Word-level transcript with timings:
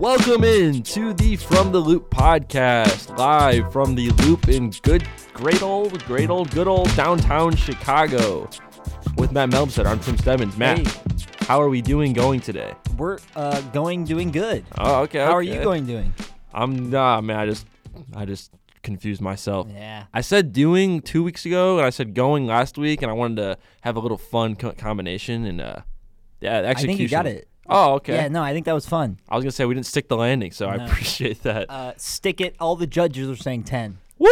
Welcome 0.00 0.44
in 0.44 0.82
to 0.84 1.12
the 1.12 1.36
From 1.36 1.72
the 1.72 1.78
Loop 1.78 2.08
podcast, 2.08 3.14
live 3.18 3.70
from 3.70 3.94
the 3.94 4.08
Loop 4.08 4.48
in 4.48 4.70
good, 4.82 5.06
great 5.34 5.60
old, 5.60 6.02
great 6.06 6.30
old, 6.30 6.50
good 6.52 6.66
old 6.66 6.94
downtown 6.96 7.54
Chicago. 7.54 8.48
With 9.18 9.30
Matt 9.32 9.50
Melbset, 9.50 9.84
I'm 9.84 10.00
Tim 10.00 10.16
Stebbins. 10.16 10.56
Matt, 10.56 10.78
Hey. 10.78 11.16
how 11.40 11.60
are 11.60 11.68
we 11.68 11.82
doing 11.82 12.14
going 12.14 12.40
today? 12.40 12.72
We're 12.96 13.18
uh, 13.36 13.60
going 13.72 14.04
doing 14.04 14.30
good. 14.30 14.64
Oh, 14.78 15.02
okay. 15.02 15.18
How 15.18 15.32
are 15.32 15.42
you 15.42 15.56
okay. 15.56 15.64
going 15.64 15.84
doing? 15.84 16.14
I'm 16.54 16.88
nah, 16.88 17.20
man. 17.20 17.38
I 17.38 17.44
just, 17.44 17.66
I 18.16 18.24
just 18.24 18.52
confused 18.82 19.20
myself. 19.20 19.68
Yeah. 19.70 20.04
I 20.14 20.22
said 20.22 20.54
doing 20.54 21.02
two 21.02 21.22
weeks 21.22 21.44
ago, 21.44 21.76
and 21.76 21.86
I 21.86 21.90
said 21.90 22.14
going 22.14 22.46
last 22.46 22.78
week, 22.78 23.02
and 23.02 23.10
I 23.10 23.14
wanted 23.14 23.36
to 23.36 23.58
have 23.82 23.96
a 23.96 24.00
little 24.00 24.16
fun 24.16 24.56
co- 24.56 24.72
combination, 24.72 25.44
and 25.44 25.60
uh, 25.60 25.80
yeah, 26.40 26.62
the 26.62 26.68
I 26.68 26.70
execution. 26.70 26.86
think 26.96 27.00
you 27.00 27.08
got 27.10 27.26
it. 27.26 27.48
Oh, 27.70 27.94
okay. 27.94 28.14
Yeah, 28.14 28.28
no, 28.28 28.42
I 28.42 28.52
think 28.52 28.66
that 28.66 28.72
was 28.74 28.86
fun. 28.86 29.18
I 29.28 29.36
was 29.36 29.44
gonna 29.44 29.52
say 29.52 29.64
we 29.64 29.74
didn't 29.74 29.86
stick 29.86 30.08
the 30.08 30.16
landing, 30.16 30.50
so 30.52 30.68
I 30.68 30.76
No. 30.76 30.84
appreciate 30.86 31.42
that. 31.44 31.70
Uh, 31.70 31.92
stick 31.96 32.40
it. 32.40 32.56
All 32.60 32.76
the 32.76 32.86
judges 32.86 33.28
are 33.30 33.36
saying 33.36 33.64
10. 33.64 33.98
Woo! 34.18 34.28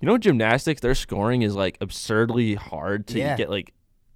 You 0.00 0.06
know, 0.06 0.18
gymnastics, 0.18 0.80
their 0.80 0.94
scoring 0.94 1.42
is 1.42 1.54
like 1.54 1.76
absurdly 1.80 2.54
hard 2.54 3.06
to 3.08 3.18
Yeah. 3.18 3.36
get 3.36 3.50
like, 3.50 3.72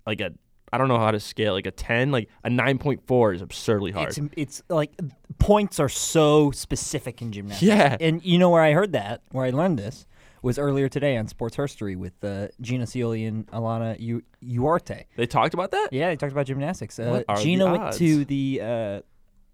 like 0.06 0.20
a. 0.20 0.32
I 0.72 0.78
don't 0.78 0.88
know 0.88 0.98
how 0.98 1.12
to 1.12 1.20
scale 1.20 1.52
like 1.54 1.66
a 1.66 1.70
ten, 1.70 2.10
like 2.10 2.28
a 2.42 2.50
nine 2.50 2.78
point 2.78 3.06
four 3.06 3.32
is 3.32 3.40
absurdly 3.40 3.92
hard. 3.92 4.08
It's, 4.08 4.18
it's 4.36 4.62
like 4.68 4.90
points 5.38 5.78
are 5.78 5.88
so 5.88 6.50
specific 6.50 7.22
in 7.22 7.30
gymnastics. 7.32 7.62
Yeah. 7.62 7.96
And 8.00 8.22
you 8.24 8.36
know 8.38 8.50
where 8.50 8.62
I 8.62 8.72
heard 8.72 8.92
that, 8.92 9.22
where 9.30 9.46
I 9.46 9.50
learned 9.50 9.78
this, 9.78 10.06
was 10.46 10.58
earlier 10.60 10.88
today 10.88 11.16
on 11.16 11.26
Sports 11.26 11.56
Herstory 11.56 11.96
with 11.96 12.22
uh, 12.22 12.46
Gina 12.60 12.84
Cioli 12.84 13.26
and 13.26 13.46
Alana 13.48 13.98
U- 13.98 14.22
Uarte. 14.44 15.04
they 15.16 15.26
talked 15.26 15.54
about 15.54 15.72
that. 15.72 15.88
Yeah, 15.92 16.08
they 16.10 16.16
talked 16.16 16.32
about 16.32 16.46
gymnastics. 16.46 16.98
Uh, 17.00 17.08
What 17.10 17.24
are 17.28 17.36
the 17.36 17.42
Gina 17.42 17.70
went 17.72 17.92
to 17.94 18.24
the 18.24 18.60
uh, 18.62 19.00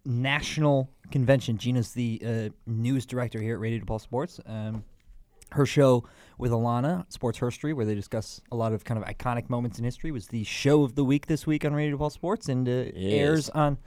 national 0.05 0.91
convention. 1.11 1.57
Gina's 1.57 1.93
the 1.93 2.23
uh, 2.25 2.49
news 2.67 3.07
director 3.07 3.41
here 3.41 3.55
at 3.55 3.61
Radio 3.61 3.83
DePaul 3.85 4.01
Sports. 4.01 4.39
Um, 4.47 4.85
her 5.53 5.67
show 5.67 6.05
with 6.39 6.51
Alana, 6.53 7.11
Sports 7.13 7.39
Herstory, 7.39 7.75
where 7.75 7.85
they 7.87 7.95
discuss 7.95 8.41
a 8.51 8.57
lot 8.57 8.73
of 8.73 8.85
kind 8.85 9.03
of 9.03 9.07
iconic 9.09 9.49
moments 9.51 9.79
in 9.79 9.85
history, 9.85 10.11
was 10.11 10.29
the 10.29 10.45
show 10.45 10.83
of 10.83 10.95
the 10.95 11.05
week 11.05 11.27
this 11.27 11.47
week 11.47 11.65
on 11.65 11.75
Radio 11.75 11.97
DePaul 11.97 12.13
Sports, 12.13 12.49
and 12.49 12.69
uh, 12.69 12.85
airs 12.95 13.49
on 13.51 13.79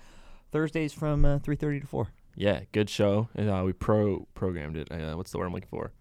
Thursdays 0.51 0.93
from 0.93 1.25
uh, 1.25 1.39
three 1.39 1.55
thirty 1.55 1.79
to 1.79 1.87
four. 1.87 2.07
Yeah, 2.35 2.61
good 2.71 2.89
show. 2.89 3.29
And, 3.35 3.49
uh, 3.49 3.61
we 3.65 3.73
pro 3.73 4.27
programmed 4.35 4.75
it. 4.77 4.91
Uh, 4.91 5.13
what's 5.15 5.31
the 5.31 5.37
word 5.37 5.45
I'm 5.47 5.53
looking 5.53 5.69
for? 5.69 5.91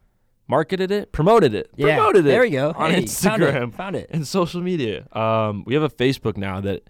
Marketed 0.46 0.90
it, 0.90 1.10
promoted 1.12 1.54
it, 1.54 1.70
Yeah, 1.76 1.96
promoted 1.96 2.26
it. 2.26 2.28
there 2.28 2.42
we 2.42 2.50
go. 2.50 2.72
on 2.76 2.90
Hey, 2.90 3.06
found 3.06 3.42
it, 3.42 3.46
Instagram 3.54 3.74
found 3.74 3.96
it. 3.96 4.10
and 4.12 4.26
social 4.26 4.60
media. 4.60 5.06
Um, 5.12 5.64
we 5.66 5.72
have 5.74 5.82
a 5.82 5.88
Facebook 5.88 6.36
now 6.36 6.60
that 6.60 6.82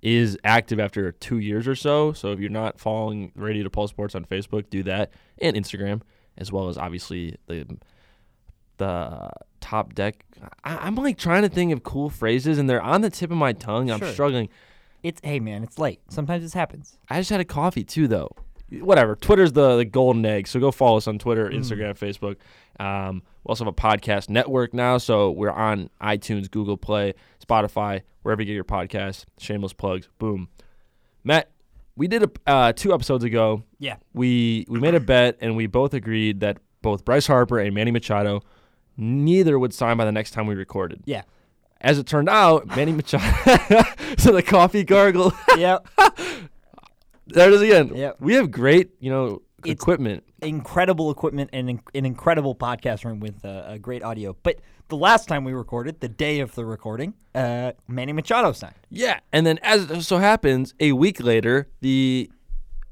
is 0.00 0.38
active 0.44 0.78
after 0.78 1.10
two 1.12 1.38
years 1.38 1.66
or 1.66 1.74
so. 1.74 2.12
So 2.12 2.30
if 2.32 2.38
you're 2.40 2.48
not 2.50 2.78
following 2.78 3.32
Radio 3.34 3.68
DePaul 3.68 3.88
Sports 3.88 4.14
on 4.14 4.24
Facebook, 4.24 4.70
do 4.70 4.82
that 4.84 5.10
and 5.38 5.56
Instagram, 5.56 6.02
as 6.38 6.52
well 6.52 6.68
as 6.68 6.78
obviously 6.78 7.36
the 7.48 7.66
the 8.78 9.30
top 9.60 9.94
deck. 9.94 10.24
I, 10.64 10.76
I'm 10.78 10.94
like 10.94 11.18
trying 11.18 11.42
to 11.42 11.48
think 11.48 11.72
of 11.72 11.82
cool 11.82 12.08
phrases, 12.10 12.58
and 12.58 12.68
they're 12.70 12.80
on 12.82 13.00
the 13.02 13.10
tip 13.10 13.30
of 13.30 13.36
my 13.36 13.52
tongue. 13.52 13.90
I'm 13.90 13.98
Sure. 13.98 14.08
struggling. 14.12 14.48
It's 15.02 15.20
hey 15.24 15.40
man, 15.40 15.62
it's 15.62 15.78
late. 15.78 16.00
Sometimes 16.10 16.42
this 16.42 16.54
happens. 16.54 16.96
I 17.08 17.18
just 17.20 17.30
had 17.30 17.40
a 17.40 17.44
coffee 17.44 17.84
too, 17.84 18.06
though. 18.08 18.30
Whatever. 18.70 19.16
Twitter's 19.16 19.52
the, 19.52 19.78
the 19.78 19.84
golden 19.84 20.24
egg. 20.24 20.46
So 20.46 20.60
go 20.60 20.70
follow 20.70 20.96
us 20.98 21.08
on 21.08 21.18
Twitter, 21.18 21.50
Instagram, 21.50 21.98
Facebook. 21.98 22.36
Um, 22.80 23.22
we 23.44 23.50
also 23.50 23.64
have 23.64 23.72
a 23.72 23.76
podcast 23.76 24.30
network 24.30 24.72
now. 24.74 24.98
So 24.98 25.30
we're 25.30 25.50
on 25.50 25.90
iTunes, 26.00 26.50
Google 26.50 26.76
Play, 26.76 27.14
Spotify, 27.46 28.02
wherever 28.22 28.42
you 28.42 28.46
get 28.46 28.54
your 28.54 28.64
podcasts. 28.64 29.26
Shameless 29.38 29.74
plugs. 29.74 30.08
Boom. 30.18 30.48
Matt, 31.22 31.50
we 31.96 32.08
did 32.08 32.22
a 32.22 32.30
uh, 32.46 32.72
two 32.72 32.94
episodes 32.94 33.24
ago. 33.24 33.62
Yeah. 33.78 33.96
We 34.14 34.64
we 34.68 34.80
made 34.80 34.94
a 34.94 35.00
bet 35.00 35.36
and 35.40 35.56
we 35.56 35.66
both 35.66 35.92
agreed 35.94 36.40
that 36.40 36.58
both 36.82 37.04
Bryce 37.04 37.26
Harper 37.26 37.58
and 37.58 37.74
Manny 37.74 37.90
Machado 37.90 38.40
neither 38.96 39.58
would 39.58 39.74
sign 39.74 39.96
by 39.98 40.06
the 40.06 40.12
next 40.12 40.30
time 40.30 40.46
we 40.46 40.54
recorded. 40.54 41.02
Yeah. 41.04 41.22
As 41.82 41.98
it 41.98 42.06
turned 42.06 42.28
out, 42.28 42.66
Manny 42.76 42.92
Machado. 42.92 43.82
so 44.18 44.32
the 44.32 44.42
coffee 44.42 44.84
gargle. 44.84 45.32
yep. 45.56 45.86
There 47.32 47.48
it 47.48 47.54
is 47.54 47.62
again. 47.62 47.94
Yep. 47.94 48.16
We 48.20 48.34
have 48.34 48.50
great, 48.50 48.90
you 48.98 49.08
know, 49.08 49.42
equipment. 49.64 50.24
incredible 50.42 51.10
equipment 51.10 51.50
and 51.52 51.70
in- 51.70 51.80
an 51.94 52.06
incredible 52.06 52.54
podcast 52.54 53.04
room 53.04 53.20
with 53.20 53.44
uh, 53.44 53.64
a 53.66 53.78
great 53.78 54.02
audio. 54.02 54.36
But 54.42 54.60
the 54.88 54.96
last 54.96 55.28
time 55.28 55.44
we 55.44 55.52
recorded, 55.52 56.00
the 56.00 56.08
day 56.08 56.40
of 56.40 56.54
the 56.54 56.64
recording, 56.64 57.14
uh, 57.34 57.72
Manny 57.88 58.12
Machado 58.12 58.52
signed. 58.52 58.74
Yeah. 58.90 59.20
And 59.32 59.46
then 59.46 59.58
as 59.62 59.90
it 59.90 60.02
so 60.02 60.18
happens, 60.18 60.74
a 60.80 60.92
week 60.92 61.22
later, 61.22 61.68
the 61.80 62.30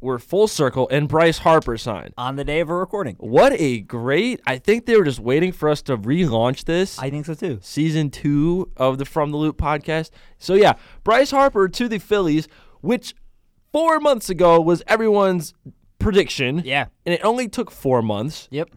we're 0.00 0.20
full 0.20 0.46
circle 0.46 0.88
and 0.92 1.08
Bryce 1.08 1.38
Harper 1.38 1.76
signed. 1.76 2.14
on 2.16 2.36
the 2.36 2.44
day 2.44 2.60
of 2.60 2.70
our 2.70 2.78
recording. 2.78 3.16
What 3.18 3.52
a 3.54 3.80
great 3.80 4.40
I 4.46 4.58
think 4.58 4.86
they 4.86 4.96
were 4.96 5.02
just 5.02 5.18
waiting 5.18 5.50
for 5.50 5.68
us 5.68 5.82
to 5.82 5.98
relaunch 5.98 6.66
this. 6.66 7.00
I 7.00 7.10
think 7.10 7.26
so 7.26 7.34
too. 7.34 7.58
season 7.62 8.10
two 8.10 8.70
of 8.76 8.98
the 8.98 9.04
From 9.04 9.32
the 9.32 9.36
Loop 9.36 9.58
podcast. 9.58 10.10
So 10.38 10.54
yeah, 10.54 10.74
Bryce 11.02 11.32
Harper 11.32 11.66
to 11.68 11.88
the 11.88 11.98
Phillies, 11.98 12.46
which 12.80 13.12
four 13.72 13.98
months 13.98 14.30
ago 14.30 14.60
was 14.60 14.84
everyone's 14.86 15.52
prediction. 15.98 16.62
Yeah. 16.64 16.86
And 17.06 17.14
it 17.14 17.20
only 17.24 17.48
took 17.48 17.70
four 17.70 18.02
months. 18.02 18.48
Yep. 18.50 18.70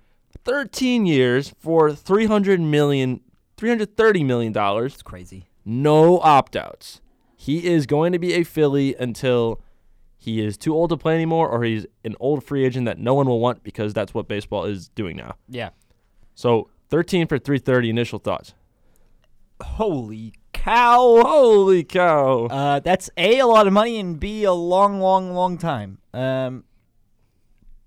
13 0.44 1.06
years 1.06 1.54
for 1.60 1.92
300 1.94 2.60
million 2.60 3.22
330 3.58 4.24
million 4.24 4.52
dollars 4.52 4.94
It's 4.96 5.04
crazy. 5.04 5.46
no 5.64 6.20
opt-outs 6.22 7.00
he 7.36 7.68
is 7.68 7.86
going 7.86 8.12
to 8.12 8.18
be 8.18 8.34
a 8.34 8.44
philly 8.44 8.96
until 8.96 9.62
he 10.18 10.42
is 10.44 10.58
too 10.58 10.74
old 10.74 10.90
to 10.90 10.98
play 10.98 11.14
anymore 11.14 11.48
or 11.48 11.64
he's 11.64 11.86
an 12.04 12.16
old 12.20 12.44
free 12.44 12.66
agent 12.66 12.86
that 12.88 12.98
no 12.98 13.14
one 13.14 13.28
will 13.28 13.40
want 13.40 13.62
because 13.64 13.94
that's 13.94 14.16
what 14.16 14.28
baseball 14.28 14.66
is 14.66 14.90
doing 14.90 15.16
now 15.16 15.36
Yeah. 15.48 15.70
so 16.34 16.70
13 16.90 17.28
for 17.28 17.38
330 17.38 17.92
initial 17.92 18.18
thoughts 18.18 18.56
Holy 19.62 20.34
cow. 20.54 21.22
holy 21.24 21.84
cow 21.84 22.46
Uh, 22.48 22.80
that's 22.80 23.12
A, 23.18 23.38
a 23.40 23.46
lot 23.46 23.68
of 23.68 23.74
money, 23.74 24.00
and 24.00 24.20
B, 24.20 24.44
a 24.44 24.54
long, 24.54 25.00
long, 25.00 25.34
long 25.36 25.58
time. 25.60 26.00
Um, 26.16 26.64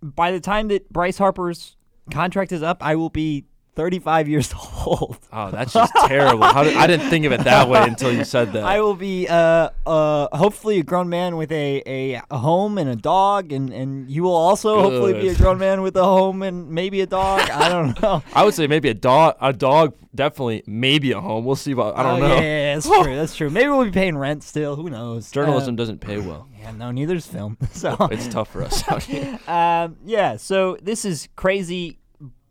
by 0.04 0.31
the 0.31 0.41
time 0.41 0.69
that 0.69 0.92
Bryce 0.92 1.19
Harper's 1.19 1.76
contract 2.10 2.53
is 2.53 2.62
up, 2.62 2.82
I 2.82 2.94
will 2.94 3.10
be 3.10 3.47
35 3.74 4.28
years 4.28 4.54
old. 4.86 5.18
oh 5.32 5.50
that's 5.50 5.72
just 5.72 5.92
terrible 6.06 6.44
How 6.44 6.62
did, 6.64 6.76
i 6.76 6.86
didn't 6.86 7.08
think 7.10 7.24
of 7.24 7.32
it 7.32 7.42
that 7.44 7.68
way 7.68 7.82
until 7.82 8.12
you 8.12 8.24
said 8.24 8.52
that 8.52 8.64
I 8.64 8.80
will 8.80 8.94
be 8.94 9.26
uh, 9.28 9.70
uh, 9.86 10.36
hopefully 10.36 10.78
a 10.78 10.82
grown 10.82 11.08
man 11.08 11.36
with 11.36 11.50
a, 11.52 11.82
a, 11.86 12.22
a 12.30 12.38
home 12.38 12.78
and 12.78 12.88
a 12.88 12.96
dog, 12.96 13.52
and, 13.52 13.72
and 13.72 14.08
you 14.10 14.22
will 14.22 14.34
also 14.34 14.80
hopefully 14.80 15.12
be 15.14 15.28
a 15.28 15.34
grown 15.34 15.58
man 15.58 15.82
with 15.82 15.96
a 15.96 16.04
home 16.04 16.42
and 16.42 16.70
maybe 16.70 17.00
a 17.00 17.06
dog. 17.06 17.48
I 17.50 17.68
don't 17.68 18.00
know. 18.00 18.22
I 18.34 18.44
would 18.44 18.54
say 18.54 18.66
maybe 18.66 18.88
a 18.88 18.94
dog 18.94 19.36
a 19.40 19.52
dog 19.52 19.94
definitely 20.14 20.62
maybe 20.66 21.10
a 21.10 21.20
home 21.20 21.44
we'll 21.44 21.56
see 21.56 21.72
about 21.72 21.96
i 21.98 22.02
don't 22.04 22.22
Oh, 22.22 22.28
know 22.28 22.34
Yeah, 22.36 22.40
yeah, 22.42 22.74
that's 22.76 22.86
true. 23.02 23.16
That's 23.16 23.34
true. 23.34 23.50
Maybe 23.50 23.68
we'll 23.68 23.84
be 23.84 23.90
paying 23.90 24.16
rent 24.16 24.44
still. 24.44 24.76
Who 24.76 24.88
knows? 24.88 25.30
journalism 25.32 25.70
Um, 25.70 25.76
doesn't 25.76 25.98
pay 26.00 26.18
well 26.18 26.48
yeah, 26.60 26.70
no, 26.70 26.90
neither's 26.92 27.26
film. 27.26 27.56
So 27.72 27.96
it's 28.12 28.28
tough 28.28 28.50
for 28.52 28.62
us 28.62 28.88
out 28.88 29.02
here 29.02 29.38
um, 29.48 29.96
yeah, 30.04 30.36
so 30.36 30.76
this 30.82 31.04
is 31.04 31.28
crazy, 31.36 31.98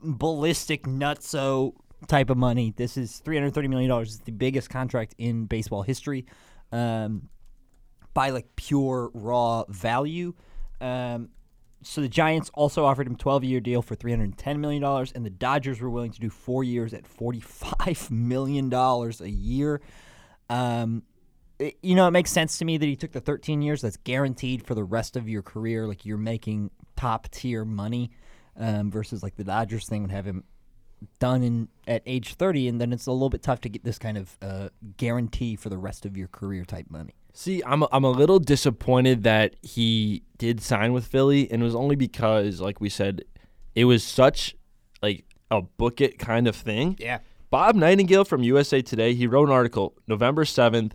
ballistic, 0.04 0.84
nutso 0.84 1.74
type 2.08 2.30
of 2.30 2.38
money. 2.38 2.74
This 2.76 2.98
is 2.98 3.20
three 3.20 3.36
hundred 3.38 3.54
thirty 3.54 3.68
million 3.68 3.90
dollars. 3.90 4.16
It's 4.16 4.24
the 4.24 4.32
biggest 4.32 4.70
contract 4.70 5.16
in 5.18 5.46
baseball 5.46 5.82
history, 5.84 6.26
um, 6.72 7.30
by 8.14 8.30
like 8.30 8.56
pure 8.56 9.10
raw 9.14 9.64
value. 9.70 10.34
Um, 10.82 11.30
so 11.82 12.02
the 12.02 12.10
Giants 12.10 12.50
also 12.54 12.86
offered 12.86 13.08
him 13.08 13.16
twelve 13.16 13.44
year 13.44 13.60
deal 13.60 13.82
for 13.82 13.96
three 13.96 14.12
hundred 14.12 14.38
ten 14.38 14.60
million 14.62 14.82
dollars, 14.82 15.12
and 15.14 15.26
the 15.26 15.30
Dodgers 15.30 15.82
were 15.82 15.90
willing 15.90 16.12
to 16.12 16.20
do 16.20 16.30
four 16.30 16.64
years 16.64 16.94
at 16.94 17.08
forty 17.08 17.40
five 17.40 18.08
million 18.12 18.70
dollars 18.70 19.22
a 19.22 19.30
year. 19.30 19.82
Um, 20.50 21.04
it- 21.60 21.78
you 21.82 21.96
know, 21.96 22.08
it 22.08 22.12
makes 22.12 22.32
sense 22.32 22.58
to 22.58 22.66
me 22.66 22.78
that 22.78 22.86
he 22.86 22.96
took 22.96 23.12
the 23.12 23.22
13 23.22 23.62
years. 23.62 23.82
That's 23.82 23.98
guaranteed 23.98 24.66
for 24.66 24.76
the 24.76 24.84
rest 24.84 25.16
of 25.16 25.30
your 25.30 25.42
career. 25.42 25.88
Like 25.88 26.06
you're 26.06 26.18
making 26.18 26.72
top 26.98 27.30
tier 27.32 27.64
money, 27.64 28.12
um, 28.58 28.92
versus 28.92 29.24
like 29.24 29.36
the 29.36 29.44
Dodgers 29.44 29.88
thing 29.88 30.02
would 30.04 30.12
have 30.12 30.26
him 30.26 30.44
done 31.20 31.44
in 31.44 31.68
at 31.88 32.02
age 32.06 32.36
30, 32.36 32.68
and 32.68 32.82
then 32.82 32.94
it's 32.94 33.06
a 33.08 33.12
little 33.12 33.30
bit 33.30 33.44
tough 33.44 33.62
to 33.62 33.70
get 33.70 33.84
this 33.84 33.98
kind 33.98 34.18
of 34.18 34.38
uh, 34.42 34.70
guarantee 34.98 35.56
for 35.56 35.70
the 35.70 35.78
rest 35.78 36.06
of 36.06 36.18
your 36.18 36.28
career 36.28 36.66
type 36.66 36.86
money. 36.90 37.14
See, 37.34 37.64
I'm 37.66 37.84
a, 37.84 37.90
I'm 37.92 38.04
a 38.04 38.12
little 38.12 38.40
disappointed 38.40 39.24
that 39.24 39.56
he 39.62 40.24
did 40.38 40.62
sign 40.62 40.94
with 40.94 41.06
Philly, 41.06 41.52
and 41.52 41.62
it 41.62 41.66
was 41.66 41.76
only 41.76 41.96
because, 41.96 42.62
like 42.62 42.80
we 42.80 42.90
said, 42.90 43.24
it 43.76 43.86
was 43.86 44.04
such 44.04 44.56
like 45.02 45.26
a 45.50 45.62
book 45.62 46.00
it 46.00 46.20
kind 46.20 46.48
of 46.48 46.56
thing. 46.56 46.96
Yeah. 47.00 47.20
Bob 47.50 47.76
Nightingale 47.76 48.26
from 48.26 48.44
USA 48.44 48.82
Today, 48.82 49.14
he 49.14 49.28
wrote 49.28 49.48
an 49.48 49.54
article 49.54 49.94
November 50.08 50.44
7th, 50.44 50.94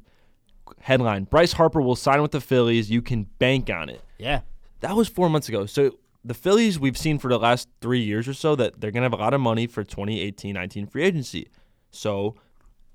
headline: 0.81 1.25
Bryce 1.25 1.53
Harper 1.53 1.81
will 1.81 1.97
sign 1.97 2.23
with 2.23 2.31
the 2.31 2.41
Phillies. 2.41 2.91
You 2.91 3.03
can 3.03 3.25
bank 3.39 3.69
on 3.71 3.89
it. 3.89 4.03
Yeah. 4.19 4.41
That 4.81 4.95
was 4.95 5.09
four 5.09 5.29
months 5.29 5.49
ago. 5.49 5.67
So 5.67 5.99
the 6.25 6.35
Phillies, 6.35 6.79
we've 6.79 6.99
seen 6.99 7.19
for 7.19 7.29
the 7.29 7.39
last 7.39 7.69
three 7.81 8.01
years 8.01 8.29
or 8.29 8.35
so 8.35 8.57
that 8.57 8.81
they're 8.81 8.91
gonna 8.91 9.05
have 9.05 9.13
a 9.13 9.17
lot 9.17 9.35
of 9.35 9.41
money 9.41 9.67
for 9.67 9.85
2018-19 9.85 10.91
free 10.91 11.05
agency. 11.05 11.49
So 11.91 12.35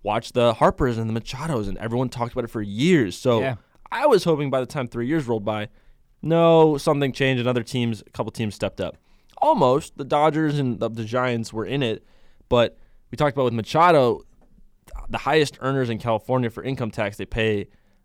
watch 0.04 0.34
the 0.34 0.54
Harpers 0.56 0.98
and 0.98 1.10
the 1.14 1.20
Machados, 1.20 1.68
and 1.68 1.78
everyone 1.78 2.10
talked 2.10 2.34
about 2.34 2.44
it 2.44 2.50
for 2.52 2.62
years. 2.62 3.18
So 3.18 3.40
Yeah. 3.42 3.56
I 3.92 4.06
was 4.08 4.24
hoping 4.24 4.50
by 4.50 4.60
the 4.60 4.66
time 4.66 4.88
three 4.88 5.08
years 5.08 5.28
rolled 5.28 5.46
by, 5.46 5.70
No, 6.22 6.78
something 6.78 7.12
changed, 7.12 7.40
and 7.42 7.50
other 7.50 7.64
teams, 7.64 8.02
a 8.06 8.10
couple 8.12 8.32
teams 8.32 8.56
stepped 8.56 8.80
up. 8.80 8.98
Almost, 9.42 9.98
the 9.98 10.06
Dodgers 10.06 10.58
and 10.58 10.80
the, 10.80 10.90
the 10.90 11.04
Giants 11.04 11.52
were 11.52 11.66
in 11.66 11.84
it, 11.84 12.06
but 12.50 12.78
we 13.12 13.18
talked 13.18 13.36
about 13.36 13.44
with 13.46 13.54
Machado, 13.54 14.22
the 15.10 15.18
highest 15.18 15.58
earners 15.60 15.90
in 15.90 15.98
California 16.00 16.50
for 16.50 16.64
income 16.64 16.92
tax, 16.92 17.18
they 17.18 17.26
pay, 17.26 17.64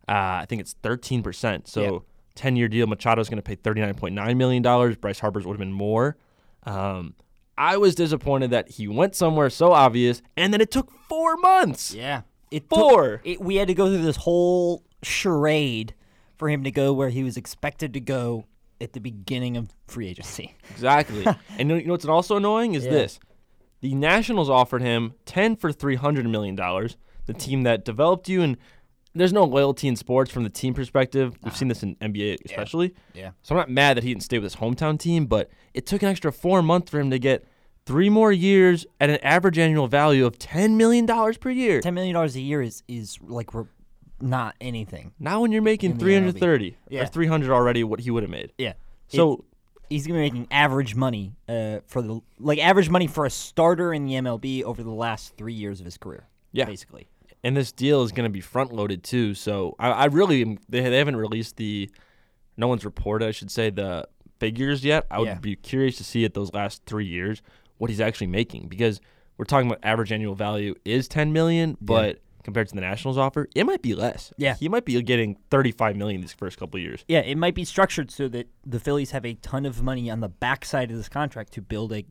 uh, 0.09 0.43
I 0.43 0.47
think 0.49 0.61
it's 0.61 0.75
13%. 0.83 1.69
So, 1.69 1.81
Yep. 1.83 2.03
10 2.39 2.57
year 2.57 2.69
deal, 2.69 2.87
Machado's 2.87 3.29
going 3.29 3.37
to 3.37 3.43
pay 3.43 3.57
$39.9 3.57 4.37
million. 4.37 4.95
Bryce 5.01 5.19
Harper's 5.19 5.45
would 5.45 5.53
have 5.55 5.59
been 5.59 5.73
more. 5.73 6.17
Um, 6.65 7.15
I 7.57 7.77
was 7.77 7.95
disappointed 7.97 8.51
that 8.51 8.71
he 8.71 8.87
went 8.89 9.15
somewhere 9.17 9.51
so 9.51 9.73
obvious, 9.73 10.23
and 10.37 10.53
then 10.55 10.61
it 10.61 10.71
took 10.71 10.91
four 11.09 11.37
months. 11.37 11.93
Yeah. 11.95 12.23
It 12.51 12.65
Four. 12.71 13.21
it, 13.25 13.41
we 13.43 13.57
had 13.57 13.69
to 13.69 13.75
go 13.75 13.87
through 13.89 14.03
this 14.03 14.17
whole 14.17 14.83
charade 15.03 15.95
for 16.37 16.49
him 16.49 16.65
to 16.65 16.71
go 16.71 16.93
where 16.93 17.09
he 17.11 17.23
was 17.23 17.37
expected 17.37 17.93
to 17.95 18.01
go 18.01 18.45
at 18.81 18.93
the 18.93 19.01
beginning 19.01 19.57
of 19.57 19.69
free 19.87 20.09
agency. 20.09 20.55
Exactly. 20.71 21.27
and 21.59 21.69
you 21.71 21.83
know- 21.83 21.93
what's 21.93 22.05
also 22.07 22.37
annoying 22.37 22.75
is 22.75 22.85
Yeah. 22.85 22.93
this: 22.93 23.19
the 23.81 23.95
Nationals 23.95 24.49
offered 24.49 24.81
him 24.81 25.15
ten 25.27 25.57
for 25.57 25.73
three 25.73 25.97
hundred 25.97 26.27
million 26.27 26.55
dollars. 26.55 26.97
The 27.27 27.35
team 27.35 27.65
that 27.65 27.85
developed 27.85 28.29
you, 28.29 28.41
and 28.41 28.57
there's 29.19 29.33
no 29.33 29.45
loyalty 29.45 29.89
in 29.89 29.97
sports 29.97 30.31
from 30.31 30.45
the 30.45 30.51
team 30.51 30.75
perspective. 30.75 31.37
We've 31.43 31.57
seen 31.57 31.69
this 31.69 31.83
in 31.83 31.97
NBA 31.97 32.39
especially. 32.45 32.95
Yeah. 33.15 33.23
yeah. 33.23 33.31
So 33.43 33.55
I'm 33.55 33.59
not 33.59 33.71
mad 33.71 33.97
that 33.97 34.05
he 34.05 34.11
didn't 34.13 34.23
stay 34.25 34.39
with 34.39 34.45
his 34.53 34.57
hometown 34.57 34.99
team, 34.99 35.27
but 35.27 35.51
it 35.75 35.87
took 35.87 36.03
an 36.03 36.09
extra 36.09 36.33
four 36.33 36.63
months 36.63 36.91
for 36.91 36.99
him 37.01 37.11
to 37.11 37.19
get 37.19 37.45
three 37.87 38.09
more 38.11 38.33
years 38.33 38.87
at 39.01 39.11
an 39.11 39.19
average 39.23 39.59
annual 39.59 39.87
value 39.89 40.25
of 40.27 40.39
ten 40.39 40.77
million 40.77 41.07
dollars 41.07 41.37
per 41.39 41.51
year. 41.51 41.81
Ten 41.81 41.95
million 41.95 42.15
dollars 42.15 42.37
a 42.37 42.41
year 42.41 42.63
is 42.63 42.83
is 42.89 43.19
like 43.23 43.55
re- 43.55 43.65
not 44.21 44.55
anything. 44.61 45.13
Now 45.19 45.41
when 45.43 45.53
you're 45.53 45.63
making 45.63 45.99
three 45.99 46.15
hundred 46.15 46.39
thirty 46.39 46.77
Yeah. 46.89 47.03
or 47.03 47.07
three 47.07 47.27
hundred 47.27 47.51
already, 47.53 47.85
what 47.85 48.01
he 48.01 48.11
would 48.11 48.23
have 48.23 48.31
made. 48.31 48.53
Yeah. 48.59 48.75
So 49.09 49.45
he's 49.89 50.07
gonna 50.07 50.19
be 50.19 50.23
making 50.23 50.49
average 50.51 50.95
money 50.95 51.33
uh, 51.49 51.79
for 51.87 52.03
the 52.03 52.21
like 52.39 52.59
average 52.59 52.91
money 52.91 53.07
for 53.07 53.25
a 53.27 53.31
starter 53.31 53.93
in 53.95 54.05
the 54.05 54.13
MLB 54.15 54.63
over 54.65 54.83
the 54.83 54.91
last 54.91 55.37
three 55.37 55.55
years 55.55 55.81
of 55.81 55.85
his 55.87 55.97
career. 55.97 56.27
Yeah. 56.53 56.65
basically. 56.65 57.09
And 57.45 57.57
this 57.57 57.73
deal 57.73 58.03
is 58.03 58.13
going 58.13 58.25
to 58.29 58.33
be 58.33 58.41
front 58.41 58.73
loaded 58.73 59.03
too. 59.05 59.35
So 59.35 59.75
I, 59.79 59.91
I 59.91 60.05
really 60.07 60.43
am- 60.43 60.59
they, 60.69 60.81
they 60.81 60.99
haven't 60.99 61.17
released 61.17 61.57
the 61.57 61.91
no 62.57 62.67
one's 62.69 62.85
reported 62.85 63.27
I 63.29 63.31
should 63.31 63.51
say 63.51 63.71
the 63.71 64.09
figures 64.41 64.85
yet. 64.85 65.07
I 65.11 65.19
would 65.21 65.29
Yeah. 65.29 65.39
be 65.39 65.57
curious 65.57 65.97
to 65.99 66.05
see 66.05 66.25
it 66.25 66.35
those 66.35 66.53
last 66.53 66.83
three 66.87 67.07
years 67.07 67.43
what 67.79 67.91
he's 67.91 68.01
actually 68.01 68.27
making 68.27 68.69
because 68.69 69.01
we're 69.37 69.45
talking 69.45 69.69
about 69.69 69.79
average 69.85 70.11
annual 70.11 70.35
value 70.35 70.75
is 70.85 71.07
ten 71.07 71.33
million, 71.33 71.77
but 71.81 72.19
compared 72.43 72.67
to 72.69 72.75
the 72.75 72.81
Nationals 72.81 73.17
offer, 73.19 73.47
it 73.55 73.65
might 73.65 73.83
be 73.83 73.95
less. 73.95 74.33
Yeah. 74.37 74.55
he 74.55 74.69
might 74.69 74.85
be 74.85 75.01
getting 75.03 75.37
thirty 75.51 75.71
five 75.71 75.95
million 75.97 76.21
these 76.21 76.33
first 76.33 76.59
couple 76.59 76.79
of 76.79 76.83
years. 76.83 77.05
Yeah, 77.07 77.21
it 77.21 77.39
might 77.39 77.55
be 77.55 77.65
structured 77.65 78.11
so 78.11 78.27
that 78.29 78.49
the 78.67 78.81
Phillies 78.81 79.13
have 79.13 79.25
a 79.25 79.35
ton 79.35 79.65
of 79.65 79.81
money 79.83 80.11
on 80.11 80.19
the 80.21 80.29
backside 80.29 80.91
of 80.91 80.97
this 80.97 81.09
contract 81.09 81.53
to 81.53 81.63
build 81.63 81.93
a 81.93 82.05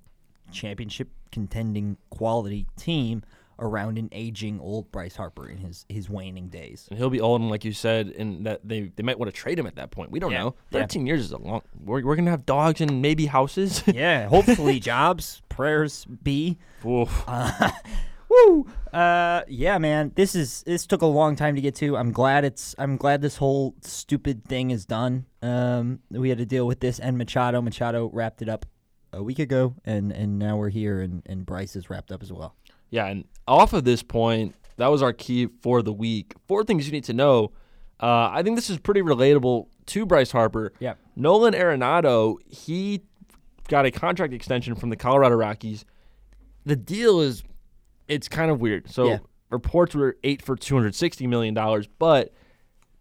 championship 0.52 1.10
contending 1.32 1.98
quality 2.10 2.66
team 2.78 3.24
around 3.60 3.98
an 3.98 4.10
aging 4.12 4.60
old 4.60 4.92
Bryce 4.92 5.16
Harper 5.16 5.48
in 5.50 5.58
his 5.58 5.86
his 5.90 6.10
waning 6.10 6.50
days. 6.50 6.88
And 6.90 6.98
he'll 7.00 7.10
be 7.10 7.22
old, 7.22 7.42
and 7.42 7.50
like 7.50 7.66
you 7.66 7.72
said, 7.74 8.08
and 8.10 8.46
that 8.46 8.62
they 8.68 8.92
they 8.96 9.04
might 9.04 9.18
want 9.20 9.34
to 9.34 9.38
trade 9.40 9.58
him 9.60 9.68
at 9.68 9.76
that 9.76 9.92
point. 9.92 10.12
We 10.12 10.20
don't 10.20 10.32
Yeah. 10.32 10.40
know. 10.44 10.56
Yeah. 10.72 10.82
Thirteen 10.82 11.06
years 11.08 11.22
is 11.22 11.32
a 11.32 11.38
long. 11.38 11.62
We're, 11.84 12.04
we're 12.04 12.16
gonna 12.16 12.32
have 12.32 12.46
dogs 12.46 12.82
and 12.82 13.02
maybe 13.02 13.26
houses. 13.28 13.84
yeah, 13.94 14.28
hopefully 14.28 14.80
jobs, 14.80 15.42
prayers 15.50 16.06
be. 16.06 16.58
Oof. 16.86 17.26
Woo! 18.30 18.68
Uh, 18.92 19.42
yeah, 19.48 19.78
man. 19.78 20.12
This 20.16 20.36
is 20.36 20.62
this 20.64 20.86
took 20.86 21.02
a 21.02 21.06
long 21.06 21.38
time 21.38 21.56
to 21.56 21.62
get 21.62 21.76
to. 21.76 21.96
I'm 21.96 22.12
glad 22.12 22.44
it's. 22.44 22.76
I'm 22.78 22.98
glad 22.98 23.22
this 23.22 23.38
whole 23.38 23.74
stupid 23.82 24.44
thing 24.46 24.70
is 24.72 24.86
done. 24.86 25.26
Um, 25.42 26.00
we 26.12 26.28
had 26.30 26.38
to 26.40 26.46
deal 26.46 26.68
with 26.68 26.82
this 26.82 27.00
and 27.00 27.18
Machado. 27.18 27.62
Machado 27.62 28.10
wrapped 28.12 28.42
it 28.42 28.50
up 28.50 28.66
a 29.14 29.24
week 29.24 29.40
ago, 29.40 29.76
and 29.86 30.12
and 30.12 30.38
now 30.38 30.58
we're 30.58 30.70
here, 30.70 31.00
and 31.00 31.24
and 31.26 31.46
Bryce 31.46 31.76
is 31.78 31.90
wrapped 31.90 32.12
up 32.12 32.22
as 32.22 32.34
well. 32.34 32.56
Yeah, 32.90 33.08
and 33.08 33.26
off 33.48 33.74
of 33.74 33.84
this 33.84 34.04
point, 34.04 34.56
that 34.78 34.88
was 34.88 35.02
our 35.02 35.14
key 35.14 35.48
for 35.62 35.82
the 35.82 35.94
week. 35.94 36.34
Four 36.48 36.64
things 36.64 36.86
you 36.86 36.92
need 36.92 37.04
to 37.06 37.14
know. 37.14 37.52
Uh, 38.00 38.30
I 38.32 38.44
think 38.44 38.56
this 38.56 38.70
is 38.70 38.78
pretty 38.78 39.02
relatable 39.02 39.68
to 39.88 40.06
Bryce 40.06 40.32
Harper. 40.32 40.72
Yeah. 40.80 40.94
Nolan 41.16 41.54
Arenado, 41.54 42.36
he 42.48 43.02
got 43.68 43.86
a 43.86 43.92
contract 43.92 44.34
extension 44.34 44.76
from 44.76 44.90
the 44.90 44.96
Colorado 44.96 45.36
Rockies. 45.36 45.84
The 46.66 46.76
deal 46.76 47.22
is, 47.22 47.44
it's 48.08 48.28
kind 48.30 48.52
of 48.52 48.62
weird. 48.62 48.90
So 48.90 49.06
Yeah. 49.08 49.18
reports 49.50 49.96
were 49.96 50.18
eight 50.24 50.42
for 50.42 50.56
two 50.56 50.76
hundred 50.76 50.94
sixty 50.96 51.26
million 51.28 51.54
dollars, 51.54 51.88
but 52.00 52.32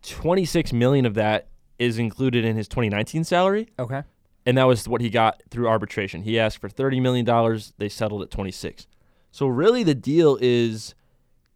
twenty 0.02 0.44
six 0.44 0.72
million 0.72 1.04
of 1.06 1.14
that 1.14 1.48
is 1.78 1.98
included 1.98 2.44
in 2.44 2.56
his 2.56 2.66
twenty 2.68 2.88
nineteen 2.88 3.22
salary 3.24 3.68
Okay. 3.78 4.02
and 4.46 4.56
that 4.56 4.64
was 4.64 4.88
what 4.88 5.00
he 5.00 5.10
got 5.10 5.42
through 5.50 5.68
arbitration. 5.68 6.22
He 6.22 6.38
asked 6.38 6.58
for 6.58 6.68
thirty 6.68 7.00
million 7.00 7.24
dollars. 7.26 7.74
They 7.78 7.88
settled 7.88 8.22
at 8.22 8.30
twenty 8.30 8.50
six. 8.52 8.86
So 9.36 9.48
really, 9.48 9.82
the 9.82 9.94
deal 9.94 10.38
is 10.40 10.94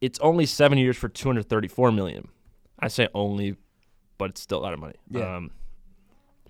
it's 0.02 0.18
only 0.18 0.44
seven 0.44 0.76
years 0.76 0.98
for 0.98 1.08
two 1.08 1.30
hundred 1.30 1.48
thirty 1.48 1.66
four 1.66 1.90
million. 1.90 2.28
I 2.78 2.88
say 2.88 3.08
only, 3.14 3.56
but 4.18 4.28
it's 4.28 4.42
still 4.42 4.58
a 4.58 4.60
lot 4.60 4.74
of 4.74 4.80
money. 4.80 4.96
Yeah. 5.10 5.36
Um, 5.36 5.50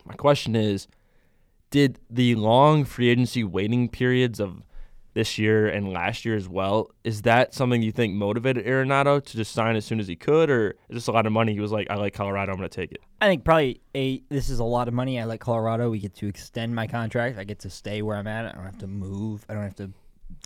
my 0.05 0.15
question 0.15 0.57
is, 0.57 0.89
did 1.71 2.01
the 2.11 2.35
long 2.35 2.85
free 2.85 3.11
agency 3.11 3.45
waiting 3.45 3.89
periods 3.89 4.41
of 4.41 4.65
this 5.15 5.39
year 5.39 5.69
and 5.69 5.93
last 5.93 6.25
year 6.25 6.35
as 6.35 6.49
well, 6.49 6.91
is 7.05 7.23
that 7.23 7.55
something 7.55 7.81
you 7.81 7.93
think 7.93 8.15
motivated 8.15 8.67
Arenado 8.67 9.25
to 9.25 9.37
just 9.37 9.53
sign 9.53 9.77
as 9.77 9.85
soon 9.85 10.01
as 10.01 10.09
he 10.09 10.17
could, 10.17 10.51
or 10.51 10.71
is 10.89 10.97
this 10.97 11.07
a 11.07 11.13
lot 11.13 11.27
of 11.27 11.33
money? 11.33 11.53
He 11.53 11.61
was 11.61 11.71
like, 11.71 11.89
I 11.91 11.95
like 11.95 12.13
Colorado, 12.13 12.51
I'm 12.51 12.59
going 12.59 12.69
to 12.69 12.75
take 12.75 12.91
it. 12.91 13.03
I 13.21 13.29
think 13.29 13.45
probably 13.45 13.81
a 13.95 14.21
this 14.31 14.51
is 14.51 14.59
a 14.59 14.65
lot 14.65 14.89
of 14.89 14.95
money. 14.95 15.21
I 15.21 15.25
like 15.25 15.41
Colorado. 15.41 15.91
We 15.91 16.01
get 16.01 16.15
to 16.17 16.27
extend 16.27 16.75
my 16.75 16.89
contract. 16.89 17.39
I 17.39 17.45
get 17.45 17.61
to 17.61 17.71
stay 17.71 18.03
where 18.03 18.17
I'm 18.17 18.27
at. 18.27 18.47
I 18.47 18.51
don't 18.51 18.65
have 18.65 18.79
to 18.79 18.89
move. 18.89 19.47
I 19.49 19.55
don't 19.55 19.63
have 19.63 19.77
to 19.77 19.93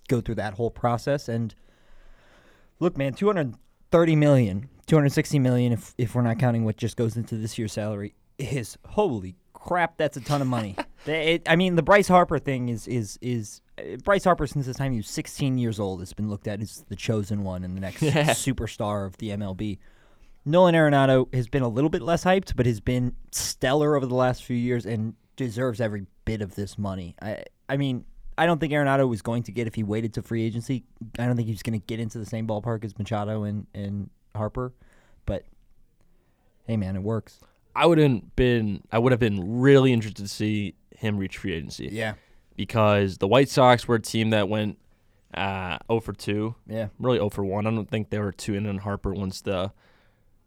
go 0.09 0.21
through 0.21 0.37
that 0.37 0.55
whole 0.55 0.71
process. 0.71 1.29
And 1.29 1.55
look, 2.81 2.97
man, 2.97 3.15
230 3.15 4.17
million, 4.17 4.69
260 4.87 5.39
million 5.39 5.73
if 5.73 5.95
if 5.99 6.15
we're 6.15 6.23
not 6.23 6.39
counting 6.39 6.65
what 6.65 6.77
just 6.77 6.97
goes 6.97 7.17
into 7.17 7.37
this 7.37 7.59
year's 7.59 7.73
salary 7.73 8.15
is 8.39 8.77
holy 8.89 9.37
crap, 9.53 9.97
that's 9.97 10.17
a 10.17 10.21
ton 10.21 10.41
of 10.43 10.49
money. 10.49 10.77
It- 11.07 11.43
I 11.47 11.57
mean, 11.57 11.75
the 11.77 11.83
Bryce 11.83 12.09
Harper 12.09 12.39
thing 12.39 12.71
is 12.71 12.89
is 12.89 13.19
is 13.21 13.61
uh, 13.79 13.97
Bryce 14.05 14.25
Harper 14.25 14.47
since 14.47 14.65
the 14.65 14.73
time 14.73 14.93
he 14.93 14.99
was 14.99 15.09
16 15.11 15.59
years 15.59 15.79
old 15.79 16.01
has 16.01 16.15
been 16.15 16.31
looked 16.31 16.49
at 16.49 16.63
as 16.63 16.83
the 16.89 16.97
chosen 16.97 17.43
one 17.45 17.63
and 17.63 17.77
the 17.77 17.81
next 17.83 18.01
Yeah. 18.03 18.31
superstar 18.31 19.07
of 19.07 19.19
the 19.19 19.29
MLB. 19.31 19.79
Nolan 20.47 20.75
Arenado 20.75 21.33
has 21.35 21.47
been 21.47 21.63
a 21.63 21.69
little 21.69 21.91
bit 21.91 22.01
less 22.01 22.25
hyped, 22.25 22.57
but 22.57 22.65
has 22.65 22.81
been 22.81 23.15
stellar 23.33 23.97
over 23.97 24.07
the 24.07 24.15
last 24.15 24.45
few 24.45 24.57
years 24.57 24.87
and 24.87 25.13
deserves 25.37 25.79
every 25.79 26.07
bit 26.25 26.41
of 26.41 26.55
this 26.55 26.79
money. 26.79 27.17
I 27.21 27.45
I 27.69 27.77
mean, 27.77 28.07
I 28.37 28.47
don't 28.47 28.59
think 28.59 28.73
Arenado 28.73 29.09
was 29.09 29.23
going 29.23 29.45
to 29.45 29.53
get 29.53 29.67
if 29.67 29.75
he 29.75 29.83
waited 29.83 30.15
to 30.15 30.23
free 30.23 30.45
agency. 30.45 30.85
I 31.19 31.27
don't 31.27 31.37
think 31.37 31.47
he 31.47 31.53
was 31.53 31.63
going 31.63 31.79
to 31.79 31.87
get 31.87 32.01
into 32.01 32.19
the 32.19 32.27
same 32.27 32.47
ballpark 32.47 32.85
as 32.85 32.99
Machado 32.99 33.45
and, 33.45 33.67
and 33.75 34.11
Harper, 34.35 34.73
but 35.27 35.45
hey, 36.67 36.77
man, 36.77 36.97
it 36.97 37.03
works. 37.03 37.39
I 37.77 37.87
wouldn't 37.87 38.37
been 38.37 38.83
I 38.93 38.99
would 38.99 39.13
have 39.13 39.21
been 39.21 39.61
really 39.61 39.93
interested 39.93 40.23
to 40.23 40.29
see 40.29 40.75
him 40.97 41.17
reach 41.17 41.39
free 41.39 41.55
agency. 41.55 41.89
Yeah, 41.91 42.15
Because 42.57 43.19
the 43.19 43.27
White 43.29 43.49
Sox 43.49 43.89
were 43.89 43.97
a 43.97 44.01
team 44.01 44.31
that 44.31 44.49
went 44.49 44.79
uh 45.35 45.79
0 45.89 46.01
for 46.01 46.13
2, 46.13 46.55
yeah, 46.69 46.89
really 47.01 47.19
0 47.19 47.31
for 47.31 47.45
1. 47.45 47.67
I 47.67 47.71
don't 47.71 47.91
think 47.91 48.11
they 48.11 48.21
were 48.21 48.31
2 48.33 48.55
in 48.55 48.67
on 48.67 48.79
Harper 48.79 49.13
once 49.13 49.41
the 49.41 49.73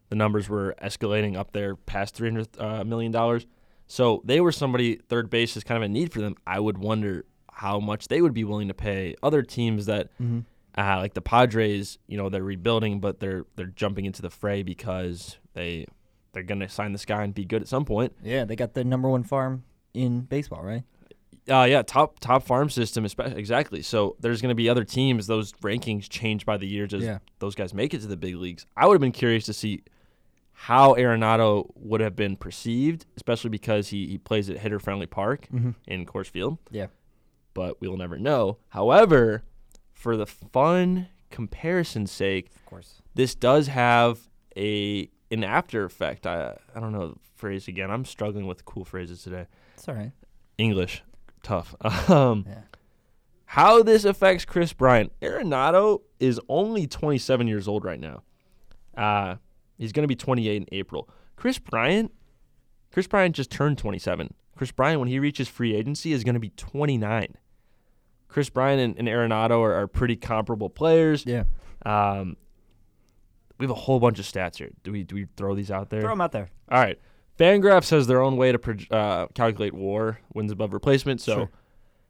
the 0.08 0.16
numbers 0.16 0.48
were 0.48 0.74
escalating 0.82 1.36
up 1.36 1.52
there 1.52 1.76
past 1.76 2.14
300 2.14 2.48
uh, 2.58 2.84
million 2.84 3.12
dollars. 3.12 3.46
So 3.86 4.22
they 4.24 4.40
were 4.40 4.52
somebody 4.52 4.96
third 4.96 5.28
base 5.28 5.56
is 5.56 5.64
kind 5.64 5.76
of 5.76 5.82
a 5.82 5.92
need 5.92 6.12
for 6.12 6.20
them. 6.22 6.34
I 6.46 6.60
would 6.60 6.78
wonder 6.78 7.24
how 7.58 7.80
much 7.80 8.06
they 8.08 8.22
would 8.22 8.32
be 8.34 8.44
willing 8.44 8.68
to 8.68 8.74
pay 8.74 9.14
other 9.22 9.42
teams 9.42 9.86
that 9.86 10.10
mm-hmm. 10.20 10.40
uh, 10.80 10.96
like 10.98 11.14
the 11.14 11.20
Padres, 11.20 11.98
you 12.06 12.16
know, 12.16 12.28
they're 12.28 12.42
rebuilding, 12.44 13.00
but 13.00 13.18
they're 13.20 13.44
they're 13.56 13.66
jumping 13.66 14.04
into 14.06 14.22
the 14.22 14.30
fray 14.30 14.62
because 14.62 15.38
they 15.54 15.86
they're 16.32 16.42
gonna 16.44 16.68
sign 16.68 16.92
this 16.92 17.04
guy 17.04 17.24
and 17.24 17.34
be 17.34 17.44
good 17.44 17.60
at 17.62 17.68
some 17.68 17.84
point. 17.84 18.12
yeah. 18.22 18.44
They 18.44 18.54
got 18.56 18.74
the 18.74 18.84
number 18.84 19.08
one 19.08 19.24
farm 19.24 19.64
in 19.92 20.20
baseball, 20.20 20.62
right? 20.62 20.84
Uh, 21.50 21.64
yeah, 21.64 21.80
top 21.82 22.20
top 22.20 22.42
farm 22.44 22.68
system, 22.70 23.04
especially 23.06 23.38
exactly. 23.38 23.80
So 23.82 24.16
there's 24.20 24.42
going 24.42 24.50
to 24.50 24.54
be 24.54 24.68
other 24.68 24.84
teams. 24.84 25.26
Those 25.26 25.52
rankings 25.54 26.06
change 26.08 26.44
by 26.44 26.58
the 26.58 26.66
years 26.66 26.92
as 26.92 27.02
Yeah. 27.02 27.18
those 27.38 27.54
guys 27.54 27.72
make 27.72 27.94
it 27.94 28.02
to 28.02 28.06
the 28.06 28.18
big 28.18 28.36
leagues. 28.36 28.66
I 28.76 28.86
would 28.86 28.92
have 28.94 29.00
been 29.00 29.12
curious 29.12 29.46
to 29.46 29.54
see 29.54 29.82
how 30.52 30.94
Arenado 30.94 31.70
would 31.76 32.00
have 32.02 32.14
been 32.14 32.36
perceived, 32.36 33.06
especially 33.16 33.48
because 33.50 33.88
he, 33.88 34.06
he 34.08 34.18
plays 34.18 34.50
at 34.50 34.58
hitter 34.58 34.78
friendly 34.78 35.06
park 35.06 35.48
Mhm. 35.52 35.74
in 35.86 36.04
Coors 36.04 36.26
Field. 36.28 36.58
Yeah. 36.70 36.88
But 37.54 37.80
we'll 37.80 37.96
never 37.96 38.18
know. 38.18 38.58
However, 38.68 39.42
for 39.92 40.16
the 40.16 40.26
fun 40.26 41.08
comparison's 41.30 42.10
sake, 42.12 42.50
Of 42.54 42.66
course. 42.66 43.02
this 43.14 43.34
does 43.34 43.66
have 43.68 44.28
a 44.56 45.10
an 45.30 45.44
after 45.44 45.84
effect. 45.84 46.26
I 46.26 46.56
I 46.74 46.80
don't 46.80 46.92
know 46.92 47.08
the 47.08 47.18
phrase 47.36 47.68
again. 47.68 47.90
I'm 47.90 48.04
struggling 48.04 48.46
with 48.46 48.64
cool 48.64 48.84
phrases 48.84 49.22
today. 49.22 49.46
It's 49.74 49.88
all 49.88 49.94
right. 49.94 50.12
English, 50.56 51.02
tough. 51.42 51.74
Um, 52.10 52.44
Yeah. 52.48 52.62
how 53.44 53.82
this 53.82 54.04
affects 54.04 54.44
Chris 54.44 54.72
Bryant? 54.72 55.12
Arenado 55.20 56.02
is 56.20 56.40
only 56.48 56.86
27 56.86 57.46
years 57.48 57.66
old 57.68 57.84
right 57.84 58.00
now. 58.00 58.22
Uh, 58.96 59.36
he's 59.76 59.92
going 59.92 60.02
to 60.04 60.08
be 60.08 60.16
28 60.16 60.56
in 60.56 60.66
April. 60.72 61.08
Chris 61.36 61.58
Bryant 61.58 62.12
Chris 62.92 63.06
Bryant 63.06 63.36
just 63.36 63.50
turned 63.50 63.78
27. 63.78 64.32
Chris 64.58 64.72
Bryant, 64.72 64.98
when 64.98 65.08
he 65.08 65.20
reaches 65.20 65.46
free 65.46 65.72
agency, 65.74 66.12
is 66.12 66.24
going 66.24 66.34
to 66.34 66.40
be 66.40 66.50
29. 66.50 67.36
Chris 68.26 68.50
Bryant 68.50 68.80
and, 68.98 68.98
and 68.98 69.06
Arenado 69.08 69.60
are, 69.60 69.72
are 69.72 69.86
pretty 69.86 70.16
comparable 70.16 70.68
players. 70.68 71.24
Yeah. 71.24 71.44
Um, 71.86 72.36
we 73.56 73.64
have 73.64 73.70
a 73.70 73.74
whole 73.74 74.00
bunch 74.00 74.18
of 74.18 74.24
stats 74.24 74.56
here. 74.56 74.70
Do 74.82 74.90
we 74.90 75.04
do 75.04 75.14
we 75.14 75.26
throw 75.36 75.54
these 75.54 75.70
out 75.70 75.90
there? 75.90 76.00
Throw 76.00 76.10
them 76.10 76.20
out 76.20 76.32
there. 76.32 76.50
All 76.70 76.80
right. 76.80 76.98
Fangraphs 77.38 77.90
has 77.90 78.08
their 78.08 78.20
own 78.20 78.36
way 78.36 78.50
to 78.50 78.58
proj- 78.58 78.90
uh, 78.90 79.28
calculate 79.32 79.74
WAR 79.74 80.18
wins 80.34 80.50
above 80.50 80.72
replacement. 80.74 81.20
So, 81.20 81.34
Sure. 81.34 81.50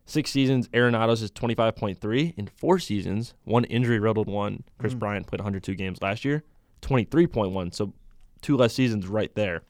six 0.06 0.30
seasons, 0.30 0.68
Arenado's 0.68 1.20
is 1.20 1.30
twenty 1.30 1.54
five 1.54 1.76
point 1.76 2.00
three. 2.00 2.32
In 2.38 2.46
four 2.46 2.78
seasons, 2.78 3.34
one 3.44 3.64
injury 3.64 3.98
riddled 3.98 4.26
one. 4.28 4.64
Chris 4.78 4.94
Mm. 4.94 4.98
Bryant 5.00 5.26
played 5.26 5.40
one 5.40 5.44
hundred 5.44 5.64
two 5.64 5.74
games 5.74 6.00
last 6.00 6.24
year, 6.24 6.44
twenty 6.80 7.04
three 7.04 7.26
point 7.26 7.52
one. 7.52 7.72
So, 7.72 7.92
two 8.40 8.56
less 8.56 8.72
seasons 8.72 9.06
right 9.06 9.34
there. 9.34 9.64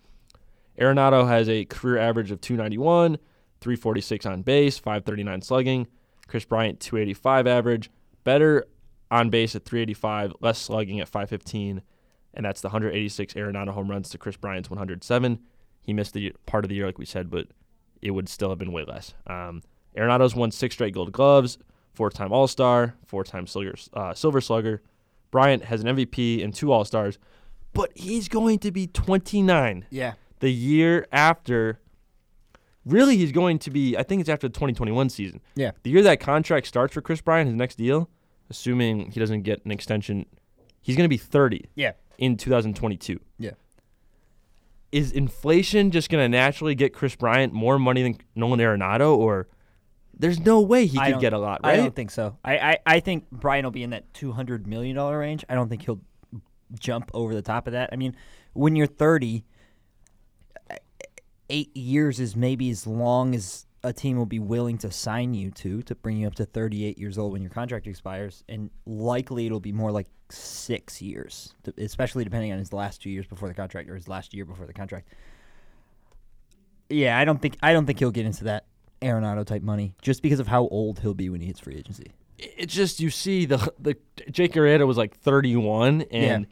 Arenado 0.81 1.27
has 1.27 1.49
a 1.49 1.65
career 1.65 1.99
average 1.99 2.31
of 2.31 2.41
291, 2.41 3.19
346 3.61 4.27
on 4.27 4.43
base, 4.43 4.79
539 4.79 5.43
slugging. 5.43 5.87
Chris 6.29 6.45
Bryant 6.45 6.79
285 6.81 7.47
average, 7.47 7.91
better 8.23 8.67
on 9.11 9.31
base 9.31 9.57
at 9.57 9.65
385, 9.65 10.35
less 10.41 10.59
slugging 10.59 11.01
at 11.01 11.09
515, 11.09 11.81
and 12.35 12.45
that's 12.45 12.61
the 12.61 12.69
186 12.69 13.35
Arenado 13.35 13.71
home 13.71 13.91
runs 13.91 14.11
to 14.11 14.19
Chris 14.19 14.37
Bryant's 14.37 14.69
107. 14.69 15.39
He 15.83 15.93
missed 15.95 16.13
the 16.13 16.35
part 16.45 16.65
of 16.65 16.69
the 16.69 16.75
year, 16.75 16.87
like 16.87 16.99
we 16.99 17.07
said, 17.07 17.31
but 17.31 17.49
it 18.03 18.11
would 18.11 18.29
still 18.29 18.51
have 18.51 18.59
been 18.59 18.73
way 18.73 18.85
less. 18.85 19.15
Um, 19.27 19.63
Arenado's 19.97 20.35
won 20.37 20.51
six 20.51 20.75
straight 20.75 20.93
Gold 20.93 21.13
Gloves, 21.13 21.59
four-time 21.95 22.31
All-Star, 22.33 22.95
four-time 23.07 23.47
Silver, 23.47 23.75
uh, 23.95 24.13
Silver 24.13 24.41
Slugger. 24.41 24.83
Bryant 25.31 25.65
has 25.65 25.83
an 25.83 25.97
MVP 25.97 26.45
and 26.45 26.55
two 26.55 26.71
All-Stars, 26.71 27.19
but 27.73 27.91
he's 27.97 28.29
going 28.29 28.59
to 28.61 28.71
be 28.71 28.87
29 28.87 29.87
Yeah. 29.91 30.15
The 30.41 30.51
year 30.53 31.07
after. 31.13 31.81
Really, 32.85 33.19
he's 33.19 33.33
going 33.33 33.59
to 33.61 33.71
be. 33.71 33.97
I 33.99 34.03
think 34.03 34.21
it's 34.21 34.31
after 34.31 34.49
the 34.49 34.55
2021 34.55 35.11
season. 35.11 35.41
Yeah. 35.55 35.73
The 35.83 35.91
year 35.91 36.03
that 36.05 36.21
contract 36.21 36.67
starts 36.67 36.95
for 36.95 37.03
Chris 37.03 37.21
Bryant, 37.21 37.47
his 37.49 37.57
next 37.57 37.75
deal, 37.77 38.09
assuming 38.49 39.11
he 39.11 39.21
doesn't 39.21 39.43
get 39.43 39.63
an 39.67 39.71
extension, 39.71 40.25
he's 40.81 40.97
going 40.97 41.05
to 41.05 41.09
be 41.09 41.19
30 41.19 41.67
Yeah. 41.75 41.93
in 42.17 42.39
2022. 42.39 43.21
Yeah. 43.39 43.51
Is 44.91 45.13
inflation 45.13 45.91
just 45.91 46.09
going 46.09 46.25
to 46.25 46.29
naturally 46.31 46.75
get 46.75 46.95
Chris 46.95 47.15
Bryant 47.15 47.53
more 47.53 47.79
money 47.79 48.03
than 48.03 48.17
Nolan 48.35 48.59
Arenado, 48.59 49.15
or 49.19 49.49
there's 50.19 50.41
no 50.41 50.63
way 50.63 50.87
he 50.87 50.99
I 50.99 51.13
could 51.13 51.21
get 51.21 51.35
a 51.35 51.39
lot, 51.39 51.61
right? 51.63 51.75
I 51.75 51.77
don't 51.77 51.95
think 51.95 52.11
so. 52.11 52.39
I, 52.43 52.57
I, 52.57 52.79
I 52.87 53.01
think 53.01 53.31
Bryant 53.31 53.67
will 53.67 53.71
be 53.71 53.83
in 53.83 53.91
that 53.91 54.15
two 54.15 54.33
hundred 54.33 54.67
million 54.67 54.97
dollar 54.97 55.19
range. 55.19 55.45
I 55.51 55.55
don't 55.57 55.69
think 55.69 55.83
he'll 55.83 56.01
jump 56.81 57.11
over 57.13 57.35
the 57.35 57.43
top 57.43 57.67
of 57.67 57.75
that. 57.75 57.91
I 57.93 57.97
mean, 57.97 58.17
when 58.55 58.77
you're 58.77 58.87
thirty, 58.87 59.45
eight 61.51 61.77
years 61.77 62.21
is 62.21 62.37
maybe 62.37 62.71
as 62.71 62.87
long 62.87 63.35
as 63.35 63.67
a 63.85 63.93
team 63.93 64.17
will 64.17 64.27
be 64.27 64.39
willing 64.39 64.77
to 64.79 64.91
sign 64.91 65.35
you 65.35 65.51
to 65.53 65.83
to 65.83 65.95
bring 65.95 66.19
you 66.19 66.27
up 66.27 66.35
to 66.35 66.45
38 66.45 66.99
years 66.99 67.17
old 67.17 67.33
when 67.33 67.43
your 67.43 67.51
contract 67.51 67.87
expires, 67.87 68.45
and 68.49 68.71
likely 68.87 69.47
it'll 69.47 69.61
be 69.61 69.73
more 69.73 69.93
like 69.93 70.07
six 70.31 71.01
years, 71.01 71.55
especially 71.79 72.25
depending 72.25 72.53
on 72.53 72.59
his 72.59 72.73
last 72.73 73.01
two 73.03 73.11
years 73.11 73.27
before 73.27 73.49
the 73.49 73.55
contract 73.55 73.89
or 73.89 73.95
his 73.95 74.09
last 74.09 74.35
year 74.35 74.45
before 74.45 74.67
the 74.67 74.73
contract. 74.73 75.09
Yeah, 76.91 77.19
I 77.19 77.25
don't 77.25 77.41
think 77.41 77.57
I 77.63 77.73
don't 77.73 77.87
think 77.87 77.99
he'll 77.99 78.11
get 78.11 78.27
into 78.27 78.45
that 78.45 78.67
Arenado 79.01 79.45
type 79.45 79.63
money 79.63 79.95
just 80.03 80.23
because 80.23 80.41
of 80.41 80.49
how 80.49 80.67
old 80.69 81.01
he'll 81.01 81.15
be 81.15 81.29
when 81.29 81.41
he 81.41 81.47
hits 81.47 81.61
free 81.61 81.77
agency. 81.77 82.13
it's 82.39 82.75
just 82.75 83.01
you 83.01 83.11
see 83.11 83.47
the 83.47 83.73
the 83.79 83.97
Jake 84.31 84.55
Arrieta 84.55 84.87
was 84.87 84.97
like 84.97 85.17
31, 85.17 86.03
and 86.11 86.47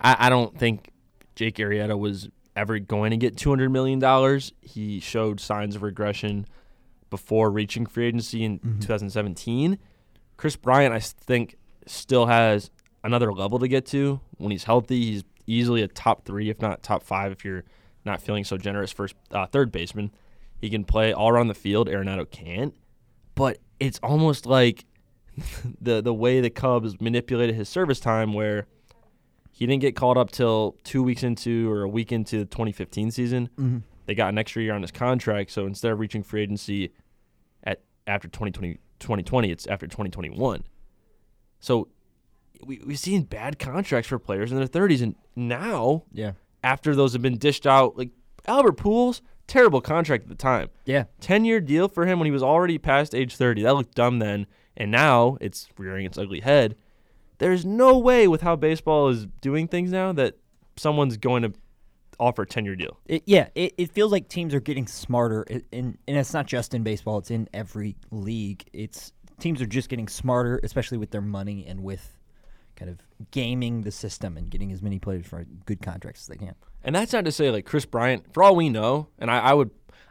I, 0.00 0.26
I 0.26 0.28
don't 0.28 0.56
think 0.56 0.90
Jake 1.34 1.56
Arrieta 1.56 1.98
was 1.98 2.28
ever 2.60 2.78
going 2.78 3.10
to 3.10 3.16
get 3.16 3.36
200 3.36 3.70
million 3.70 3.98
dollars. 3.98 4.52
He 4.60 5.00
showed 5.00 5.40
signs 5.40 5.74
of 5.74 5.82
regression 5.82 6.46
before 7.08 7.50
reaching 7.50 7.86
free 7.86 8.06
agency 8.06 8.44
in 8.44 8.58
2017. 8.80 9.78
Chris 10.36 10.56
Bryant, 10.56 10.94
I 10.94 11.00
think, 11.00 11.56
still 11.86 12.26
has 12.26 12.70
another 13.02 13.32
level 13.32 13.58
to 13.58 13.66
get 13.66 13.86
to 13.86 14.20
when 14.36 14.50
he's 14.50 14.64
healthy. 14.64 15.00
He's 15.00 15.24
easily 15.46 15.82
a 15.82 15.88
top 15.88 16.24
three, 16.24 16.50
if 16.50 16.60
not 16.60 16.82
top 16.82 17.02
five, 17.02 17.32
if 17.32 17.44
you're 17.44 17.64
not 18.04 18.22
feeling 18.22 18.44
so 18.44 18.56
generous. 18.56 18.92
First, 18.92 19.14
uh, 19.32 19.46
third 19.46 19.72
baseman. 19.72 20.12
He 20.60 20.68
can 20.70 20.84
play 20.84 21.12
all 21.12 21.30
around 21.30 21.48
the 21.48 21.54
field. 21.54 21.88
Arenado 21.88 22.30
can't, 22.30 22.74
but 23.34 23.58
it's 23.80 23.98
almost 24.02 24.44
like 24.44 24.84
the 25.80 26.02
the 26.02 26.12
way 26.12 26.40
the 26.40 26.50
Cubs 26.50 27.00
manipulated 27.00 27.56
his 27.56 27.68
service 27.68 27.98
time, 27.98 28.34
where 28.34 28.66
he 29.60 29.66
didn't 29.66 29.82
get 29.82 29.94
called 29.94 30.16
up 30.18 30.30
till 30.32 30.76
two 30.84 31.02
weeks 31.02 31.22
into 31.22 31.70
or 31.70 31.82
a 31.82 31.88
week 31.88 32.10
into 32.10 32.38
the 32.40 32.44
2015 32.46 33.10
season. 33.12 33.48
Mm-hmm. 33.56 33.78
They 34.06 34.14
got 34.16 34.30
an 34.30 34.38
extra 34.38 34.62
year 34.62 34.72
on 34.74 34.82
his 34.82 34.90
contract, 34.90 35.50
so 35.52 35.66
instead 35.66 35.92
of 35.92 36.00
reaching 36.00 36.22
free 36.24 36.42
agency 36.42 36.92
at 37.62 37.82
after 38.08 38.26
2020, 38.26 38.78
2020 38.98 39.50
it's 39.52 39.66
after 39.68 39.86
2021. 39.86 40.64
So 41.60 41.88
we, 42.64 42.80
we've 42.86 42.98
seen 42.98 43.22
bad 43.22 43.58
contracts 43.58 44.08
for 44.08 44.18
players 44.18 44.50
in 44.50 44.58
their 44.58 44.66
30s, 44.66 45.02
and 45.02 45.14
now 45.36 46.04
Yeah. 46.12 46.32
after 46.64 46.96
those 46.96 47.12
have 47.12 47.22
been 47.22 47.38
dished 47.38 47.66
out, 47.66 47.96
like 47.96 48.10
Albert 48.46 48.78
Pujols, 48.78 49.20
terrible 49.46 49.80
contract 49.80 50.24
at 50.24 50.28
the 50.30 50.34
time. 50.34 50.68
Yeah. 50.86 51.04
10 51.20 51.44
year 51.44 51.60
deal 51.60 51.86
for 51.88 52.06
him 52.06 52.18
when 52.18 52.26
he 52.26 52.32
was 52.32 52.42
already 52.42 52.78
past 52.78 53.14
age 53.14 53.36
30. 53.36 53.62
That 53.62 53.74
looked 53.74 53.94
dumb 53.94 54.18
then. 54.20 54.46
And 54.76 54.90
now 54.90 55.36
it's 55.40 55.68
rearing 55.76 56.06
its 56.06 56.16
ugly 56.16 56.40
head. 56.40 56.76
There's 57.40 57.66
no 57.66 57.98
way 57.98 58.28
with 58.28 58.42
how 58.42 58.54
baseball 58.54 59.08
is 59.08 59.26
doing 59.40 59.66
things 59.66 59.90
now 59.90 60.12
that 60.12 60.36
someone's 60.76 61.16
going 61.16 61.42
to 61.42 61.52
offer 62.20 62.42
a 62.42 62.46
10 62.46 62.64
year 62.64 62.76
deal. 62.76 63.00
It, 63.06 63.22
yeah, 63.26 63.48
it, 63.54 63.74
it 63.76 63.90
feels 63.90 64.12
like 64.12 64.28
teams 64.28 64.54
are 64.54 64.60
getting 64.60 64.86
smarter, 64.86 65.42
in, 65.72 65.98
and 66.06 66.16
it's 66.16 66.32
not 66.32 66.46
just 66.46 66.74
in 66.74 66.82
baseball; 66.82 67.18
it's 67.18 67.30
in 67.30 67.48
every 67.52 67.96
league. 68.10 68.64
It's 68.72 69.12
teams 69.40 69.60
are 69.60 69.66
just 69.66 69.88
getting 69.88 70.06
smarter, 70.06 70.60
especially 70.62 70.98
with 70.98 71.10
their 71.10 71.22
money 71.22 71.64
and 71.66 71.82
with 71.82 72.18
kind 72.76 72.90
of 72.90 72.98
gaming 73.30 73.82
the 73.82 73.90
system 73.90 74.36
and 74.36 74.50
getting 74.50 74.70
as 74.70 74.80
many 74.82 74.98
players 74.98 75.26
for 75.26 75.44
good 75.66 75.82
contracts 75.82 76.22
as 76.22 76.26
they 76.28 76.36
can. 76.36 76.54
And 76.84 76.94
that's 76.94 77.12
not 77.12 77.24
to 77.24 77.32
say 77.32 77.50
like 77.50 77.64
Chris 77.64 77.84
Bryant, 77.84 78.32
for 78.32 78.42
all 78.42 78.54
we 78.54 78.68
know, 78.68 79.08
and 79.18 79.30
I, 79.30 79.38
I 79.38 79.54
would 79.54 79.70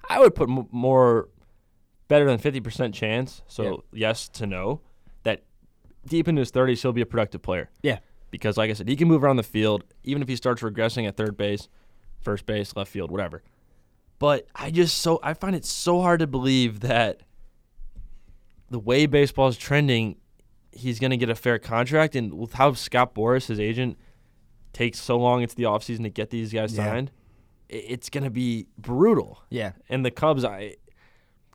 I 0.09 0.19
would 0.19 0.35
put 0.35 0.49
m- 0.49 0.67
more 0.71 1.29
better 2.07 2.25
than 2.25 2.39
50% 2.39 2.93
chance, 2.93 3.43
so 3.47 3.83
yes 3.93 4.27
to 4.29 4.47
no, 4.47 4.81
deep 6.05 6.27
into 6.27 6.39
his 6.39 6.51
30s 6.51 6.81
he'll 6.81 6.93
be 6.93 7.01
a 7.01 7.05
productive 7.05 7.41
player. 7.41 7.69
Yeah, 7.83 7.99
because 8.31 8.57
like 8.57 8.69
I 8.69 8.73
said, 8.73 8.87
he 8.87 8.95
can 8.95 9.07
move 9.07 9.23
around 9.23 9.37
the 9.37 9.43
field 9.43 9.83
even 10.03 10.21
if 10.21 10.27
he 10.27 10.35
starts 10.35 10.61
regressing 10.61 11.07
at 11.07 11.17
third 11.17 11.35
base, 11.37 11.67
first 12.21 12.45
base, 12.45 12.75
left 12.75 12.91
field, 12.91 13.11
whatever. 13.11 13.43
But 14.19 14.47
I 14.55 14.71
just 14.71 14.97
so 14.99 15.19
I 15.23 15.33
find 15.33 15.55
it 15.55 15.65
so 15.65 16.01
hard 16.01 16.19
to 16.19 16.27
believe 16.27 16.81
that 16.81 17.21
the 18.69 18.79
way 18.79 19.05
baseball 19.05 19.47
is 19.47 19.57
trending, 19.57 20.17
he's 20.71 20.99
going 20.99 21.11
to 21.11 21.17
get 21.17 21.29
a 21.29 21.35
fair 21.35 21.57
contract 21.57 22.15
and 22.15 22.33
with 22.33 22.53
how 22.53 22.73
Scott 22.73 23.15
Boras, 23.15 23.47
his 23.47 23.59
agent, 23.59 23.97
takes 24.73 24.99
so 24.99 25.17
long 25.17 25.41
into 25.41 25.55
the 25.55 25.63
offseason 25.63 26.03
to 26.03 26.09
get 26.09 26.29
these 26.29 26.53
guys 26.53 26.75
Yeah. 26.75 26.85
signed, 26.85 27.11
it's 27.67 28.09
going 28.09 28.23
to 28.23 28.29
be 28.29 28.67
brutal. 28.77 29.43
yeah, 29.49 29.71
And 29.89 30.05
the 30.05 30.11
Cubs, 30.11 30.43
I 30.45 30.75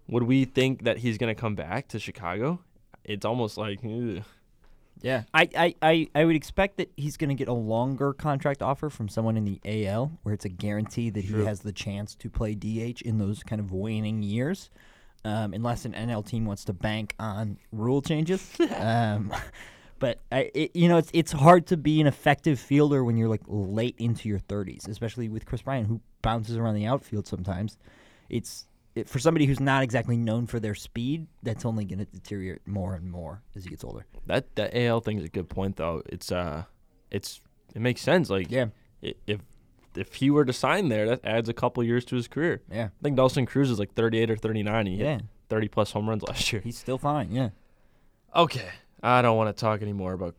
would 0.08 0.24
we 0.24 0.44
think 0.44 0.84
that 0.84 0.98
he's 0.98 1.16
going 1.18 1.34
to 1.34 1.40
come 1.40 1.54
back 1.54 1.88
to 1.88 1.98
Chicago? 1.98 2.60
It's 3.04 3.25
almost 3.25 3.56
like 3.56 3.80
ugh. 3.84 4.23
yeah. 5.02 5.25
I, 5.32 5.49
I, 5.56 5.75
I, 5.82 6.08
I 6.14 6.25
would 6.25 6.37
expect 6.37 6.78
that 6.78 6.90
he's 6.96 7.16
going 7.16 7.28
to 7.28 7.34
get 7.34 7.49
a 7.49 7.52
longer 7.52 8.12
contract 8.12 8.62
offer 8.62 8.90
from 8.90 9.08
someone 9.08 9.37
in 9.37 9.44
the 9.44 9.61
AL, 9.87 10.12
where 10.23 10.34
it's 10.34 10.44
a 10.44 10.50
guarantee 10.50 11.11
that 11.11 11.26
True. 11.26 11.40
he 11.40 11.46
has 11.46 11.61
the 11.61 11.73
chance 11.73 12.14
to 12.16 12.30
play 12.30 12.54
DH 12.54 13.02
in 13.02 13.18
those 13.18 13.42
kind 13.42 13.61
of 13.61 13.73
waning 13.73 14.23
years. 14.23 14.70
Um, 15.26 15.54
unless 15.54 15.87
an 15.87 15.94
NL 15.94 16.25
team 16.26 16.44
wants 16.44 16.66
to 16.66 16.75
bank 16.75 17.14
on 17.18 17.56
rule 17.73 18.02
changes, 18.02 18.46
um, 18.76 19.32
but 19.99 20.20
I, 20.30 20.50
it, 20.52 20.76
you 20.76 20.87
know, 20.87 20.99
it's 20.99 21.08
it's 21.14 21.32
hard 21.32 21.66
to 21.68 21.78
be 21.78 21.99
an 22.02 22.06
effective 22.06 22.61
fielder 22.61 23.02
when 23.02 23.16
you're 23.16 23.30
like 23.30 23.40
late 23.46 23.94
into 23.96 24.28
your 24.28 24.38
30s, 24.38 24.87
especially 24.87 25.30
with 25.30 25.46
Chris 25.46 25.62
Bryant, 25.62 25.87
who 25.88 26.02
bounces 26.20 26.58
around 26.58 26.75
the 26.75 26.84
outfield 26.84 27.26
sometimes. 27.26 27.78
It's 28.28 28.66
it, 28.94 29.08
for 29.08 29.18
somebody 29.18 29.46
who's 29.46 29.60
not 29.60 29.82
exactly 29.82 30.16
known 30.16 30.46
for 30.46 30.60
their 30.60 30.74
speed. 30.74 31.26
That's 31.42 31.64
only 31.64 31.84
going 31.84 31.98
to 31.98 32.04
deteriorate 32.04 32.66
more 32.66 32.94
and 32.94 33.10
more 33.10 33.42
as 33.56 33.64
he 33.64 33.70
gets 33.70 33.84
older. 33.84 34.06
That 34.26 34.54
that 34.56 34.76
AL 34.76 35.00
thing 35.00 35.18
is 35.18 35.24
a 35.24 35.28
good 35.28 35.48
point 35.48 35.76
though. 35.76 36.02
It's 36.06 36.30
uh, 36.30 36.64
it's 37.10 37.40
it 37.74 37.82
makes 37.82 38.00
sense. 38.00 38.30
Like 38.30 38.50
Yeah, 38.50 38.66
if 39.02 39.40
if 39.96 40.14
he 40.14 40.30
were 40.30 40.44
to 40.44 40.52
sign 40.52 40.88
there, 40.88 41.06
that 41.06 41.20
adds 41.24 41.48
a 41.48 41.54
couple 41.54 41.82
years 41.82 42.04
to 42.06 42.16
his 42.16 42.28
career. 42.28 42.62
yeah, 42.70 42.86
I 42.86 43.02
think 43.02 43.16
Nelson 43.16 43.46
Cruz 43.46 43.70
is 43.70 43.78
like 43.78 43.94
38 43.94 44.30
or 44.30 44.36
39. 44.36 44.86
He 44.86 44.96
yeah. 44.96 45.12
hit 45.14 45.22
30 45.48 45.68
plus 45.68 45.92
home 45.92 46.08
runs 46.08 46.22
last 46.22 46.52
year. 46.52 46.62
He's 46.62 46.78
still 46.78 46.98
fine. 46.98 47.30
Yeah. 47.30 47.50
Okay, 48.34 48.68
I 49.02 49.22
don't 49.22 49.36
want 49.36 49.54
to 49.56 49.60
talk 49.60 49.82
anymore 49.82 50.12
about 50.12 50.34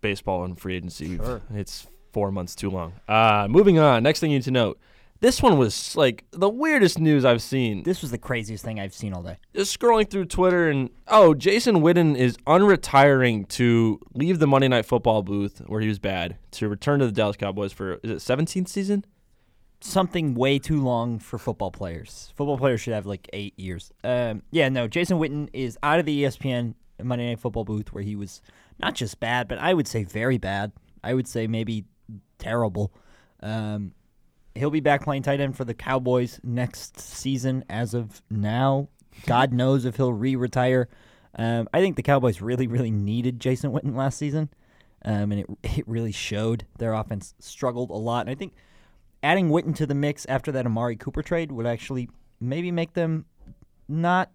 baseball 0.00 0.44
and 0.44 0.58
free 0.58 0.76
agency. 0.76 1.16
Sure. 1.16 1.40
It's 1.54 1.86
four 2.12 2.32
months 2.32 2.54
too 2.54 2.70
long. 2.70 2.94
Uh, 3.06 3.46
moving 3.48 3.78
on. 3.78 4.02
Next 4.02 4.20
thing 4.20 4.30
you 4.30 4.38
need 4.38 4.44
to 4.44 4.50
know. 4.50 4.74
This 5.20 5.42
one 5.42 5.58
was 5.58 5.96
like 5.96 6.24
the 6.30 6.48
weirdest 6.48 6.98
news 6.98 7.24
I've 7.24 7.42
seen. 7.42 7.82
This 7.82 8.02
was 8.02 8.12
the 8.12 8.18
craziest 8.18 8.64
thing 8.64 8.78
I've 8.78 8.94
seen 8.94 9.12
all 9.12 9.22
day. 9.22 9.38
just 9.54 9.78
scrolling 9.78 10.08
through 10.08 10.26
Twitter 10.26 10.68
and 10.68 10.90
oh, 11.08 11.34
Jason 11.34 11.76
Witten 11.76 12.16
is 12.16 12.36
unretiring 12.46 13.48
to 13.48 14.00
leave 14.14 14.38
the 14.38 14.46
Monday 14.46 14.68
Night 14.68 14.86
Football 14.86 15.22
booth 15.22 15.60
where 15.66 15.80
he 15.80 15.88
was 15.88 15.98
bad 15.98 16.36
to 16.52 16.68
return 16.68 17.00
to 17.00 17.06
the 17.06 17.12
Dallas 17.12 17.36
Cowboys 17.36 17.72
for 17.72 17.94
is 18.04 18.10
it 18.10 18.18
17th 18.18 18.68
season? 18.68 19.04
something 19.80 20.34
way 20.34 20.58
too 20.58 20.82
long 20.82 21.18
for 21.18 21.38
football 21.38 21.70
players. 21.70 22.32
Football 22.36 22.58
players 22.58 22.80
should 22.80 22.94
have 22.94 23.06
like 23.06 23.28
eight 23.32 23.58
years. 23.58 23.92
Um, 24.02 24.42
yeah, 24.50 24.68
no, 24.68 24.88
Jason 24.88 25.18
Witten 25.18 25.48
is 25.52 25.78
out 25.82 26.00
of 26.00 26.06
the 26.06 26.24
ESPN 26.24 26.74
Monday 27.02 27.28
Night 27.28 27.38
Football 27.38 27.64
booth 27.64 27.92
where 27.92 28.02
he 28.02 28.16
was 28.16 28.42
not 28.78 28.94
just 28.94 29.20
bad, 29.20 29.48
but 29.48 29.58
I 29.58 29.74
would 29.74 29.86
say 29.86 30.04
very 30.04 30.38
bad. 30.38 30.72
I 31.02 31.14
would 31.14 31.28
say 31.28 31.46
maybe 31.46 31.84
terrible. 32.38 32.92
Um, 33.40 33.92
he'll 34.58 34.70
be 34.70 34.80
back 34.80 35.04
playing 35.04 35.22
tight 35.22 35.40
end 35.40 35.56
for 35.56 35.64
the 35.64 35.74
Cowboys 35.74 36.40
next 36.42 36.98
season. 37.00 37.64
As 37.68 37.94
of 37.94 38.22
now, 38.30 38.88
God 39.26 39.52
knows 39.54 39.84
if 39.84 39.96
he'll 39.96 40.12
re-retire. 40.12 40.88
Um, 41.36 41.68
I 41.72 41.80
think 41.80 41.96
the 41.96 42.02
Cowboys 42.02 42.40
really, 42.40 42.66
really 42.66 42.90
needed 42.90 43.40
Jason 43.40 43.72
Witten 43.72 43.94
last 43.94 44.18
season, 44.18 44.50
um, 45.04 45.32
and 45.32 45.40
it 45.40 45.46
it 45.62 45.88
really 45.88 46.12
showed. 46.12 46.66
Their 46.78 46.94
offense 46.94 47.34
struggled 47.38 47.90
a 47.90 47.94
lot, 47.94 48.22
and 48.22 48.30
I 48.30 48.34
think 48.34 48.54
adding 49.22 49.48
Witten 49.48 49.74
to 49.76 49.86
the 49.86 49.94
mix 49.94 50.26
after 50.26 50.50
that 50.52 50.66
Amari 50.66 50.96
Cooper 50.96 51.22
trade 51.22 51.52
would 51.52 51.66
actually 51.66 52.08
maybe 52.40 52.70
make 52.70 52.94
them 52.94 53.26
not 53.88 54.30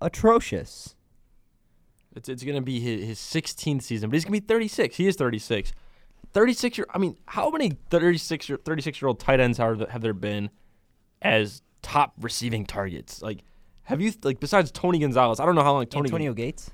atrocious. 0.00 0.94
It's, 2.16 2.28
it's 2.28 2.44
going 2.44 2.56
to 2.56 2.62
be 2.62 2.80
his, 2.80 3.04
his 3.04 3.18
16th 3.18 3.82
season, 3.82 4.08
but 4.08 4.14
he's 4.14 4.24
going 4.24 4.38
to 4.38 4.40
be 4.40 4.46
36. 4.46 4.96
He 4.96 5.08
is 5.08 5.16
36. 5.16 5.72
36 6.34 6.78
year. 6.78 6.86
I 6.92 6.98
mean, 6.98 7.16
how 7.26 7.48
many 7.50 7.78
36 7.90 8.48
year 8.48 8.58
36 8.62 9.00
year 9.00 9.08
old 9.08 9.20
tight 9.20 9.40
ends 9.40 9.58
have, 9.58 9.80
have 9.88 10.02
there 10.02 10.12
been 10.12 10.50
as 11.22 11.62
top 11.80 12.12
receiving 12.20 12.66
targets? 12.66 13.22
Like, 13.22 13.44
have 13.84 14.00
you 14.00 14.12
like 14.22 14.40
besides 14.40 14.70
Tony 14.70 14.98
Gonzalez? 14.98 15.40
I 15.40 15.46
don't 15.46 15.54
know 15.54 15.62
how 15.62 15.72
long 15.72 15.86
Tony. 15.86 16.08
Antonio 16.08 16.34
Gates. 16.34 16.70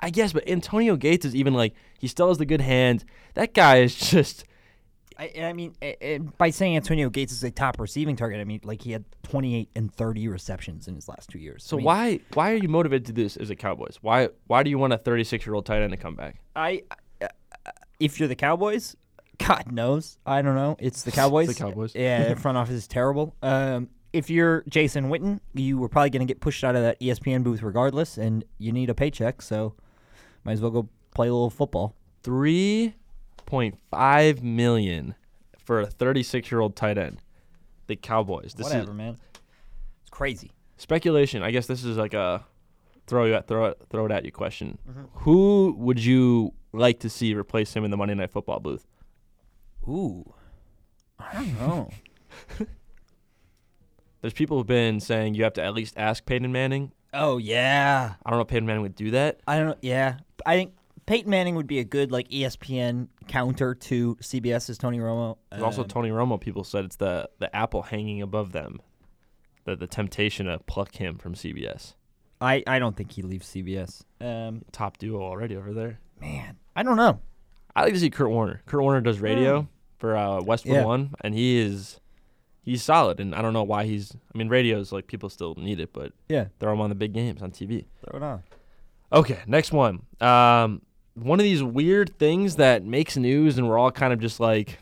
I 0.00 0.10
guess, 0.10 0.32
but 0.32 0.48
Antonio 0.48 0.96
Gates 0.96 1.24
is 1.24 1.36
even 1.36 1.54
like 1.54 1.74
he 2.00 2.08
still 2.08 2.28
has 2.28 2.38
the 2.38 2.46
good 2.46 2.60
hands. 2.60 3.04
That 3.34 3.54
guy 3.54 3.78
is 3.78 3.94
just. 3.94 4.44
I, 5.18 5.30
I 5.42 5.52
mean, 5.52 5.76
eh, 5.82 5.94
eh, 6.00 6.18
by 6.18 6.48
saying 6.48 6.74
Antonio 6.74 7.10
Gates 7.10 7.32
is 7.32 7.44
a 7.44 7.50
top 7.50 7.78
receiving 7.78 8.16
target, 8.16 8.40
I 8.40 8.44
mean 8.44 8.60
like 8.64 8.80
he 8.80 8.92
had 8.92 9.04
28 9.24 9.68
and 9.76 9.92
30 9.94 10.26
receptions 10.28 10.88
in 10.88 10.94
his 10.94 11.06
last 11.06 11.28
two 11.28 11.38
years. 11.38 11.62
So 11.62 11.76
I 11.76 11.78
mean, 11.78 11.84
why 11.84 12.20
why 12.32 12.52
are 12.52 12.56
you 12.56 12.68
motivated 12.68 13.06
to 13.06 13.12
do 13.12 13.22
this 13.22 13.36
as 13.36 13.50
a 13.50 13.54
Cowboys? 13.54 13.98
Why 14.00 14.30
why 14.46 14.62
do 14.62 14.70
you 14.70 14.78
want 14.78 14.94
a 14.94 14.98
36 14.98 15.44
year 15.46 15.54
old 15.54 15.66
tight 15.66 15.82
end 15.82 15.92
to 15.92 15.98
come 15.98 16.16
back? 16.16 16.40
I, 16.56 16.82
uh, 17.20 17.28
if 18.00 18.18
you're 18.18 18.28
the 18.28 18.34
Cowboys, 18.34 18.96
God 19.38 19.72
knows, 19.72 20.18
I 20.26 20.42
don't 20.42 20.54
know. 20.54 20.76
It's 20.78 21.02
the 21.02 21.10
Cowboys. 21.20 21.48
The 21.48 21.54
Cowboys. 21.54 21.94
Yeah, 21.94 22.24
their 22.24 22.36
front 22.36 22.58
office 22.58 22.74
is 22.74 22.86
terrible. 22.86 23.34
Um, 23.42 23.88
if 24.12 24.28
you're 24.30 24.62
Jason 24.68 25.08
Witten, 25.08 25.40
you 25.54 25.78
were 25.78 25.88
probably 25.88 26.10
going 26.10 26.26
to 26.26 26.30
get 26.30 26.40
pushed 26.40 26.62
out 26.64 26.76
of 26.76 26.82
that 26.82 27.00
ESPN 27.00 27.42
booth 27.42 27.62
regardless, 27.62 28.18
and 28.18 28.44
you 28.58 28.70
need 28.72 28.90
a 28.90 28.94
paycheck, 28.94 29.40
so 29.42 29.74
might 30.44 30.52
as 30.52 30.60
well 30.60 30.70
go 30.70 30.88
play 31.14 31.28
a 31.28 31.32
little 31.32 31.50
football. 31.50 31.94
Three 32.22 32.94
point 33.46 33.78
five 33.90 34.42
million 34.42 35.14
for 35.58 35.80
a 35.80 35.86
36 35.86 36.50
year 36.50 36.60
old 36.60 36.76
tight 36.76 36.98
end. 36.98 37.18
The 37.86 37.96
Cowboys. 37.96 38.54
This 38.54 38.64
Whatever, 38.64 38.90
is 38.92 38.96
man. 38.96 39.18
It's 40.02 40.10
crazy. 40.10 40.52
speculation. 40.76 41.42
I 41.42 41.50
guess 41.50 41.66
this 41.66 41.82
is 41.84 41.96
like 41.96 42.14
a 42.14 42.44
throw 43.06 43.24
you 43.24 43.34
at, 43.34 43.48
throw 43.48 43.66
it 43.66 43.78
throw 43.90 44.06
it 44.06 44.12
at 44.12 44.24
you 44.24 44.30
question. 44.32 44.78
Mm-hmm. 44.88 45.02
Who 45.20 45.74
would 45.78 46.02
you 46.04 46.52
like 46.72 47.00
to 47.00 47.10
see 47.10 47.34
replace 47.34 47.74
him 47.74 47.84
in 47.84 47.90
the 47.90 47.96
Monday 47.96 48.14
Night 48.14 48.30
Football 48.30 48.60
booth? 48.60 48.86
Ooh, 49.88 50.32
I 51.18 51.34
don't 51.34 51.54
know. 51.58 51.90
There's 54.20 54.32
people 54.34 54.56
who've 54.58 54.66
been 54.66 55.00
saying 55.00 55.34
you 55.34 55.42
have 55.44 55.54
to 55.54 55.62
at 55.64 55.74
least 55.74 55.94
ask 55.96 56.24
Peyton 56.24 56.52
Manning. 56.52 56.92
oh 57.12 57.38
yeah, 57.38 58.14
I 58.24 58.30
don't 58.30 58.38
know 58.38 58.42
if 58.42 58.48
Peyton 58.48 58.66
Manning 58.66 58.82
would 58.82 58.94
do 58.94 59.10
that. 59.12 59.40
I 59.46 59.56
don't 59.58 59.66
know. 59.66 59.76
Yeah, 59.82 60.18
I 60.46 60.54
think 60.56 60.74
Peyton 61.06 61.28
Manning 61.30 61.56
would 61.56 61.66
be 61.66 61.80
a 61.80 61.84
good 61.84 62.12
like 62.12 62.28
ESPN 62.28 63.08
counter 63.26 63.74
to 63.74 64.14
CBS's 64.16 64.78
Tony 64.78 64.98
Romo. 64.98 65.38
There's 65.50 65.62
also 65.62 65.82
Um, 65.82 65.88
Tony 65.88 66.10
Romo. 66.10 66.40
People 66.40 66.62
said 66.62 66.84
it's 66.84 66.96
the 66.96 67.28
the 67.40 67.54
apple 67.54 67.82
hanging 67.82 68.22
above 68.22 68.52
them, 68.52 68.80
the 69.64 69.74
the 69.74 69.88
temptation 69.88 70.46
to 70.46 70.60
pluck 70.60 70.94
him 70.94 71.18
from 71.18 71.34
CBS. 71.34 71.94
I 72.40 72.62
I 72.66 72.78
don't 72.78 72.96
think 72.96 73.10
he 73.12 73.22
leaves 73.22 73.48
CBS. 73.48 74.02
Um, 74.20 74.62
Top 74.70 74.98
duo 74.98 75.20
already 75.20 75.56
over 75.56 75.72
there. 75.72 75.98
man, 76.20 76.56
I 76.76 76.84
don't 76.84 76.96
know. 76.96 77.18
I 77.74 77.82
like 77.84 77.94
to 77.94 78.00
see 78.00 78.10
Kurt 78.10 78.30
Warner. 78.30 78.62
Kurt 78.66 78.82
Warner 78.82 79.00
does 79.00 79.18
radio 79.20 79.68
for 79.98 80.16
uh, 80.16 80.42
Westwood 80.42 80.74
Yeah. 80.76 80.84
One, 80.84 81.14
and 81.22 81.34
he 81.34 81.58
is 81.58 82.00
he's 82.62 82.82
solid. 82.82 83.20
And 83.20 83.34
I 83.34 83.42
don't 83.42 83.52
know 83.52 83.62
why 83.62 83.84
he's. 83.84 84.12
I 84.34 84.38
mean, 84.38 84.48
radio's 84.48 84.92
like 84.92 85.06
people 85.06 85.28
still 85.28 85.54
need 85.56 85.80
it, 85.80 85.92
but 85.92 86.12
Yeah, 86.28 86.46
throw 86.60 86.72
him 86.72 86.80
on 86.80 86.88
the 86.90 86.94
big 86.94 87.12
games 87.12 87.42
on 87.42 87.50
TV. 87.50 87.86
throw 88.04 88.18
it 88.18 88.22
on. 88.22 88.42
Okay, 89.12 89.38
next 89.46 89.72
one. 89.72 90.02
Um, 90.20 90.82
one 91.14 91.38
of 91.38 91.44
these 91.44 91.62
weird 91.62 92.18
things 92.18 92.56
that 92.56 92.84
makes 92.84 93.16
news, 93.16 93.58
and 93.58 93.68
we're 93.68 93.78
all 93.78 93.90
kind 93.90 94.12
of 94.12 94.20
just 94.20 94.40
like, 94.40 94.78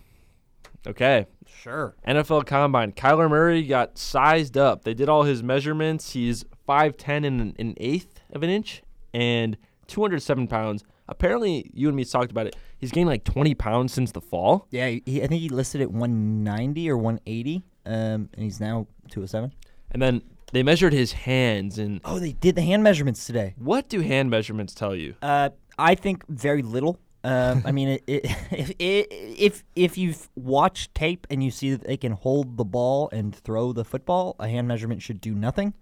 okay, 0.87 1.27
Sure. 1.63 1.95
NFL 2.07 2.47
Combine. 2.47 2.93
Kyler 2.93 3.29
Murray 3.29 3.63
got 3.65 3.99
sized 3.99 4.57
up. 4.57 4.85
They 4.85 4.95
did 4.95 5.09
all 5.09 5.25
his 5.25 5.43
measurements. 5.43 6.13
He's 6.13 6.45
5'10 6.69 7.27
and 7.27 7.41
an, 7.41 7.57
an 7.59 7.75
eighth 7.77 8.21
of 8.33 8.43
an 8.43 8.49
inch 8.51 8.83
and 9.13 9.57
207 9.89 10.47
pounds. 10.47 10.85
Apparently, 11.11 11.71
you 11.75 11.89
and 11.89 11.97
me 11.97 12.05
talked 12.05 12.31
about 12.31 12.47
it. 12.47 12.57
He's 12.79 12.91
gained 12.93 13.09
like 13.09 13.25
20 13.25 13.55
pounds 13.57 13.93
since 13.93 14.13
the 14.13 14.21
fall. 14.21 14.67
Yeah, 14.71 14.89
he, 14.89 15.23
I 15.23 15.27
think 15.27 15.43
he 15.43 15.49
listed 15.51 15.81
at 15.83 15.91
190 15.91 16.89
or 16.89 16.97
180, 16.97 17.63
um, 17.85 17.93
and 17.95 18.29
he's 18.39 18.61
now 18.61 18.87
207. 19.11 19.53
And 19.91 20.01
then 20.01 20.23
they 20.53 20.63
measured 20.63 20.93
his 20.93 21.13
hands. 21.13 21.79
And 21.79 22.01
Oh, 22.05 22.19
they 22.19 22.33
did 22.33 22.55
the 22.55 22.63
hand 22.63 22.83
measurements 22.83 23.27
today. 23.27 23.55
what 23.59 23.89
do 23.89 24.01
hand 24.01 24.31
measurements 24.31 24.75
tell 24.75 24.95
you? 24.95 25.15
Uh, 25.21 25.51
I 25.79 25.95
think 25.97 26.25
very 26.29 26.63
little. 26.63 26.99
Um, 27.23 27.63
I 27.67 27.73
mean, 27.73 27.89
it, 27.89 28.03
it, 28.07 28.25
if, 28.51 28.73
if 28.79 29.65
if 29.77 29.99
you've 29.99 30.29
watched 30.37 30.95
tape 30.95 31.27
and 31.29 31.45
you 31.45 31.51
see 31.51 31.73
that 31.73 31.87
they 31.87 31.99
can 31.99 32.13
hold 32.13 32.57
the 32.57 32.65
ball 32.65 33.11
and 33.13 33.35
throw 33.35 33.73
the 33.75 33.85
football, 33.85 34.37
a 34.39 34.49
hand 34.49 34.69
measurement 34.69 35.03
should 35.03 35.21
do 35.21 35.35
nothing. 35.35 35.75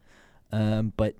Um, 0.51 0.93
but 0.97 1.15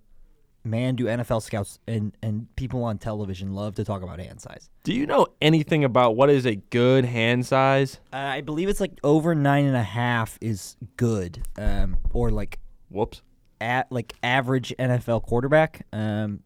man, 0.71 0.97
do 0.97 1.05
NFL 1.05 1.43
scouts 1.43 1.79
and, 1.87 2.17
and 2.23 2.55
people 2.57 2.85
on 2.85 2.99
television 2.99 3.55
love 3.55 3.75
to 3.77 3.85
talk 3.85 4.03
about 4.03 4.19
hand 4.21 4.41
size. 4.41 4.71
Do 4.85 4.93
you 4.95 5.07
know 5.07 5.27
anything 5.41 5.85
about 5.85 6.17
what 6.17 6.31
is 6.31 6.47
a 6.47 6.57
good 6.57 7.05
hand 7.05 7.47
size? 7.47 7.99
Uh, 8.13 8.17
I 8.17 8.41
believe 8.41 8.69
it's 8.69 8.81
like 8.81 8.99
over 9.03 9.35
nine 9.35 9.65
and 9.65 9.77
a 9.77 9.83
half 9.83 10.39
is 10.41 10.77
good, 10.97 11.43
um, 11.57 11.97
or 12.13 12.31
like 12.31 12.59
Whoops. 12.91 13.23
at 13.61 13.91
like 13.93 14.15
average 14.23 14.75
NFL 14.79 15.25
quarterback. 15.25 15.87
Um, 15.93 16.41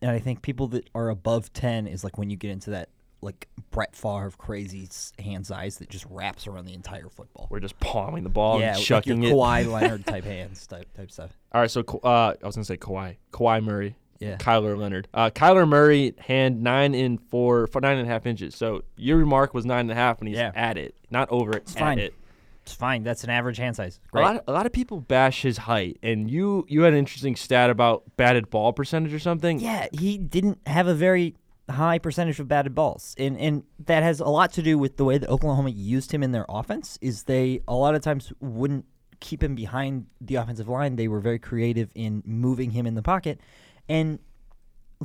and 0.00 0.10
I 0.10 0.18
think 0.18 0.42
people 0.42 0.68
that 0.68 0.88
are 0.94 1.08
above 1.08 1.52
ten 1.52 1.86
is 1.86 2.04
like 2.04 2.18
when 2.18 2.30
you 2.30 2.36
get 2.36 2.50
into 2.50 2.70
that 2.70 2.88
like 3.20 3.48
Brett 3.70 3.96
Favre 3.96 4.30
crazy 4.38 4.84
s- 4.84 5.12
hand 5.18 5.46
size 5.46 5.78
that 5.78 5.88
just 5.90 6.06
wraps 6.08 6.46
around 6.46 6.66
the 6.66 6.74
entire 6.74 7.08
football. 7.08 7.46
We're 7.50 7.60
just 7.60 7.78
palming 7.80 8.22
the 8.22 8.28
ball 8.30 8.60
yeah, 8.60 8.74
and 8.76 8.82
chucking 8.82 9.20
like 9.20 9.24
it. 9.24 9.28
your 9.30 9.36
Kawhi 9.44 9.72
Leonard 9.72 10.06
type 10.06 10.24
hands 10.24 10.66
type 10.66 10.92
type 10.94 11.10
stuff. 11.10 11.36
All 11.52 11.60
right, 11.60 11.70
so 11.70 11.80
uh, 12.04 12.34
I 12.42 12.46
was 12.46 12.54
gonna 12.56 12.64
say 12.64 12.76
Kawhi, 12.76 13.16
Kawhi 13.32 13.62
Murray, 13.62 13.96
Yeah. 14.20 14.36
Kyler 14.36 14.76
Leonard, 14.78 15.08
uh, 15.14 15.30
Kyler 15.30 15.66
Murray 15.68 16.14
hand 16.18 16.62
nine 16.62 16.94
in 16.94 17.18
four, 17.18 17.66
for 17.66 17.80
nine 17.80 17.98
and 17.98 18.08
a 18.08 18.10
half 18.12 18.26
inches. 18.26 18.54
So 18.54 18.82
your 18.96 19.16
remark 19.16 19.52
was 19.54 19.64
nine 19.66 19.80
and 19.80 19.90
a 19.90 19.94
half, 19.96 20.20
and 20.20 20.28
he's 20.28 20.38
Yeah. 20.38 20.52
at 20.54 20.76
it, 20.78 20.94
not 21.10 21.28
over 21.30 21.52
it. 21.52 21.62
It's 21.62 21.74
at 21.76 21.80
fine. 21.80 21.98
It. 21.98 22.14
It's 22.62 22.74
fine. 22.74 23.02
That's 23.02 23.24
an 23.24 23.30
average 23.30 23.56
hand 23.56 23.76
size. 23.76 23.98
A 24.12 24.20
lot, 24.20 24.44
a 24.46 24.52
lot 24.52 24.66
of 24.66 24.72
people 24.72 25.00
bash 25.00 25.40
his 25.42 25.56
height, 25.56 25.98
and 26.02 26.30
you 26.30 26.66
you 26.68 26.82
had 26.82 26.92
an 26.92 26.98
interesting 26.98 27.34
stat 27.34 27.70
about 27.70 28.04
batted 28.18 28.50
ball 28.50 28.72
percentage 28.74 29.12
or 29.14 29.18
something. 29.18 29.58
Yeah, 29.58 29.86
he 29.90 30.18
didn't 30.18 30.58
have 30.66 30.86
a 30.86 30.94
very 30.94 31.34
high 31.70 31.98
percentage 31.98 32.40
of 32.40 32.48
batted 32.48 32.74
balls, 32.74 33.14
and 33.18 33.38
and 33.38 33.64
that 33.86 34.02
has 34.02 34.20
a 34.20 34.26
lot 34.28 34.52
to 34.54 34.62
do 34.62 34.78
with 34.78 34.96
the 34.96 35.04
way 35.04 35.18
that 35.18 35.28
Oklahoma 35.28 35.70
used 35.70 36.12
him 36.12 36.22
in 36.22 36.32
their 36.32 36.46
offense. 36.48 36.98
Is 37.00 37.24
they 37.24 37.60
a 37.68 37.74
lot 37.74 37.94
of 37.94 38.02
times 38.02 38.32
wouldn't 38.40 38.84
keep 39.20 39.42
him 39.42 39.54
behind 39.54 40.06
the 40.20 40.36
offensive 40.36 40.68
line. 40.68 40.96
They 40.96 41.08
were 41.08 41.20
very 41.20 41.38
creative 41.38 41.90
in 41.94 42.22
moving 42.24 42.70
him 42.70 42.86
in 42.86 42.94
the 42.94 43.02
pocket, 43.02 43.40
and. 43.88 44.18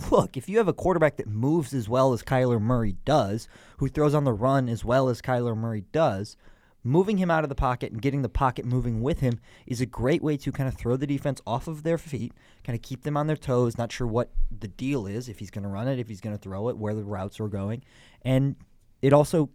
Look, 0.09 0.37
if 0.37 0.49
you 0.49 0.57
have 0.57 0.67
a 0.67 0.73
quarterback 0.73 1.17
that 1.17 1.27
moves 1.27 1.71
as 1.71 1.87
well 1.87 2.13
as 2.13 2.23
Kyler 2.23 2.59
Murray 2.59 2.95
does, 3.05 3.47
who 3.77 3.87
throws 3.87 4.15
on 4.15 4.23
the 4.23 4.33
run 4.33 4.67
as 4.67 4.83
well 4.83 5.07
as 5.07 5.21
Kyler 5.21 5.55
Murray 5.55 5.83
does, 5.91 6.35
moving 6.83 7.17
him 7.17 7.31
out 7.31 7.43
of 7.43 7.49
the 7.49 7.55
pocket 7.55 7.91
and 7.91 8.01
getting 8.01 8.21
the 8.21 8.29
pocket 8.29 8.65
moving 8.65 9.01
with 9.01 9.21
him 9.21 9.39
is 9.65 9.79
a 9.79 9.85
great 9.85 10.21
way 10.21 10.35
to 10.37 10.51
kind 10.51 10.67
of 10.67 10.75
throw 10.75 10.97
the 10.97 11.07
defense 11.07 11.41
off 11.47 11.67
of 11.67 11.83
their 11.83 11.97
feet, 11.97 12.33
kind 12.63 12.75
of 12.75 12.81
keep 12.81 13.03
them 13.03 13.15
on 13.15 13.27
their 13.27 13.37
toes, 13.37 13.77
not 13.77 13.91
sure 13.91 14.07
what 14.07 14.31
the 14.59 14.67
deal 14.67 15.07
is, 15.07 15.29
if 15.29 15.39
he's 15.39 15.49
going 15.49 15.63
to 15.63 15.69
run 15.69 15.87
it, 15.87 15.99
if 15.99 16.07
he's 16.07 16.21
going 16.21 16.35
to 16.35 16.41
throw 16.41 16.69
it, 16.69 16.77
where 16.77 16.93
the 16.93 17.03
routes 17.03 17.39
are 17.39 17.47
going. 17.47 17.83
And 18.23 18.55
it 19.01 19.13
also 19.13 19.49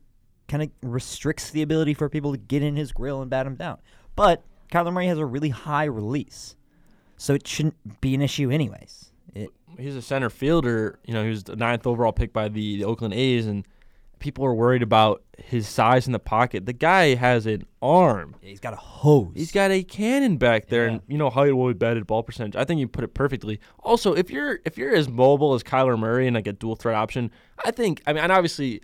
kind 0.48 0.62
of 0.62 0.70
restricts 0.82 1.50
the 1.50 1.62
ability 1.62 1.94
for 1.94 2.08
people 2.08 2.32
to 2.32 2.38
get 2.38 2.62
in 2.62 2.76
his 2.76 2.92
grill 2.92 3.20
and 3.20 3.30
bat 3.30 3.46
him 3.46 3.56
down. 3.56 3.78
But 4.16 4.42
Kyler 4.72 4.92
Murray 4.92 5.06
has 5.06 5.18
a 5.18 5.26
really 5.26 5.50
high 5.50 5.84
release, 5.84 6.56
so 7.16 7.34
it 7.34 7.46
shouldn't 7.46 8.00
be 8.00 8.14
an 8.14 8.22
issue, 8.22 8.50
anyways. 8.50 9.12
It, 9.34 9.50
He's 9.78 9.96
a 9.96 10.02
center 10.02 10.30
fielder. 10.30 10.98
You 11.04 11.14
know, 11.14 11.22
he 11.22 11.30
was 11.30 11.44
the 11.44 11.56
ninth 11.56 11.86
overall 11.86 12.12
pick 12.12 12.32
by 12.32 12.48
the, 12.48 12.78
the 12.78 12.84
Oakland 12.84 13.14
A's, 13.14 13.46
and 13.46 13.66
people 14.18 14.44
are 14.44 14.54
worried 14.54 14.82
about 14.82 15.22
his 15.38 15.68
size 15.68 16.06
in 16.06 16.12
the 16.12 16.18
pocket. 16.18 16.66
The 16.66 16.72
guy 16.72 17.14
has 17.14 17.46
an 17.46 17.64
arm. 17.80 18.34
he's 18.40 18.60
got 18.60 18.72
a 18.72 18.76
hose. 18.76 19.32
He's 19.34 19.52
got 19.52 19.70
a 19.70 19.82
cannon 19.82 20.36
back 20.36 20.68
there, 20.68 20.86
Yeah. 20.86 20.92
and 20.94 21.02
you 21.08 21.16
know 21.18 21.30
height 21.30 21.54
will 21.56 21.68
be 21.68 21.74
batted 21.74 22.06
ball 22.06 22.22
percentage. 22.22 22.56
I 22.56 22.64
think 22.64 22.80
you 22.80 22.88
put 22.88 23.04
it 23.04 23.14
perfectly. 23.14 23.60
Also, 23.80 24.14
if 24.14 24.30
you're 24.30 24.60
if 24.64 24.76
you're 24.76 24.94
as 24.94 25.08
mobile 25.08 25.54
as 25.54 25.62
Kyler 25.62 25.98
Murray 25.98 26.26
and 26.26 26.34
like 26.34 26.46
a 26.46 26.52
dual 26.52 26.76
threat 26.76 26.96
option, 26.96 27.30
I 27.64 27.70
think 27.70 28.02
I 28.06 28.12
mean 28.12 28.22
and 28.22 28.32
obviously 28.32 28.80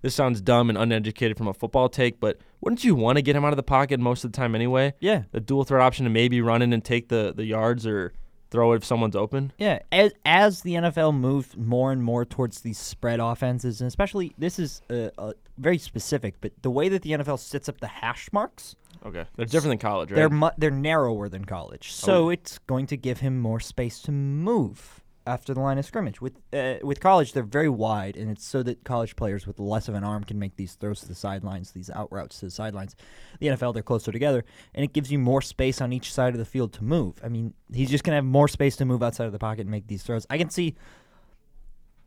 this 0.00 0.14
sounds 0.14 0.40
dumb 0.40 0.68
and 0.68 0.78
uneducated 0.78 1.36
from 1.36 1.48
a 1.48 1.52
football 1.54 1.88
take, 1.88 2.20
but 2.20 2.38
wouldn't 2.60 2.84
you 2.84 2.94
want 2.94 3.16
to 3.16 3.22
get 3.22 3.34
him 3.34 3.44
out 3.44 3.52
of 3.52 3.56
the 3.56 3.62
pocket 3.64 3.98
most 3.98 4.24
of 4.24 4.30
the 4.32 4.36
time 4.36 4.54
anyway? 4.54 4.94
Yeah. 5.00 5.24
The 5.32 5.40
dual 5.40 5.64
threat 5.64 5.82
option 5.82 6.04
to 6.04 6.10
maybe 6.10 6.40
run 6.40 6.62
in 6.62 6.72
and 6.72 6.84
take 6.84 7.08
the, 7.08 7.32
the 7.34 7.44
yards 7.44 7.84
or 7.84 8.12
throw 8.50 8.72
it 8.72 8.76
if 8.76 8.84
someone's 8.84 9.16
open. 9.16 9.52
Yeah, 9.58 9.80
as 9.92 10.12
as 10.24 10.62
the 10.62 10.74
NFL 10.74 11.14
moved 11.18 11.56
more 11.56 11.92
and 11.92 12.02
more 12.02 12.24
towards 12.24 12.60
these 12.60 12.78
spread 12.78 13.20
offenses, 13.20 13.80
and 13.80 13.88
especially 13.88 14.32
this 14.38 14.58
is 14.58 14.82
uh, 14.90 15.10
uh, 15.18 15.32
very 15.58 15.78
specific, 15.78 16.34
but 16.40 16.52
the 16.62 16.70
way 16.70 16.88
that 16.88 17.02
the 17.02 17.10
NFL 17.12 17.38
sets 17.38 17.68
up 17.68 17.80
the 17.80 17.86
hash 17.86 18.28
marks, 18.32 18.76
Okay. 19.06 19.24
They're 19.36 19.46
different 19.46 19.80
than 19.80 19.90
college, 19.90 20.10
right? 20.10 20.16
they're 20.16 20.30
mu- 20.30 20.50
they're 20.58 20.70
narrower 20.70 21.28
than 21.28 21.44
college, 21.44 21.92
so 21.92 22.30
it's 22.30 22.58
going 22.66 22.86
to 22.88 22.96
give 22.96 23.20
him 23.20 23.38
more 23.40 23.60
space 23.60 24.00
to 24.02 24.12
move 24.12 25.02
after 25.28 25.54
the 25.54 25.60
line 25.60 25.78
of 25.78 25.84
scrimmage. 25.84 26.20
With 26.20 26.40
uh, 26.52 26.76
with 26.82 27.00
college, 27.00 27.32
they're 27.32 27.42
very 27.42 27.68
wide, 27.68 28.16
and 28.16 28.30
it's 28.30 28.44
so 28.44 28.62
that 28.62 28.82
college 28.84 29.14
players 29.14 29.46
with 29.46 29.60
less 29.60 29.88
of 29.88 29.94
an 29.94 30.04
arm 30.04 30.24
can 30.24 30.38
make 30.38 30.56
these 30.56 30.74
throws 30.74 31.00
to 31.00 31.08
the 31.08 31.14
sidelines, 31.14 31.72
these 31.72 31.90
out 31.90 32.10
routes 32.10 32.40
to 32.40 32.46
the 32.46 32.50
sidelines. 32.50 32.96
The 33.38 33.48
NFL, 33.48 33.74
they're 33.74 33.82
closer 33.82 34.10
together, 34.10 34.44
and 34.74 34.84
it 34.84 34.92
gives 34.92 35.12
you 35.12 35.18
more 35.18 35.42
space 35.42 35.80
on 35.80 35.92
each 35.92 36.12
side 36.12 36.34
of 36.34 36.38
the 36.38 36.44
field 36.44 36.72
to 36.74 36.84
move. 36.84 37.20
I 37.22 37.28
mean, 37.28 37.54
he's 37.72 37.90
just 37.90 38.04
going 38.04 38.12
to 38.12 38.16
have 38.16 38.24
more 38.24 38.48
space 38.48 38.76
to 38.76 38.84
move 38.84 39.02
outside 39.02 39.26
of 39.26 39.32
the 39.32 39.38
pocket 39.38 39.62
and 39.62 39.70
make 39.70 39.86
these 39.86 40.02
throws. 40.02 40.26
I 40.30 40.38
can 40.38 40.50
see 40.50 40.74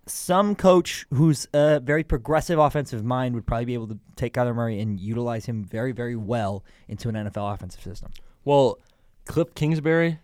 some 0.07 0.55
coach 0.55 1.05
who's 1.13 1.47
a 1.53 1.79
very 1.79 2.03
progressive 2.03 2.57
offensive 2.59 3.05
mind 3.05 3.35
would 3.35 3.45
probably 3.45 3.65
be 3.65 3.73
able 3.75 3.87
to 3.87 3.99
take 4.15 4.33
Kyler 4.33 4.55
Murray 4.55 4.79
and 4.79 4.99
utilize 4.99 5.45
him 5.45 5.63
very, 5.63 5.91
very 5.91 6.15
well 6.15 6.63
into 6.87 7.07
an 7.07 7.15
NFL 7.15 7.53
offensive 7.53 7.81
system. 7.81 8.11
well, 8.43 8.79
Cliff 9.25 9.53
Kingsbury, 9.53 10.19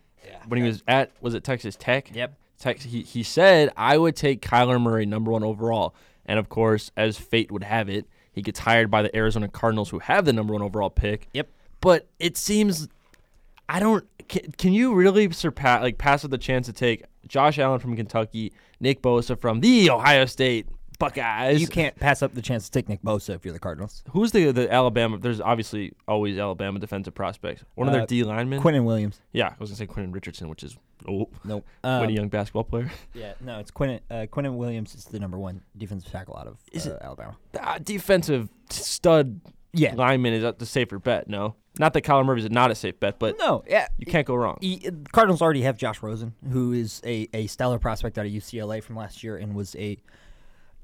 when 0.48 0.60
he 0.60 0.66
was 0.66 0.82
at, 0.88 1.12
was 1.20 1.34
it 1.34 1.44
Texas 1.44 1.76
Tech? 1.76 2.10
Yep. 2.14 2.34
Tex, 2.58 2.84
he, 2.84 3.02
he 3.02 3.22
said, 3.22 3.70
I 3.76 3.96
would 3.98 4.16
take 4.16 4.42
Kyler 4.42 4.80
Murray 4.80 5.06
number 5.06 5.30
one 5.30 5.44
overall. 5.44 5.94
And 6.26 6.38
of 6.38 6.48
course, 6.48 6.90
as 6.96 7.16
fate 7.16 7.50
would 7.52 7.64
have 7.64 7.88
it, 7.88 8.06
he 8.32 8.42
gets 8.42 8.58
hired 8.60 8.90
by 8.90 9.02
the 9.02 9.14
Arizona 9.16 9.48
Cardinals, 9.48 9.90
who 9.90 9.98
have 10.00 10.24
the 10.24 10.32
number 10.32 10.52
one 10.52 10.62
overall 10.62 10.90
pick. 10.90 11.28
Yep. 11.32 11.48
But 11.80 12.08
it 12.18 12.36
seems, 12.36 12.88
I 13.68 13.80
don't, 13.80 14.04
can, 14.28 14.52
can 14.52 14.72
you 14.72 14.94
really 14.94 15.30
surpass, 15.30 15.82
like, 15.82 15.98
pass 15.98 16.24
up 16.24 16.30
the 16.30 16.38
chance 16.38 16.66
to 16.66 16.72
take 16.72 17.04
Josh 17.26 17.58
Allen 17.58 17.78
from 17.80 17.96
Kentucky, 17.96 18.52
Nick 18.80 19.02
Bosa 19.02 19.38
from 19.40 19.60
the 19.60 19.90
Ohio 19.90 20.26
State 20.26 20.66
Buckeyes? 20.98 21.60
You 21.60 21.68
can't 21.68 21.94
pass 21.96 22.22
up 22.22 22.34
the 22.34 22.42
chance 22.42 22.66
to 22.66 22.70
take 22.72 22.88
Nick 22.88 23.02
Bosa 23.02 23.34
if 23.36 23.44
you're 23.44 23.54
the 23.54 23.60
Cardinals. 23.60 24.02
Who's 24.10 24.32
the 24.32 24.50
the 24.50 24.72
Alabama? 24.72 25.18
There's 25.18 25.40
obviously 25.40 25.92
always 26.08 26.36
Alabama 26.38 26.80
defensive 26.80 27.14
prospects. 27.14 27.64
One 27.76 27.86
of 27.86 27.92
their 27.92 28.02
Uh, 28.02 28.06
D 28.06 28.24
linemen. 28.24 28.60
Quentin 28.60 28.84
Williams. 28.84 29.20
yeah, 29.32 29.46
I 29.46 29.54
was 29.60 29.70
gonna 29.70 29.76
say 29.76 29.86
Quentin 29.86 30.10
Richardson, 30.12 30.48
which 30.48 30.64
is 30.64 30.76
oh, 31.06 31.28
Nope. 31.44 31.66
quite 31.82 31.90
a 32.00 32.04
Um, 32.04 32.10
young 32.10 32.28
basketball 32.28 32.64
player. 32.64 32.90
yeah, 33.14 33.34
no, 33.40 33.58
it's 33.60 33.70
Quentin. 33.70 34.00
Uh, 34.10 34.26
Quentin 34.30 34.56
Williams 34.56 34.94
is 34.94 35.04
the 35.04 35.20
number 35.20 35.38
one 35.38 35.60
defensive 35.76 36.10
tackle 36.10 36.36
out 36.36 36.46
of 36.46 36.56
Is 36.72 36.86
uh, 36.86 36.92
it- 36.94 37.02
Alabama. 37.02 37.36
Ah, 37.60 37.78
defensive 37.82 38.48
stud 38.70 39.40
Yeah. 39.72 39.94
lineman 39.94 40.32
is 40.32 40.54
the 40.58 40.66
safer 40.66 40.98
bet. 40.98 41.28
No, 41.28 41.54
not 41.78 41.92
that 41.92 42.02
Kyler 42.02 42.24
Murray 42.24 42.40
is 42.40 42.50
not 42.50 42.70
a 42.70 42.74
safe 42.74 42.98
bet, 42.98 43.18
but 43.18 43.36
No, 43.38 43.62
yeah. 43.68 43.86
you 43.98 44.06
can't 44.06 44.26
go 44.26 44.34
wrong. 44.34 44.58
E- 44.60 44.80
uh, 44.86 44.90
Cardinals 45.12 45.40
already 45.42 45.62
have 45.62 45.76
Josh 45.76 46.02
Rosen, 46.02 46.34
who 46.50 46.72
is 46.72 47.00
a, 47.04 47.28
a 47.34 47.46
stellar 47.46 47.78
prospect 47.78 48.18
out 48.18 48.26
of 48.26 48.32
UCLA 48.32 48.82
from 48.82 48.96
last 48.96 49.22
year 49.22 49.36
and 49.36 49.54
was 49.54 49.76
a 49.76 49.98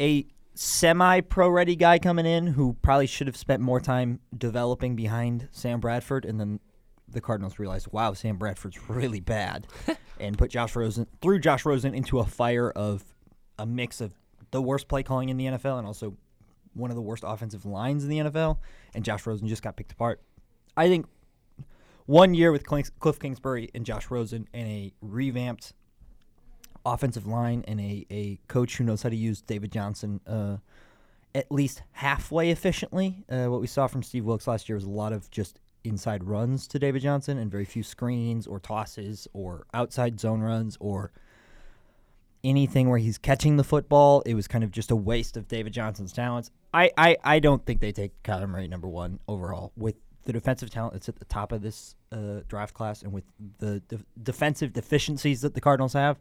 a 0.01 0.27
semi 0.55 1.21
pro 1.21 1.49
ready 1.49 1.75
guy 1.77 1.99
coming 1.99 2.27
in 2.27 2.47
who 2.49 2.75
probably 2.83 3.07
should 3.07 3.27
have 3.27 3.37
spent 3.37 3.61
more 3.61 3.81
time 3.81 4.21
developing 4.37 4.95
behind 4.97 5.49
Sam 5.51 5.81
Bradford 5.81 6.25
and 6.25 6.39
then 6.39 6.61
the 7.09 7.21
Cardinals 7.21 7.59
realized, 7.59 7.89
wow, 7.93 8.13
Sam 8.13 8.37
Bradford's 8.39 8.89
really 8.89 9.21
bad 9.21 9.67
and 10.21 10.39
put 10.39 10.51
Josh 10.51 10.77
Rosen 10.77 11.07
threw 11.21 11.39
Josh 11.39 11.65
Rosen 11.65 11.95
into 11.95 12.19
a 12.19 12.25
fire 12.25 12.71
of 12.71 13.05
a 13.59 13.67
mix 13.67 14.01
of 14.01 14.15
the 14.51 14.63
worst 14.63 14.89
play 14.89 15.03
calling 15.03 15.29
in 15.29 15.37
the 15.37 15.47
NFL 15.47 15.79
and 15.79 15.87
also 15.87 16.17
one 16.75 16.91
of 16.91 16.97
the 16.97 17.03
worst 17.03 17.25
offensive 17.27 17.65
lines 17.65 18.05
in 18.05 18.11
the 18.11 18.19
NFL 18.19 18.59
and 18.95 19.05
Josh 19.05 19.27
Rosen 19.27 19.49
just 19.49 19.63
got 19.63 19.77
picked 19.77 19.93
apart. 19.93 20.21
I 20.77 20.89
think 20.89 21.07
one 22.07 22.35
year 22.35 22.53
with 22.53 22.67
Cliff 22.67 23.19
Kingsbury 23.19 23.71
and 23.75 23.87
Josh 23.87 24.11
Rosen 24.11 24.49
and 24.53 24.69
a 24.69 24.93
revamped 25.01 25.73
offensive 26.85 27.27
line 27.27 27.65
and 27.67 27.81
a, 27.81 28.07
a 28.11 28.39
coach 28.49 28.77
who 28.77 28.85
knows 28.85 29.03
how 29.03 29.09
to 29.09 29.17
use 29.17 29.41
David 29.41 29.73
Johnson 29.73 30.21
uh, 30.27 30.59
at 31.35 31.51
least 31.51 31.83
halfway 31.93 32.51
efficiently. 32.51 33.25
Uh, 33.29 33.47
what 33.47 33.61
we 33.61 33.67
saw 33.67 33.87
from 33.87 34.03
Steve 34.03 34.25
Wilks 34.25 34.47
last 34.47 34.69
year 34.69 34.77
was 34.77 34.85
a 34.85 34.91
lot 34.91 35.13
of 35.13 35.31
just 35.31 35.61
inside 35.85 36.25
runs 36.25 36.67
to 36.69 36.79
David 36.79 37.03
Johnson 37.03 37.39
and 37.39 37.51
very 37.51 37.65
few 37.65 37.83
screens 37.83 38.47
or 38.47 38.59
tosses 38.59 39.29
or 39.33 39.67
outside 39.75 40.19
zone 40.19 40.41
runs 40.41 40.77
or 40.81 41.13
anything 42.43 42.89
where 42.89 42.99
he's 42.99 43.19
catching 43.19 43.57
the 43.57 43.65
football. 43.65 44.23
It 44.27 44.35
was 44.35 44.49
kind 44.49 44.65
of 44.65 44.71
just 44.71 44.91
a 44.91 44.97
waste 44.97 45.37
of 45.37 45.49
David 45.49 45.73
Johnson's 45.73 46.13
talents. 46.13 46.51
I, 46.73 46.91
I, 46.97 47.17
I 47.25 47.39
don't 47.39 47.65
think 47.65 47.81
they 47.81 47.93
take 47.93 48.21
Kyler 48.23 48.49
Murray 48.49 48.69
number 48.69 48.89
one 48.89 49.21
overall 49.29 49.73
with 49.77 49.95
the 50.25 50.33
defensive 50.33 50.71
talent 50.71 50.95
that's 50.95 51.09
at 51.09 51.17
the 51.17 51.25
top 51.27 51.53
of 51.53 51.63
this 51.63 51.95
uh, 52.13 52.41
draft 52.49 52.75
class 52.75 53.03
and 53.03 53.13
with 53.13 53.25
the 53.59 53.81
de- 53.89 53.99
defensive 54.23 54.73
deficiencies 54.73 55.43
that 55.43 55.55
the 55.55 55.61
Cardinals 55.61 55.93
have. 55.93 56.19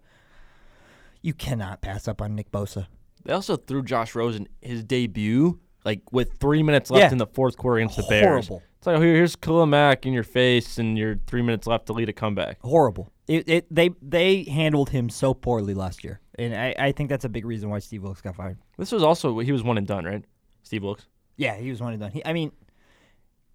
You 1.22 1.34
cannot 1.34 1.82
pass 1.82 2.08
up 2.08 2.22
on 2.22 2.36
Nick 2.36 2.52
Bosa. 2.52 2.88
They 3.24 3.32
also 3.34 3.56
threw 3.56 3.82
Josh 3.82 4.14
Rosen 4.14 4.48
his 4.62 4.84
debut 4.84 5.60
like 5.86 6.02
with 6.12 6.38
three 6.40 6.64
minutes 6.64 6.90
left 6.92 7.02
Yeah. 7.04 7.12
in 7.12 7.18
the 7.18 7.28
fourth 7.28 7.58
quarter 7.58 7.78
against 7.78 7.96
the 7.98 8.04
Bears. 8.10 8.50
It's 8.84 8.88
like 8.88 8.98
oh, 8.98 9.02
here, 9.02 9.14
here's 9.14 9.38
Khalil 9.38 9.66
Mack 9.66 10.06
in 10.06 10.12
your 10.12 10.24
face, 10.26 10.78
and 10.78 10.98
you're 10.98 11.16
three 11.26 11.42
minutes 11.42 11.68
left 11.68 11.86
to 11.86 11.94
lead 11.94 12.10
a 12.10 12.14
comeback. 12.14 12.58
Horrible. 12.64 13.14
It, 13.30 13.48
it 13.48 13.74
they 13.74 13.92
they 14.02 14.44
handled 14.44 14.90
him 14.90 15.10
so 15.10 15.34
poorly 15.34 15.74
last 15.74 16.04
year, 16.04 16.20
and 16.38 16.54
I, 16.54 16.76
I 16.78 16.92
think 16.92 17.08
that's 17.10 17.24
a 17.24 17.30
big 17.30 17.46
reason 17.46 17.70
why 17.70 17.80
Steve 17.80 18.04
Wilks 18.04 18.20
got 18.20 18.36
fired. 18.36 18.58
This 18.78 18.92
was 18.92 19.02
also 19.02 19.40
he 19.40 19.54
was 19.54 19.64
one 19.64 19.78
and 19.78 19.88
done, 19.88 20.04
right? 20.04 20.26
Steve 20.64 20.84
Wilks. 20.84 21.08
Yeah, 21.38 21.56
he 21.56 21.70
was 21.70 21.80
one 21.80 21.94
and 21.94 22.02
done. 22.02 22.12
He, 22.12 22.26
I 22.26 22.34
mean, 22.34 22.52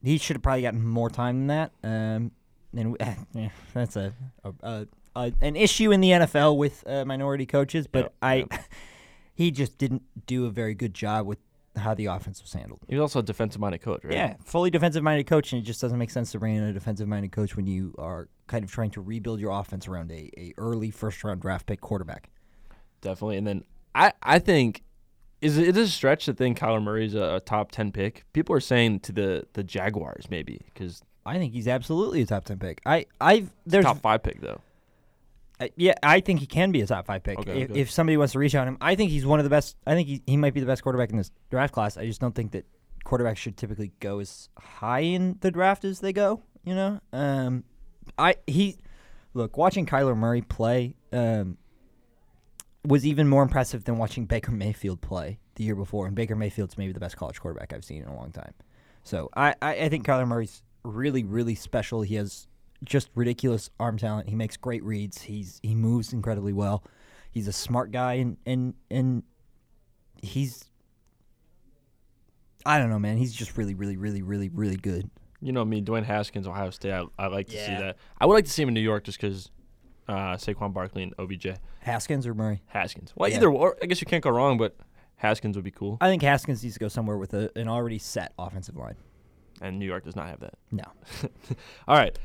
he 0.02 0.16
should 0.16 0.36
have 0.36 0.42
probably 0.42 0.62
gotten 0.62 0.82
more 0.82 1.10
time 1.10 1.46
than 1.46 1.46
that. 1.48 1.72
Um, 1.84 2.32
and 2.74 2.92
we- 2.92 2.98
yeah, 3.34 3.50
that's 3.74 3.96
a, 3.96 4.14
a, 4.44 4.54
a, 4.62 4.86
a 5.14 5.32
an 5.42 5.56
issue 5.56 5.92
in 5.92 6.00
the 6.00 6.12
NFL 6.12 6.56
with 6.56 6.82
uh, 6.86 7.04
minority 7.04 7.44
coaches. 7.44 7.86
But 7.86 8.14
I, 8.22 8.46
he 9.34 9.50
just 9.50 9.76
didn't 9.76 10.04
do 10.26 10.46
a 10.46 10.50
very 10.50 10.74
good 10.74 10.94
job 10.94 11.26
with 11.26 11.38
how 11.78 11.94
the 11.94 12.06
offense 12.06 12.42
was 12.42 12.52
handled. 12.52 12.80
He 12.88 12.94
was 12.94 13.02
also 13.02 13.18
a 13.20 13.22
defensive 13.22 13.60
minded 13.60 13.78
coach, 13.78 14.04
right? 14.04 14.12
Yeah, 14.12 14.34
fully 14.44 14.70
defensive 14.70 15.02
minded 15.02 15.26
coach, 15.26 15.52
and 15.52 15.62
it 15.62 15.64
just 15.64 15.80
doesn't 15.80 15.98
make 15.98 16.10
sense 16.10 16.32
to 16.32 16.38
bring 16.38 16.56
in 16.56 16.62
a 16.62 16.72
defensive 16.72 17.08
minded 17.08 17.32
coach 17.32 17.56
when 17.56 17.66
you 17.66 17.94
are 17.98 18.28
kind 18.46 18.64
of 18.64 18.70
trying 18.70 18.90
to 18.92 19.00
rebuild 19.00 19.40
your 19.40 19.52
offense 19.52 19.88
around 19.88 20.10
a, 20.10 20.30
a 20.36 20.54
early 20.58 20.90
first 20.90 21.22
round 21.24 21.40
draft 21.40 21.66
pick 21.66 21.80
quarterback. 21.80 22.30
definitely. 23.00 23.36
And 23.36 23.46
then 23.46 23.64
I, 23.94 24.12
I 24.22 24.38
think 24.38 24.82
is 25.40 25.56
it, 25.58 25.76
is 25.76 25.88
a 25.88 25.90
stretch 25.90 26.24
to 26.26 26.32
think 26.34 26.58
Kyler 26.58 26.82
Murray's 26.82 27.14
a, 27.14 27.36
a 27.36 27.40
top 27.40 27.70
ten 27.70 27.92
pick. 27.92 28.24
People 28.32 28.54
are 28.54 28.60
saying 28.60 29.00
to 29.00 29.12
the 29.12 29.46
the 29.52 29.62
Jaguars 29.62 30.28
maybe 30.30 30.60
because 30.72 31.02
I 31.24 31.38
think 31.38 31.52
he's 31.52 31.68
absolutely 31.68 32.22
a 32.22 32.26
top 32.26 32.44
ten 32.44 32.58
pick. 32.58 32.80
I 32.86 33.06
I've 33.20 33.50
there's 33.66 33.84
top 33.84 34.00
five 34.00 34.22
pick 34.22 34.40
though. 34.40 34.60
Uh, 35.60 35.68
yeah, 35.76 35.94
I 36.02 36.20
think 36.20 36.40
he 36.40 36.46
can 36.46 36.70
be 36.70 36.80
a 36.82 36.86
top 36.86 37.06
five 37.06 37.22
pick 37.22 37.38
Okay, 37.38 37.62
if, 37.62 37.70
okay. 37.70 37.80
if 37.80 37.90
somebody 37.90 38.16
wants 38.16 38.32
to 38.32 38.38
reach 38.38 38.54
out 38.54 38.64
to 38.64 38.68
him. 38.68 38.78
I 38.80 38.94
think 38.94 39.10
he's 39.10 39.26
one 39.26 39.40
of 39.40 39.44
the 39.44 39.50
best. 39.50 39.76
I 39.86 39.94
think 39.94 40.08
he, 40.08 40.22
he 40.26 40.36
might 40.36 40.54
be 40.54 40.60
the 40.60 40.66
best 40.66 40.82
quarterback 40.82 41.10
in 41.10 41.16
this 41.16 41.30
draft 41.50 41.74
class. 41.74 41.96
I 41.96 42.06
just 42.06 42.20
don't 42.20 42.34
think 42.34 42.52
that 42.52 42.64
quarterbacks 43.04 43.36
should 43.38 43.56
typically 43.56 43.92
go 44.00 44.20
as 44.20 44.48
high 44.58 45.00
in 45.00 45.38
the 45.40 45.50
draft 45.50 45.84
as 45.84 46.00
they 46.00 46.12
go. 46.12 46.42
You 46.64 46.74
know, 46.74 47.00
um, 47.12 47.64
I 48.18 48.36
he 48.46 48.76
look 49.34 49.56
watching 49.56 49.86
Kyler 49.86 50.16
Murray 50.16 50.42
play 50.42 50.94
um, 51.12 51.56
was 52.84 53.06
even 53.06 53.28
more 53.28 53.42
impressive 53.42 53.84
than 53.84 53.98
watching 53.98 54.26
Baker 54.26 54.52
Mayfield 54.52 55.00
play 55.00 55.38
the 55.56 55.64
year 55.64 55.74
before. 55.74 56.06
And 56.06 56.14
Baker 56.14 56.36
Mayfield's 56.36 56.78
maybe 56.78 56.92
the 56.92 57.00
best 57.00 57.16
college 57.16 57.40
quarterback 57.40 57.72
I've 57.72 57.84
seen 57.84 58.02
in 58.02 58.08
a 58.08 58.16
long 58.16 58.30
time. 58.30 58.52
So 59.02 59.30
I, 59.34 59.54
I, 59.62 59.74
I 59.74 59.88
think 59.88 60.06
Kyler 60.06 60.26
Murray's 60.26 60.62
really, 60.84 61.24
really 61.24 61.54
special. 61.54 62.02
He 62.02 62.16
has 62.16 62.46
just 62.84 63.08
ridiculous 63.14 63.70
arm 63.80 63.98
talent. 63.98 64.28
He 64.28 64.34
makes 64.34 64.56
great 64.56 64.82
reads. 64.84 65.22
He's 65.22 65.60
he 65.62 65.74
moves 65.74 66.12
incredibly 66.12 66.52
well. 66.52 66.84
He's 67.30 67.48
a 67.48 67.52
smart 67.52 67.90
guy 67.92 68.14
and 68.14 68.36
and 68.46 68.74
and 68.90 69.22
he's 70.22 70.64
I 72.66 72.78
don't 72.78 72.90
know, 72.90 72.98
man. 72.98 73.16
He's 73.16 73.32
just 73.32 73.56
really, 73.56 73.74
really, 73.74 73.96
really, 73.96 74.22
really, 74.22 74.48
really 74.48 74.76
good. 74.76 75.10
You 75.40 75.52
know 75.52 75.64
me, 75.64 75.80
Dwayne 75.80 76.04
Haskins, 76.04 76.46
Ohio 76.46 76.70
State. 76.70 76.92
I, 76.92 77.04
I 77.18 77.28
like 77.28 77.46
to 77.48 77.52
see 77.52 77.72
that. 77.72 77.96
I 78.20 78.26
would 78.26 78.34
like 78.34 78.44
to 78.44 78.50
see 78.50 78.62
him 78.62 78.68
in 78.68 78.74
New 78.74 78.80
York 78.80 79.04
just 79.04 79.20
because 79.20 79.50
uh, 80.08 80.34
Saquon 80.36 80.72
Barkley 80.74 81.04
and 81.04 81.14
OBJ. 81.18 81.46
Haskins 81.80 82.26
or 82.26 82.34
Murray? 82.34 82.62
Haskins. 82.66 83.12
Well, 83.14 83.30
Yeah. 83.30 83.36
either 83.36 83.48
or. 83.48 83.76
I 83.80 83.86
guess 83.86 84.00
you 84.00 84.06
can't 84.06 84.22
go 84.24 84.30
wrong, 84.30 84.58
but 84.58 84.76
Haskins 85.16 85.56
would 85.56 85.64
be 85.64 85.70
cool. 85.70 85.96
I 86.00 86.08
think 86.08 86.22
Haskins 86.22 86.62
needs 86.62 86.74
to 86.74 86.80
go 86.80 86.88
somewhere 86.88 87.16
with 87.16 87.34
a, 87.34 87.50
an 87.56 87.68
already 87.68 87.98
set 87.98 88.32
offensive 88.38 88.76
line. 88.76 88.96
And 89.60 89.78
New 89.78 89.86
York 89.86 90.04
does 90.04 90.16
not 90.16 90.26
have 90.28 90.40
that. 90.40 90.54
No. 90.72 90.84
All 91.88 91.96
right. 91.96 92.18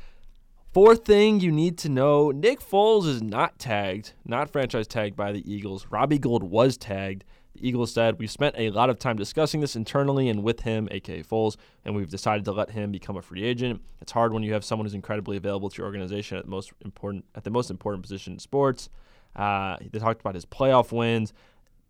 Fourth 0.73 1.05
thing 1.05 1.39
you 1.39 1.51
need 1.51 1.77
to 1.79 1.89
know 1.89 2.31
Nick 2.31 2.59
Foles 2.59 3.05
is 3.05 3.21
not 3.21 3.59
tagged, 3.59 4.13
not 4.25 4.49
franchise 4.49 4.87
tagged 4.87 5.15
by 5.15 5.31
the 5.31 5.51
Eagles. 5.51 5.85
Robbie 5.91 6.17
Gould 6.17 6.41
was 6.41 6.77
tagged. 6.77 7.23
The 7.53 7.67
Eagles 7.67 7.93
said, 7.93 8.17
We've 8.17 8.31
spent 8.31 8.55
a 8.57 8.71
lot 8.71 8.89
of 8.89 8.97
time 8.97 9.15
discussing 9.15 9.61
this 9.61 9.75
internally 9.75 10.29
and 10.29 10.41
with 10.41 10.61
him, 10.61 10.87
aka 10.89 11.21
Foles, 11.21 11.57
and 11.85 11.95
we've 11.95 12.09
decided 12.09 12.45
to 12.45 12.51
let 12.53 12.71
him 12.71 12.91
become 12.91 13.17
a 13.17 13.21
free 13.21 13.43
agent. 13.43 13.81
It's 14.01 14.11
hard 14.11 14.33
when 14.33 14.41
you 14.41 14.53
have 14.53 14.65
someone 14.65 14.87
who's 14.87 14.95
incredibly 14.95 15.37
available 15.37 15.69
to 15.69 15.77
your 15.77 15.85
organization 15.85 16.39
at 16.39 16.45
the 16.45 16.49
most 16.49 16.71
important 16.83 17.25
at 17.35 17.43
the 17.43 17.51
most 17.51 17.69
important 17.69 18.01
position 18.01 18.33
in 18.33 18.39
sports. 18.39 18.89
Uh, 19.35 19.77
they 19.91 19.99
talked 19.99 20.21
about 20.21 20.33
his 20.33 20.45
playoff 20.45 20.91
wins. 20.91 21.33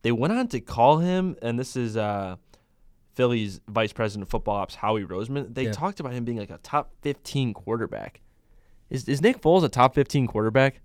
They 0.01 0.11
went 0.11 0.33
on 0.33 0.49
to 0.49 0.59
call 0.59 0.97
him, 0.97 1.37
and 1.41 1.57
this 1.57 1.77
is 1.77 1.95
uh, 1.95 2.35
Philly's 3.15 3.61
vice 3.69 3.93
president 3.93 4.23
of 4.23 4.29
football 4.29 4.57
ops, 4.57 4.75
Howie 4.75 5.05
Roseman, 5.05 5.55
they 5.55 5.65
Yeah. 5.65 5.71
talked 5.71 6.01
about 6.01 6.11
him 6.11 6.25
being 6.25 6.37
like 6.39 6.49
a 6.49 6.57
top 6.57 6.91
15 7.01 7.53
quarterback. 7.53 8.19
Is, 8.93 9.09
is 9.09 9.21
Nick 9.21 9.41
Foles 9.41 9.63
a 9.63 9.69
top 9.69 9.95
15 9.95 10.27
quarterback? 10.27 10.79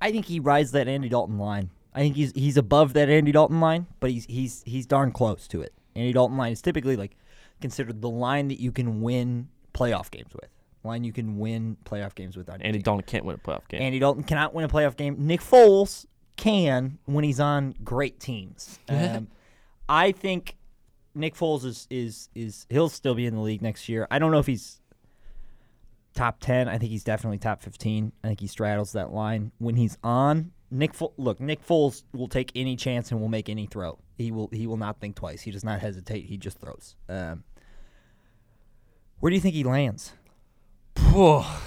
I 0.00 0.10
think 0.10 0.24
he 0.24 0.40
rides 0.40 0.72
that 0.72 0.88
Andy 0.88 1.10
Dalton 1.10 1.38
line. 1.38 1.70
I 1.94 2.00
think 2.00 2.16
he's 2.16 2.32
he's 2.32 2.56
above 2.56 2.94
that 2.94 3.10
Andy 3.10 3.32
Dalton 3.32 3.60
line, 3.60 3.86
but 3.98 4.10
he's 4.10 4.24
he's 4.26 4.62
he's 4.64 4.86
darn 4.86 5.12
close 5.12 5.46
to 5.48 5.60
it. 5.60 5.74
Andy 5.94 6.12
Dalton 6.12 6.38
line 6.38 6.52
is 6.52 6.62
typically 6.62 6.96
like 6.96 7.16
considered 7.60 8.00
the 8.00 8.08
line 8.08 8.48
that 8.48 8.60
you 8.60 8.72
can 8.72 9.02
win 9.02 9.48
playoff 9.74 10.10
games 10.10 10.32
with. 10.32 10.48
Line 10.84 11.04
you 11.04 11.12
can 11.12 11.38
win 11.38 11.76
playoff 11.84 12.14
games 12.14 12.36
with 12.36 12.48
on 12.48 12.62
Andy 12.62 12.78
team. 12.78 12.82
Dalton 12.82 13.04
can't 13.04 13.24
win 13.26 13.34
a 13.34 13.38
playoff 13.38 13.68
game. 13.68 13.82
Andy 13.82 13.98
Dalton 13.98 14.22
cannot 14.22 14.54
win 14.54 14.64
a 14.64 14.68
playoff 14.68 14.96
game. 14.96 15.16
Nick 15.18 15.42
Foles 15.42 16.06
can 16.38 16.98
when 17.04 17.24
he's 17.24 17.40
on 17.40 17.74
great 17.84 18.18
teams. 18.18 18.78
Um, 18.88 19.28
I 19.88 20.12
think 20.12 20.56
Nick 21.14 21.34
Foles 21.34 21.64
is 21.64 21.86
is 21.90 22.28
is 22.34 22.66
he'll 22.70 22.88
still 22.88 23.14
be 23.14 23.26
in 23.26 23.34
the 23.34 23.40
league 23.40 23.60
next 23.60 23.88
year. 23.88 24.06
I 24.10 24.18
don't 24.18 24.30
know 24.30 24.38
if 24.38 24.46
he's 24.46 24.79
top 26.20 26.40
ten. 26.40 26.68
I 26.68 26.78
think 26.78 26.90
he's 26.90 27.04
definitely 27.04 27.38
top 27.38 27.62
fifteen. 27.62 28.12
I 28.24 28.28
think 28.28 28.40
he 28.40 28.46
straddles 28.46 28.92
that 28.92 29.12
line 29.12 29.52
when 29.58 29.76
he's 29.76 29.96
on. 30.04 30.52
Nick 30.70 30.94
Fo- 30.94 31.12
look, 31.16 31.40
Nick 31.40 31.66
Foles 31.66 32.04
will 32.12 32.28
take 32.28 32.52
any 32.54 32.76
chance 32.76 33.10
and 33.10 33.20
will 33.20 33.28
make 33.28 33.48
any 33.48 33.66
throw. 33.66 33.98
He 34.16 34.30
will 34.30 34.48
he 34.52 34.66
will 34.66 34.76
not 34.76 35.00
think 35.00 35.16
twice. 35.16 35.40
He 35.42 35.50
does 35.50 35.64
not 35.64 35.80
hesitate. 35.80 36.26
He 36.26 36.36
just 36.36 36.58
throws. 36.60 36.94
Um, 37.08 37.42
where 39.18 39.30
do 39.30 39.34
you 39.34 39.40
think 39.40 39.54
he 39.54 39.64
lands? 39.64 40.12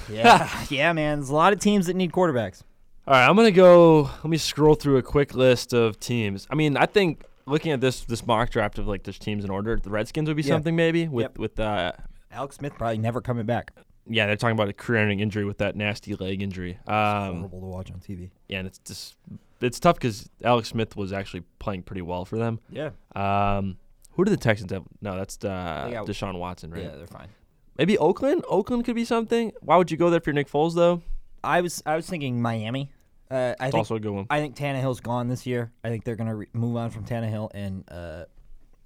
Yeah, 0.09 0.49
yeah, 0.69 0.93
man. 0.93 1.19
There's 1.19 1.29
a 1.29 1.35
lot 1.35 1.53
of 1.53 1.59
teams 1.59 1.85
that 1.87 1.95
need 1.95 2.11
quarterbacks. 2.11 2.61
All 3.07 3.13
right, 3.13 3.27
I'm 3.27 3.35
gonna 3.35 3.51
go. 3.51 4.03
Let 4.03 4.25
me 4.25 4.37
scroll 4.37 4.75
through 4.75 4.97
a 4.97 5.01
quick 5.03 5.33
list 5.35 5.73
of 5.73 5.99
teams. 5.99 6.47
I 6.49 6.55
mean, 6.55 6.77
I 6.77 6.85
think 6.85 7.23
looking 7.45 7.71
at 7.71 7.81
this 7.81 8.05
this 8.05 8.25
mock 8.25 8.49
draft 8.49 8.79
of 8.79 8.87
like 8.87 9.03
there's 9.03 9.19
teams 9.19 9.43
in 9.43 9.49
order, 9.49 9.77
the 9.81 9.89
Redskins 9.89 10.27
would 10.29 10.37
be 10.37 10.43
Yeah. 10.43 10.49
something 10.55 10.75
maybe 10.75 11.07
with 11.07 11.23
Yep. 11.23 11.37
with 11.39 11.59
uh 11.59 11.91
Alex 12.31 12.55
Smith 12.57 12.73
probably 12.77 12.97
never 12.97 13.21
coming 13.21 13.45
back. 13.45 13.71
Yeah 14.07 14.25
they're 14.25 14.35
talking 14.35 14.55
about 14.55 14.69
a 14.69 14.73
career-ending 14.73 15.19
injury 15.19 15.45
with 15.45 15.57
that 15.59 15.75
nasty 15.75 16.15
leg 16.15 16.41
injury. 16.41 16.77
Um, 16.87 16.95
Horrible 17.39 17.59
to 17.61 17.65
watch 17.67 17.91
on 17.91 17.99
TV. 17.99 18.31
yeah, 18.47 18.59
and 18.59 18.67
it's 18.67 18.79
just 18.79 19.15
it's 19.61 19.79
tough 19.79 19.95
because 19.95 20.29
Alex 20.43 20.69
Smith 20.69 20.95
was 20.95 21.13
actually 21.13 21.43
playing 21.59 21.83
pretty 21.83 22.01
well 22.01 22.25
for 22.25 22.37
them. 22.37 22.59
Yeah, 22.69 22.89
Um, 23.15 23.77
who 24.11 24.25
do 24.25 24.29
the 24.31 24.37
Texans 24.37 24.71
have? 24.71 24.83
No, 25.01 25.15
that's 25.17 25.37
uh, 25.43 25.89
got- 25.91 26.05
Deshaun 26.07 26.37
Watson, 26.37 26.71
right? 26.71 26.83
yeah, 26.83 26.95
they're 26.95 27.07
fine. 27.07 27.29
Maybe 27.77 27.97
Oakland. 27.97 28.43
Oakland 28.47 28.85
could 28.85 28.95
be 28.95 29.05
something. 29.05 29.51
Why 29.61 29.77
would 29.77 29.89
you 29.89 29.97
go 29.97 30.09
there 30.11 30.19
for 30.19 30.31
Nick 30.33 30.47
Foles 30.49 30.75
though? 30.75 31.01
I 31.43 31.61
was 31.61 31.81
I 31.85 31.95
was 31.95 32.05
thinking 32.07 32.41
Miami. 32.41 32.91
Uh, 33.31 33.35
I 33.35 33.49
It's 33.49 33.59
think 33.71 33.75
also 33.75 33.95
a 33.95 33.99
good 33.99 34.11
one. 34.11 34.27
I 34.29 34.39
think 34.41 34.55
Tannehill's 34.55 34.99
gone 34.99 35.27
this 35.27 35.47
year. 35.47 35.71
I 35.83 35.89
think 35.89 36.03
they're 36.03 36.15
gonna 36.15 36.35
re- 36.35 36.47
move 36.53 36.75
on 36.75 36.91
from 36.91 37.03
Tannehill, 37.05 37.49
and 37.55 37.83
uh, 37.89 38.25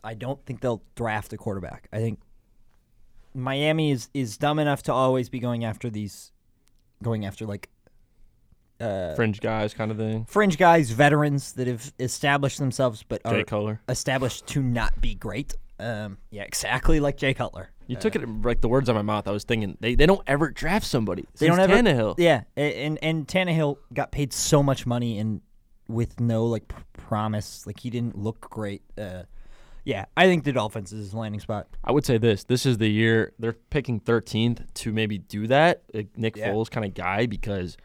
I 0.04 0.14
don't 0.14 0.44
think 0.46 0.62
they'll 0.62 0.82
draft 0.96 1.34
a 1.34 1.38
quarterback. 1.38 1.90
I 1.92 1.98
think 1.98 2.20
Miami 3.38 3.92
is 3.92 4.10
is 4.14 4.38
dumb 4.38 4.60
enough 4.60 4.84
to 4.84 4.94
always 4.94 5.30
be 5.30 5.40
going 5.40 5.64
after 5.64 5.90
these, 5.90 6.32
going 7.04 7.26
after 7.26 7.46
like 7.46 7.70
uh, 8.80 9.16
Fringe 9.16 9.40
guys, 9.40 9.74
kind 9.74 9.90
of 9.92 9.98
thing. 9.98 10.26
fringe 10.26 10.58
guys, 10.58 10.92
veterans 10.92 11.54
that 11.54 11.68
have 11.68 11.94
established 12.00 12.60
themselves, 12.60 13.04
but 13.08 13.24
Jay 13.24 13.42
are 13.42 13.44
Cutler. 13.44 13.82
established 13.90 14.46
to 14.48 14.62
not 14.62 15.00
be 15.02 15.16
great. 15.16 15.56
Um, 15.80 16.18
yeah, 16.32 16.44
exactly 16.44 17.00
like 17.00 17.18
Jay 17.18 17.34
Cutler. 17.34 17.70
You 17.88 17.96
took 17.96 18.16
it 18.16 18.28
like 18.44 18.60
the 18.62 18.68
words 18.68 18.90
out 18.90 18.98
of 18.98 19.06
my 19.06 19.14
mouth. 19.14 19.28
I 19.28 19.32
was 19.32 19.46
thinking 19.46 19.78
they, 19.80 19.96
they 19.96 20.06
don't 20.06 20.22
ever 20.28 20.50
draft 20.52 20.86
somebody. 20.86 21.26
They 21.38 21.48
don't 21.48 21.60
ever- 21.60 21.74
Tannehill. 21.74 22.16
Yeah, 22.18 22.42
and 22.58 23.00
and 23.02 23.28
Tannehill 23.28 23.78
got 23.94 24.12
paid 24.12 24.34
so 24.34 24.62
much 24.62 24.86
money 24.86 25.18
and 25.20 25.42
with 25.88 26.20
no 26.20 26.46
like 26.46 26.68
pr- 26.68 26.82
promise, 26.98 27.66
like 27.66 27.80
he 27.80 27.90
didn't 27.90 28.18
look 28.18 28.42
great. 28.42 28.82
Uh, 28.98 29.24
yeah, 29.88 30.04
I 30.18 30.26
think 30.26 30.44
the 30.44 30.52
Dolphins 30.52 30.92
is 30.92 31.00
his 31.00 31.14
landing 31.14 31.40
spot. 31.40 31.68
I 31.82 31.94
would 31.94 32.06
say 32.06 32.18
this: 32.18 32.44
this 32.44 32.66
is 32.66 32.78
the 32.78 32.90
year 32.90 33.32
they're 33.40 33.54
picking 33.54 34.02
13th 34.02 34.74
to 34.74 34.92
maybe 34.92 35.18
do 35.18 35.48
that, 35.48 35.84
a 35.94 36.06
Nick 36.18 36.36
Yeah. 36.36 36.50
Foles 36.50 36.70
kind 36.70 36.86
of 36.86 36.94
guy, 36.94 37.26
because 37.26 37.78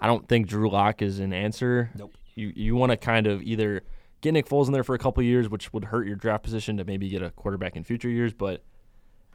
I 0.00 0.08
don't 0.08 0.28
think 0.28 0.48
Drew 0.48 0.68
Lock 0.68 1.00
is 1.00 1.20
an 1.20 1.32
answer. 1.32 1.90
Nope. 1.94 2.12
You 2.34 2.52
you 2.56 2.74
want 2.74 2.90
to 2.90 2.96
kind 2.96 3.28
of 3.28 3.40
either 3.40 3.84
get 4.20 4.32
Nick 4.32 4.48
Foles 4.48 4.66
in 4.66 4.72
there 4.72 4.82
for 4.82 4.96
a 4.96 4.98
couple 4.98 5.22
years, 5.22 5.48
which 5.48 5.72
would 5.72 5.84
hurt 5.84 6.08
your 6.08 6.16
draft 6.16 6.42
position 6.42 6.76
to 6.78 6.84
maybe 6.84 7.08
get 7.08 7.22
a 7.22 7.30
quarterback 7.30 7.76
in 7.76 7.84
future 7.84 8.08
years, 8.08 8.32
but 8.32 8.64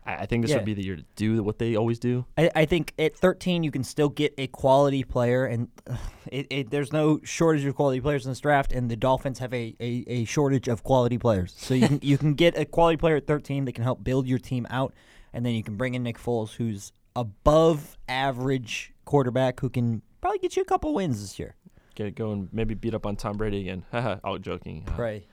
I, 0.06 0.16
I 0.16 0.26
think 0.26 0.44
this 0.44 0.52
Yeah. 0.52 0.58
would 0.58 0.66
be 0.66 0.74
the 0.74 0.84
year 0.84 0.96
to 0.96 1.06
do 1.16 1.44
what 1.44 1.60
they 1.60 1.76
always 1.76 2.00
do. 2.00 2.26
I, 2.38 2.50
I 2.56 2.66
think 2.66 2.94
at 3.00 3.16
13 3.16 3.64
you 3.64 3.72
can 3.72 3.84
still 3.84 4.10
get 4.10 4.34
a 4.38 4.48
quality 4.48 5.04
player, 5.04 5.46
and 5.46 5.68
uh, 5.90 5.96
it, 6.32 6.48
it, 6.50 6.70
there's 6.72 6.92
no 6.94 7.20
shortage 7.24 7.66
of 7.66 7.76
quality 7.76 8.02
players 8.02 8.26
in 8.26 8.32
this 8.32 8.40
draft, 8.40 8.72
and 8.72 8.90
the 8.90 8.96
Dolphins 8.96 9.40
have 9.40 9.54
a, 9.54 9.76
a, 9.80 10.04
a 10.08 10.26
shortage 10.26 10.68
of 10.68 10.84
quality 10.84 11.18
players. 11.18 11.54
So 11.58 11.74
you 11.74 11.88
can 11.88 12.00
you 12.04 12.18
can 12.18 12.34
get 12.34 12.58
a 12.58 12.66
quality 12.66 12.98
player 12.98 13.16
at 13.18 13.28
13 13.28 13.66
that 13.66 13.74
can 13.74 13.84
help 13.84 14.04
build 14.04 14.28
your 14.28 14.40
team 14.40 14.66
out, 14.70 14.94
and 15.34 15.46
then 15.46 15.54
you 15.54 15.64
can 15.64 15.76
bring 15.76 15.94
in 15.96 16.04
Nick 16.04 16.18
Foles, 16.18 16.54
who's 16.56 16.92
above 17.16 17.98
average 18.08 18.94
quarterback 19.06 19.60
who 19.60 19.70
can 19.70 20.02
probably 20.22 20.40
get 20.40 20.56
you 20.56 20.62
a 20.62 20.66
couple 20.66 20.94
wins 20.94 21.20
this 21.22 21.40
year. 21.40 21.56
Get 21.96 22.16
going, 22.16 22.48
maybe 22.52 22.76
beat 22.76 22.94
up 22.94 23.06
on 23.06 23.16
Tom 23.16 23.36
Brady 23.38 23.62
again. 23.62 23.84
Haha, 23.92 24.18
out 24.24 24.42
joking. 24.42 24.86
Uh, 24.88 24.92
Pray. 24.96 25.28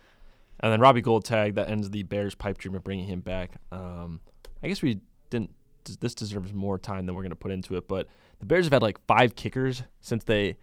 And 0.61 0.73
then 0.73 0.81
Robbie 0.81 1.03
Gould 1.03 1.25
tag 1.25 1.55
that 1.57 1.69
ends 1.69 1.91
the 1.91 2.03
Bears 2.03 2.35
pipe 2.35 2.57
dream 2.59 2.75
of 2.75 2.83
bringing 2.83 3.07
him 3.07 3.21
back. 3.21 3.53
Um, 3.71 4.21
I 4.67 4.69
guess 4.69 4.83
we 4.83 4.99
didn't. 5.31 5.51
This 6.01 6.15
deserves 6.15 6.53
more 6.53 6.79
time 6.79 7.07
than 7.07 7.15
we're 7.15 7.23
going 7.23 7.31
to 7.31 7.37
put 7.37 7.53
into 7.53 7.77
it. 7.77 7.87
But 7.87 8.09
the 8.41 8.47
Bears 8.47 8.67
have 8.67 8.73
had 8.73 8.83
like 8.83 8.99
five 9.07 9.37
kickers 9.37 9.85
since 10.01 10.25
they 10.25 10.57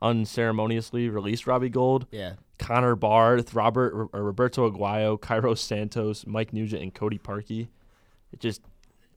unceremoniously 0.00 1.10
released 1.10 1.46
Robbie 1.46 1.68
Gould. 1.68 2.06
Yeah. 2.10 2.34
Connor 2.58 2.96
Barth, 2.96 3.52
Robert 3.52 4.08
or 4.14 4.22
Roberto 4.22 4.70
Aguayo, 4.70 5.20
Cairo 5.20 5.54
Santos, 5.54 6.26
Mike 6.26 6.54
Nugent, 6.54 6.82
and 6.82 6.94
Cody 6.94 7.18
Parkey. 7.18 7.68
It 8.32 8.40
just 8.40 8.62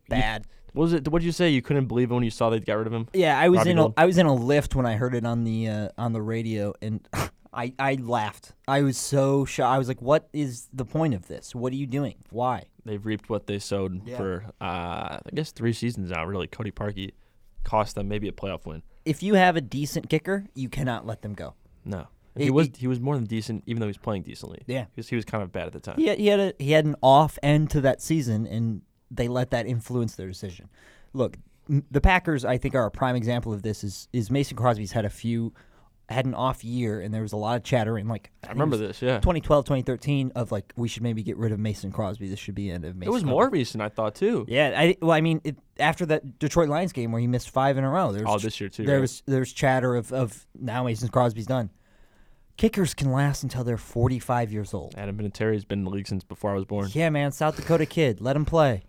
Bad. 0.10 0.46
what 0.74 0.84
was 0.84 0.94
it? 0.94 1.08
What 1.08 1.20
did 1.20 1.26
you 1.26 1.32
say? 1.32 1.50
You 1.50 1.62
couldn't 1.62 1.86
believe 1.86 2.12
it 2.12 2.14
when 2.14 2.24
you 2.24 2.30
saw 2.30 2.50
they 2.50 2.60
got 2.60 2.76
rid 2.76 2.88
of 2.88 2.94
him. 2.94 3.08
Yeah, 3.14 3.40
I 3.40 3.48
was 3.48 3.60
Robbie 3.60 3.72
in 3.72 3.78
a. 3.80 3.88
I 3.96 4.06
was 4.06 4.18
in 4.18 4.26
a 4.26 4.34
lift 4.34 4.76
when 4.76 4.86
I 4.86 4.96
heard 4.96 5.16
it 5.16 5.26
on 5.26 5.46
the 5.46 5.70
uh, 5.70 5.90
on 5.98 6.12
the 6.12 6.22
radio, 6.22 6.74
and 6.82 7.08
I 7.54 7.74
I 7.80 7.96
laughed. 7.96 8.54
I 8.68 8.82
was 8.82 8.98
so 8.98 9.46
shocked. 9.46 9.74
I 9.74 9.78
was 9.78 9.88
like, 9.88 10.02
"What 10.02 10.30
is 10.34 10.68
the 10.74 10.86
point 10.86 11.14
of 11.14 11.28
this? 11.28 11.54
What 11.54 11.72
are 11.74 11.76
you 11.76 11.88
doing? 11.88 12.16
Why?" 12.30 12.64
They've 12.86 13.06
reaped 13.06 13.30
what 13.30 13.48
they 13.48 13.60
sowed 13.60 14.08
Yeah. 14.08 14.18
for 14.18 14.46
uh, 14.60 15.20
I 15.26 15.30
guess 15.34 15.52
three 15.52 15.74
seasons 15.74 16.12
now. 16.12 16.26
Really, 16.26 16.48
Cody 16.48 16.72
Parkey 16.72 17.12
cost 17.64 17.96
them 17.96 18.08
maybe 18.08 18.28
a 18.28 18.32
playoff 18.32 18.66
win. 18.66 18.84
If 19.06 19.22
you 19.24 19.36
have 19.36 19.56
a 19.56 19.62
decent 19.62 20.10
kicker, 20.10 20.46
you 20.56 20.70
cannot 20.70 21.06
let 21.06 21.22
them 21.22 21.34
go. 21.34 21.54
No, 21.86 22.08
It- 22.36 22.46
he 22.46 22.50
was 22.52 22.68
it- 22.68 22.78
he 22.78 22.88
was 22.88 23.00
more 23.00 23.16
than 23.16 23.26
decent, 23.26 23.64
even 23.68 23.80
though 23.80 23.86
he 23.88 23.90
was 23.92 23.98
playing 23.98 24.24
decently. 24.24 24.62
Yeah. 24.68 24.86
because 24.96 25.10
he 25.10 25.16
was 25.16 25.26
kind 25.26 25.44
of 25.44 25.52
bad 25.52 25.68
at 25.68 25.74
the 25.74 25.80
time. 25.80 25.98
He 25.98 26.08
had, 26.08 26.18
he 26.18 26.28
had 26.28 26.40
a 26.40 26.54
he 26.60 26.72
had 26.72 26.86
an 26.86 26.96
off 27.02 27.38
end 27.44 27.70
to 27.72 27.82
that 27.82 28.02
season, 28.02 28.46
and 28.48 28.82
they 29.12 29.28
let 29.28 29.52
that 29.52 29.66
influence 29.68 30.16
their 30.16 30.28
decision. 30.28 30.70
Look, 31.14 31.38
the 31.70 32.02
Packers, 32.02 32.44
I 32.44 32.58
think, 32.58 32.76
are 32.76 32.86
a 32.86 32.92
prime 32.92 33.16
example 33.16 33.54
of 33.54 33.62
this. 33.62 33.84
Is 33.84 34.08
is 34.12 34.30
Mason 34.32 34.58
Crosby's 34.58 34.92
had 34.92 35.06
a 35.06 35.10
few 35.10 35.54
had 36.10 36.26
an 36.26 36.34
off 36.34 36.64
year, 36.64 37.00
and 37.02 37.14
there 37.14 37.22
was 37.22 37.32
a 37.32 37.38
lot 37.38 37.56
of 37.58 37.64
chatter 37.64 37.98
in 37.98 38.08
like 38.08 38.30
I 38.48 38.52
remember 38.52 38.76
this. 38.78 39.02
Yeah, 39.02 39.16
2012, 39.20 39.66
2013 39.66 40.32
of 40.36 40.52
like 40.52 40.74
we 40.76 40.88
should 40.88 41.02
maybe 41.04 41.24
get 41.24 41.38
rid 41.38 41.52
of 41.52 41.60
Mason 41.60 41.92
Crosby. 41.92 42.28
This 42.28 42.40
should 42.40 42.56
be 42.56 42.68
the 42.68 42.74
end 42.76 42.86
of 42.86 42.96
Mason. 42.96 43.10
it 43.10 43.14
was 43.14 43.24
Crosby. 43.24 43.32
more 43.32 43.50
recent, 43.50 43.82
I 43.82 43.90
thought 43.90 44.16
too. 44.16 44.46
Yeah, 44.48 44.74
I 44.78 44.98
well, 45.02 45.12
I 45.12 45.22
mean, 45.22 45.40
it, 45.44 45.58
after 45.80 46.06
that 46.08 46.40
Detroit 46.40 46.70
Lions 46.70 46.92
game 46.94 47.12
where 47.12 47.22
he 47.22 47.28
missed 47.28 47.50
five 47.50 47.78
in 47.78 47.84
a 47.84 47.90
row, 47.90 48.12
there 48.12 48.26
was 48.26 48.36
Oh, 48.36 48.40
this 48.40 48.60
year 48.60 48.70
too. 48.70 48.86
there 48.86 48.96
right? 48.98 49.02
was 49.02 49.24
there 49.26 49.40
was 49.40 49.54
chatter 49.54 49.96
of 49.96 50.12
of 50.12 50.46
now 50.60 50.84
Mason 50.84 51.08
Crosby's 51.10 51.48
done. 51.48 51.70
Kickers 52.56 52.94
can 52.94 53.12
last 53.12 53.42
until 53.42 53.64
they're 53.64 53.78
45 53.78 54.52
years 54.54 54.74
old. 54.76 54.94
Adam 54.96 55.18
Vinatieri's 55.18 55.66
been 55.66 55.80
in 55.80 55.86
the 55.86 55.90
league 55.90 56.08
since 56.08 56.24
before 56.24 56.52
I 56.52 56.54
was 56.54 56.66
born. 56.66 56.88
Yeah, 56.94 57.10
man, 57.10 57.32
South 57.32 57.56
Dakota 57.56 57.88
kid, 57.88 58.22
let 58.22 58.36
him 58.36 58.46
play. 58.46 58.84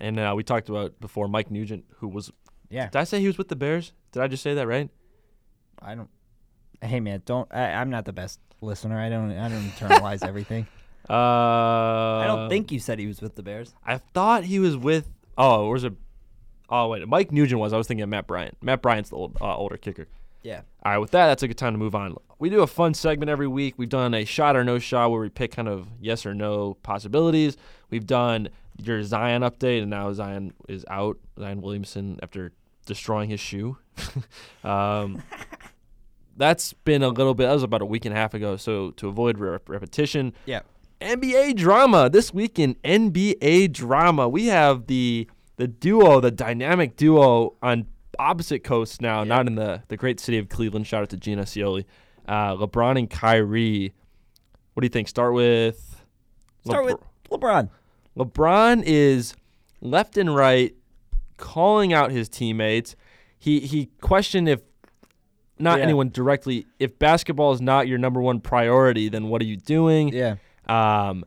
And 0.00 0.18
uh, 0.18 0.32
we 0.34 0.42
talked 0.42 0.70
about 0.70 0.98
before 1.00 1.28
Mike 1.28 1.50
Nugent, 1.50 1.84
who 1.96 2.08
was. 2.08 2.32
Yeah, 2.70 2.86
Did 2.88 2.96
I 2.98 3.04
say 3.04 3.20
he 3.20 3.26
was 3.26 3.36
with 3.36 3.48
the 3.48 3.56
Bears? 3.56 3.92
Did 4.12 4.22
I 4.22 4.28
just 4.28 4.42
say 4.42 4.54
that 4.54 4.66
right? 4.66 4.88
I 5.82 5.94
don't. 5.96 6.08
Hey, 6.82 7.00
man, 7.00 7.22
don't. 7.24 7.48
I, 7.52 7.72
I'm 7.74 7.90
not 7.90 8.04
the 8.04 8.12
best 8.12 8.40
listener. 8.60 8.98
I 8.98 9.08
don't. 9.08 9.32
I 9.32 9.48
don't 9.48 9.62
internalize 9.70 10.26
everything. 10.26 10.66
Uh, 11.08 12.20
I 12.22 12.24
don't 12.28 12.48
think 12.48 12.70
you 12.70 12.78
said 12.78 13.00
he 13.00 13.06
was 13.08 13.20
with 13.20 13.34
the 13.34 13.42
Bears. 13.42 13.74
I 13.84 13.98
thought 13.98 14.44
he 14.44 14.60
was 14.60 14.76
with. 14.76 15.08
Oh, 15.36 15.64
or 15.64 15.72
was 15.72 15.82
it? 15.82 15.94
Oh 16.68 16.86
wait, 16.86 17.08
Mike 17.08 17.32
Nugent 17.32 17.60
was. 17.60 17.72
I 17.72 17.76
was 17.78 17.88
thinking 17.88 18.04
of 18.04 18.08
Matt 18.08 18.28
Bryant. 18.28 18.56
Matt 18.62 18.80
Bryant's 18.80 19.10
the 19.10 19.16
old, 19.16 19.36
uh, 19.40 19.56
older 19.56 19.76
kicker. 19.76 20.06
Yeah. 20.42 20.60
All 20.84 20.92
right, 20.92 20.98
with 20.98 21.10
that, 21.10 21.26
that's 21.26 21.42
a 21.42 21.48
good 21.48 21.58
time 21.58 21.74
to 21.74 21.78
move 21.78 21.96
on. 21.96 22.16
We 22.38 22.48
do 22.48 22.60
a 22.62 22.66
fun 22.66 22.94
segment 22.94 23.28
every 23.28 23.48
week. 23.48 23.74
We've 23.76 23.88
done 23.88 24.14
a 24.14 24.24
shot 24.24 24.54
or 24.56 24.62
no 24.62 24.78
shot 24.78 25.10
where 25.10 25.20
we 25.20 25.30
pick 25.30 25.50
kind 25.52 25.68
of 25.68 25.88
yes 26.00 26.24
or 26.24 26.32
no 26.32 26.74
possibilities. 26.82 27.56
We've 27.90 28.06
done 28.06 28.48
your 28.80 29.02
Zion 29.02 29.42
update, 29.42 29.82
and 29.82 29.90
now 29.90 30.12
Zion 30.12 30.52
is 30.68 30.84
out. 30.88 31.18
Zion 31.38 31.60
Williamson 31.60 32.20
after 32.22 32.52
destroying 32.86 33.30
his 33.30 33.40
shoe. 33.40 33.76
um, 34.64 35.22
that's 36.40 36.72
been 36.72 37.02
a 37.04 37.08
little 37.08 37.34
bit. 37.34 37.44
That 37.46 37.52
was 37.54 37.62
about 37.62 37.82
a 37.82 37.86
week 37.86 38.04
and 38.04 38.12
a 38.14 38.16
half 38.18 38.34
ago. 38.34 38.56
So 38.56 38.90
to 38.92 39.08
avoid 39.08 39.38
re- 39.38 39.58
repetition, 39.68 40.32
Yeah. 40.46 40.60
NBA 41.00 41.54
drama 41.56 42.10
this 42.10 42.34
week 42.34 42.58
in 42.58 42.74
NBA 42.84 43.72
drama. 43.72 44.28
We 44.28 44.46
have 44.46 44.86
the 44.86 45.28
the 45.56 45.68
duo, 45.68 46.20
the 46.20 46.30
dynamic 46.30 46.96
duo 46.96 47.54
on 47.62 47.86
opposite 48.18 48.64
coasts 48.64 49.00
now, 49.00 49.24
not 49.24 49.46
in 49.46 49.54
the 49.54 49.82
the 49.88 49.96
great 49.96 50.18
city 50.20 50.36
of 50.38 50.48
Cleveland. 50.48 50.86
Shout 50.86 51.02
out 51.02 51.10
to 51.10 51.16
Gina 51.16 51.42
Scioli, 51.44 51.84
uh, 52.28 52.54
LeBron 52.56 52.98
and 52.98 53.08
Kyrie. 53.08 53.94
What 54.74 54.82
do 54.82 54.84
you 54.84 54.90
think? 54.90 55.08
Start 55.08 55.32
with 55.34 56.04
Start 56.66 56.84
with 56.84 56.96
LeBron. 57.30 57.70
LeBron 58.18 58.82
is 58.84 59.34
left 59.80 60.18
and 60.18 60.34
right 60.34 60.74
calling 61.38 61.92
out 61.94 62.10
his 62.10 62.28
teammates. 62.28 62.94
He 63.38 63.60
he 63.60 63.86
questioned 64.02 64.48
if 64.50 64.60
not 65.60 65.78
Yeah. 65.78 65.84
anyone 65.84 66.08
directly 66.10 66.66
if 66.78 66.98
basketball 66.98 67.52
is 67.52 67.60
not 67.60 67.86
your 67.88 67.98
number 67.98 68.20
one 68.20 68.40
priority, 68.40 69.08
then 69.08 69.28
what 69.28 69.40
are 69.42 69.46
you 69.46 69.56
doing? 69.56 70.08
Yeah. 70.12 70.36
Um, 70.68 71.24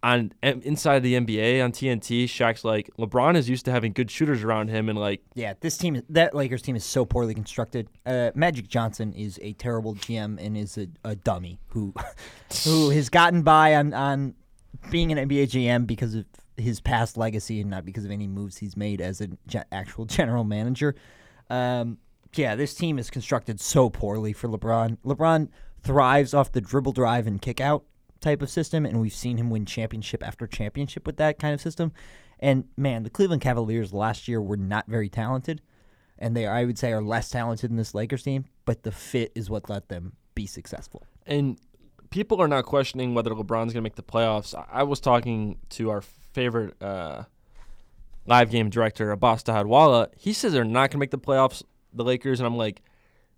on 0.00 0.32
inside 0.42 1.00
the 1.02 1.14
NBA 1.16 1.60
on 1.62 1.72
TNT, 1.72 2.24
Shaq's 2.26 2.64
like 2.64 2.88
LeBron 2.98 3.34
is 3.36 3.48
used 3.50 3.64
to 3.64 3.72
having 3.72 3.92
good 3.92 4.10
shooters 4.12 4.44
around 4.44 4.68
him, 4.68 4.88
and 4.88 4.96
like 4.96 5.22
Yeah, 5.34 5.54
this 5.60 5.76
team, 5.76 6.00
that 6.10 6.34
Lakers 6.34 6.62
team 6.62 6.76
is 6.76 6.84
so 6.84 7.04
poorly 7.04 7.34
constructed. 7.34 7.88
Uh, 8.06 8.30
Magic 8.36 8.68
Johnson 8.68 9.12
is 9.12 9.40
a 9.42 9.54
terrible 9.54 9.94
GM 9.96 10.38
and 10.40 10.56
is 10.56 10.78
a, 10.78 10.86
a 11.04 11.16
dummy 11.16 11.58
who, 11.70 11.92
who 12.64 12.90
has 12.90 13.08
gotten 13.10 13.42
by 13.42 13.74
on, 13.74 13.92
on 13.92 14.34
being 14.90 15.10
an 15.10 15.28
NBA 15.28 15.50
GM 15.50 15.84
because 15.86 16.14
of 16.14 16.24
his 16.56 16.80
past 16.80 17.16
legacy 17.16 17.60
and 17.60 17.68
not 17.70 17.84
because 17.84 18.04
of 18.04 18.12
any 18.12 18.28
moves 18.28 18.56
he's 18.58 18.76
made 18.76 19.00
as 19.00 19.20
an 19.20 19.36
ge- 19.48 19.56
actual 19.72 20.04
general 20.04 20.44
manager. 20.44 20.94
Um, 21.50 21.98
yeah, 22.34 22.54
this 22.54 22.74
team 22.74 22.98
is 22.98 23.10
constructed 23.10 23.60
so 23.60 23.90
poorly 23.90 24.32
for 24.32 24.48
LeBron. 24.48 24.98
LeBron 25.04 25.48
thrives 25.82 26.34
off 26.34 26.52
the 26.52 26.60
dribble 26.60 26.92
drive 26.92 27.26
and 27.26 27.40
kick 27.40 27.60
out 27.60 27.84
type 28.20 28.42
of 28.42 28.50
system, 28.50 28.84
and 28.84 29.00
we've 29.00 29.12
seen 29.12 29.36
him 29.36 29.48
win 29.50 29.64
championship 29.64 30.26
after 30.26 30.46
championship 30.46 31.06
with 31.06 31.16
that 31.18 31.38
kind 31.38 31.54
of 31.54 31.60
system. 31.60 31.92
And 32.40 32.64
man, 32.76 33.02
the 33.02 33.10
Cleveland 33.10 33.42
Cavaliers 33.42 33.92
last 33.92 34.28
year 34.28 34.40
were 34.40 34.56
not 34.56 34.86
very 34.86 35.08
talented, 35.08 35.60
and 36.18 36.36
they 36.36 36.46
I 36.46 36.64
would 36.64 36.78
say 36.78 36.92
are 36.92 37.02
less 37.02 37.30
talented 37.30 37.70
than 37.70 37.76
this 37.76 37.94
Lakers 37.94 38.22
team. 38.24 38.44
But 38.64 38.82
the 38.82 38.92
fit 38.92 39.32
is 39.34 39.48
what 39.50 39.68
let 39.70 39.88
them 39.88 40.12
be 40.34 40.46
successful. 40.46 41.04
and 41.26 41.58
people 42.10 42.40
are 42.40 42.48
not 42.48 42.64
questioning 42.64 43.12
whether 43.14 43.30
LeBron's 43.30 43.72
going 43.72 43.74
to 43.74 43.80
make 43.82 43.96
the 43.96 44.02
playoffs. 44.02 44.54
I- 44.72 44.82
was 44.82 44.98
talking 44.98 45.58
to 45.70 45.90
our 45.90 46.00
favorite 46.00 46.80
uh, 46.82 47.24
live 48.26 48.50
game 48.50 48.70
director, 48.70 49.10
Abbas 49.10 49.42
Tahadwala. 49.42 50.08
He 50.16 50.32
says 50.32 50.52
they're 50.52 50.64
not 50.64 50.90
going 50.90 50.92
to 50.92 50.98
make 50.98 51.10
the 51.10 51.18
playoffs, 51.18 51.62
the 51.92 52.04
Lakers, 52.04 52.40
and 52.40 52.46
I'm 52.46 52.56
like, 52.56 52.82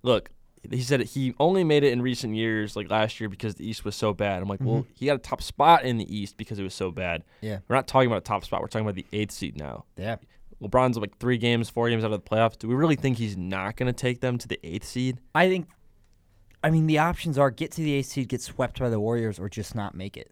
look. 0.03 0.31
He 0.71 0.83
said 0.83 1.01
he 1.01 1.33
only 1.41 1.65
made 1.65 1.85
it 1.85 1.93
in 1.95 2.03
recent 2.03 2.35
years, 2.35 2.77
like 2.77 2.91
last 2.91 3.19
year, 3.19 3.31
because 3.31 3.55
the 3.55 3.67
East 3.67 3.83
was 3.83 3.97
so 3.97 4.13
bad. 4.13 4.43
I'm 4.43 4.49
like, 4.49 4.61
well, 4.61 4.85
he 4.93 5.07
got 5.07 5.15
a 5.15 5.19
top 5.19 5.41
spot 5.41 5.85
in 5.87 5.97
the 5.97 6.15
East 6.15 6.37
because 6.37 6.59
it 6.59 6.63
was 6.63 6.75
so 6.75 6.91
bad. 6.91 7.25
Yeah, 7.41 7.61
We're 7.67 7.77
not 7.77 7.87
talking 7.89 8.09
about 8.09 8.19
a 8.19 8.21
top 8.21 8.45
spot. 8.45 8.61
We're 8.61 8.67
talking 8.67 8.85
about 8.87 8.95
the 8.95 9.07
eighth 9.11 9.33
seed 9.33 9.57
now. 9.57 9.87
yeah. 9.97 10.17
LeBron's 10.63 10.99
like 10.99 11.17
three 11.17 11.39
games, 11.39 11.71
four 11.71 11.89
games 11.89 12.05
out 12.05 12.13
of 12.13 12.23
the 12.23 12.29
playoffs. 12.31 12.59
Do 12.59 12.69
we 12.69 12.75
really 12.75 12.95
think 12.97 13.17
he's 13.17 13.39
not 13.39 13.77
going 13.77 13.87
to 13.87 13.95
take 13.95 14.21
them 14.21 14.37
to 14.37 14.47
the 14.47 14.61
eighth 14.63 14.85
seed? 14.85 15.17
I 15.35 15.49
think, 15.49 15.67
I 16.63 16.69
mean, 16.69 16.87
the 16.87 16.99
options 16.99 17.39
are 17.39 17.51
get 17.51 17.71
to 17.73 17.81
the 17.81 17.95
eighth 17.95 18.09
seed, 18.09 18.29
get 18.29 18.43
swept 18.43 18.79
by 18.81 18.91
the 18.91 19.01
Warriors, 19.01 19.39
or 19.39 19.49
just 19.49 19.75
not 19.75 19.95
make 19.95 20.19
it. 20.19 20.31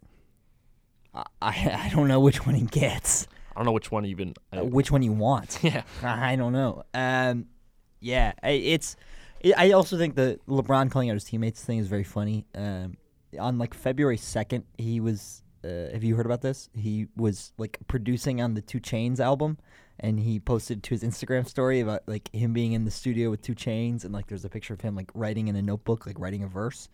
I 1.15 1.23
I, 1.41 1.49
I 1.87 1.91
don't 1.95 2.07
know 2.07 2.19
which 2.19 2.45
one 2.45 2.53
he 2.53 2.65
gets, 2.67 3.27
I 3.55 3.59
don't 3.61 3.65
know 3.65 3.71
which 3.71 3.89
one 3.91 4.05
even. 4.05 4.35
uh, 4.55 4.63
which 4.63 4.91
one 4.91 5.01
you 5.01 5.11
want. 5.13 5.57
yeah. 5.63 5.81
I 6.03 6.35
don't 6.35 6.53
know. 6.53 6.83
Um, 6.93 7.47
yeah, 7.99 8.33
it's. 8.43 8.95
I 9.43 9.53
I 9.57 9.71
also 9.71 9.97
think 9.97 10.15
the 10.15 10.39
LeBron 10.47 10.91
calling 10.91 11.09
out 11.09 11.13
his 11.13 11.23
teammates 11.23 11.63
thing 11.63 11.79
is 11.79 11.87
very 11.87 12.03
funny. 12.03 12.45
Um, 12.55 12.97
on 13.39 13.57
like 13.57 13.73
February 13.73 14.17
second, 14.17 14.65
he 14.77 14.99
was. 14.99 15.43
Uh, 15.63 15.91
have 15.91 16.05
you 16.05 16.15
heard 16.15 16.25
about 16.25 16.41
this? 16.41 16.69
He 16.73 17.07
was 17.17 17.51
like 17.57 17.77
producing 17.87 18.41
on 18.41 18.53
the 18.53 18.61
2 18.61 18.79
Chainz 18.79 19.19
album, 19.19 19.57
and 19.99 20.17
he 20.17 20.39
posted 20.39 20.83
to 20.83 20.91
his 20.91 21.03
Instagram 21.03 21.45
story 21.45 21.81
about 21.81 22.03
like 22.07 22.33
him 22.33 22.53
being 22.53 22.71
in 22.71 22.85
the 22.85 22.91
studio 22.91 23.29
with 23.29 23.41
2 23.41 23.55
Chainz, 23.55 24.05
and 24.05 24.13
like 24.13 24.27
there's 24.27 24.45
a 24.45 24.49
picture 24.49 24.73
of 24.73 24.79
him 24.79 24.95
like 24.95 25.11
writing 25.13 25.49
in 25.49 25.55
a 25.57 25.61
notebook, 25.61 26.05
like 26.05 26.17
writing 26.17 26.43
a 26.43 26.47
verse. 26.47 26.87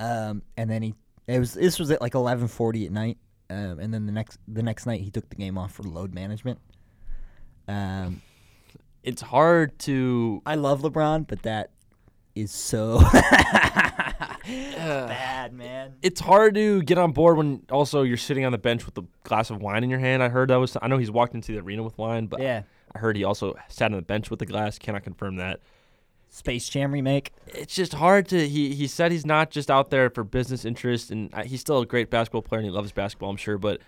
Um, 0.00 0.42
and 0.56 0.68
then 0.68 0.82
he 0.82 0.94
it 1.26 1.38
was 1.38 1.54
this 1.54 1.78
was 1.78 1.90
at 1.90 2.00
like 2.00 2.14
11:40 2.14 2.86
at 2.86 2.92
night, 2.92 3.18
um, 3.50 3.78
and 3.78 3.94
then 3.94 4.06
the 4.06 4.12
next 4.12 4.38
the 4.48 4.62
next 4.62 4.86
night 4.86 5.00
he 5.00 5.10
took 5.10 5.28
the 5.28 5.36
game 5.36 5.56
off 5.56 5.72
for 5.72 5.84
load 5.84 6.12
management. 6.12 6.58
Um, 7.68 8.20
It's 9.02 9.22
hard 9.22 9.78
to. 9.80 10.42
I 10.46 10.54
love 10.54 10.82
LeBron, 10.82 11.26
but 11.26 11.42
that 11.42 11.70
is 12.34 12.50
so 12.50 13.00
bad, 14.46 15.52
man. 15.52 15.94
It's 16.02 16.20
hard 16.20 16.54
to 16.54 16.82
get 16.82 16.98
on 16.98 17.12
board 17.12 17.36
when 17.36 17.62
also 17.70 18.02
you're 18.02 18.16
sitting 18.16 18.44
on 18.44 18.52
the 18.52 18.58
bench 18.58 18.86
with 18.86 18.96
a 18.98 19.04
glass 19.24 19.50
of 19.50 19.60
wine 19.60 19.84
in 19.84 19.90
your 19.90 19.98
hand. 19.98 20.22
I 20.22 20.28
heard 20.28 20.50
that 20.50 20.56
was. 20.56 20.76
I 20.80 20.88
know 20.88 20.98
he's 20.98 21.10
walked 21.10 21.34
into 21.34 21.52
the 21.52 21.58
arena 21.60 21.82
with 21.82 21.96
wine, 21.98 22.26
but 22.26 22.40
Yeah, 22.40 22.62
I 22.94 22.98
heard 22.98 23.16
he 23.16 23.24
also 23.24 23.54
sat 23.68 23.86
on 23.90 23.96
the 23.96 24.02
bench 24.02 24.30
with 24.30 24.38
the 24.38 24.46
glass. 24.46 24.78
Cannot 24.78 25.02
confirm 25.04 25.36
that. 25.36 25.60
Space 26.28 26.68
Jam 26.68 26.92
remake. 26.92 27.32
It's 27.48 27.74
just 27.74 27.92
hard 27.94 28.26
to. 28.28 28.48
He 28.48 28.74
he 28.74 28.86
said 28.86 29.12
he's 29.12 29.26
not 29.26 29.50
just 29.50 29.70
out 29.70 29.90
there 29.90 30.08
for 30.10 30.24
business 30.24 30.64
interest, 30.64 31.10
and 31.10 31.32
he's 31.44 31.60
still 31.60 31.80
a 31.80 31.86
great 31.86 32.08
basketball 32.10 32.42
player 32.42 32.60
and 32.60 32.66
he 32.66 32.70
loves 32.74 32.90
basketball. 32.92 33.28
I'm 33.30 33.36
sure, 33.36 33.58
but 33.58 33.80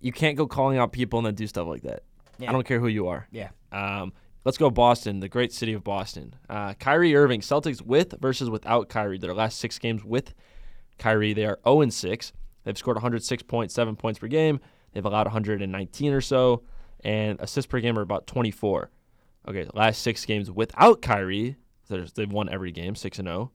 you 0.00 0.12
can't 0.12 0.36
go 0.36 0.46
calling 0.46 0.78
out 0.78 0.92
people 0.92 1.18
and 1.20 1.26
then 1.26 1.34
do 1.34 1.46
stuff 1.46 1.66
like 1.68 1.82
that. 1.82 2.02
Yeah. 2.38 2.48
I 2.48 2.52
don't 2.52 2.66
care 2.66 2.80
who 2.80 2.88
you 2.88 3.08
are. 3.08 3.28
Yeah, 3.30 3.50
Um, 3.70 4.12
let's 4.44 4.58
go 4.58 4.70
Boston, 4.70 5.20
the 5.20 5.28
great 5.28 5.52
city 5.52 5.72
of 5.72 5.84
Boston. 5.84 6.34
Uh, 6.48 6.74
Kyrie 6.74 7.14
Irving, 7.14 7.40
Celtics 7.40 7.82
with 7.82 8.14
versus 8.20 8.50
without 8.50 8.88
Kyrie. 8.88 9.18
Their 9.18 9.34
last 9.34 9.58
six 9.58 9.78
games 9.78 10.04
with 10.04 10.34
Kyrie, 10.98 11.32
they 11.32 11.44
are 11.44 11.58
0 11.64 11.82
and 11.82 11.94
6. 11.94 12.32
They've 12.64 12.78
scored 12.78 12.98
106.7 12.98 13.98
points 13.98 14.18
per 14.18 14.28
game. 14.28 14.60
They've 14.92 15.04
allowed 15.04 15.26
119 15.26 16.12
or 16.12 16.20
so, 16.20 16.62
and 17.04 17.40
assists 17.40 17.70
per 17.70 17.80
game 17.80 17.98
are 17.98 18.02
about 18.02 18.26
24. 18.26 18.90
Okay, 19.48 19.66
last 19.72 20.02
six 20.02 20.24
games 20.26 20.50
without 20.50 21.00
Kyrie, 21.00 21.56
they've 21.88 22.32
won 22.32 22.48
every 22.48 22.72
game, 22.72 22.94
6 22.94 23.18
and 23.18 23.28
0. 23.28 23.52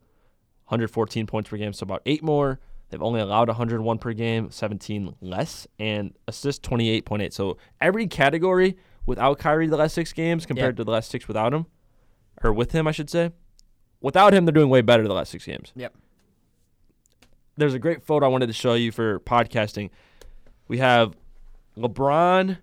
114 0.66 1.28
points 1.28 1.50
per 1.50 1.58
game, 1.58 1.74
so 1.74 1.84
about 1.84 2.02
eight 2.08 2.24
more. 2.24 2.60
They've 2.90 3.02
only 3.02 3.20
allowed 3.20 3.48
101 3.50 3.98
per 4.00 4.14
game, 4.14 4.50
17 4.50 5.16
less, 5.22 5.68
and 5.80 6.14
assists 6.28 6.68
28.8. 6.68 7.34
So 7.34 7.58
every 7.82 8.08
category 8.08 8.78
without 9.06 9.40
Kyrie 9.40 9.68
the 9.68 9.78
last 9.78 9.94
six 9.94 10.14
games 10.14 10.46
compared 10.46 10.78
to 10.78 10.84
the 10.84 10.92
last 10.92 11.12
six 11.12 11.28
without 11.28 11.54
him, 11.54 11.66
or 12.44 12.54
with 12.54 12.72
him, 12.72 12.88
I 12.88 12.92
should 12.92 13.10
say. 13.10 13.32
Without 14.02 14.34
him, 14.34 14.46
they're 14.46 14.54
doing 14.54 14.70
way 14.70 14.82
better 14.82 15.08
the 15.08 15.14
last 15.14 15.32
six 15.32 15.46
games. 15.46 15.72
Yep. 15.76 15.96
There's 17.58 17.74
a 17.74 17.80
great 17.80 18.04
photo 18.04 18.26
I 18.26 18.30
wanted 18.30 18.48
to 18.48 18.54
show 18.54 18.74
you 18.74 18.92
for 18.92 19.20
podcasting. 19.22 19.90
We 20.68 20.80
have 20.80 21.16
LeBron 21.78 22.58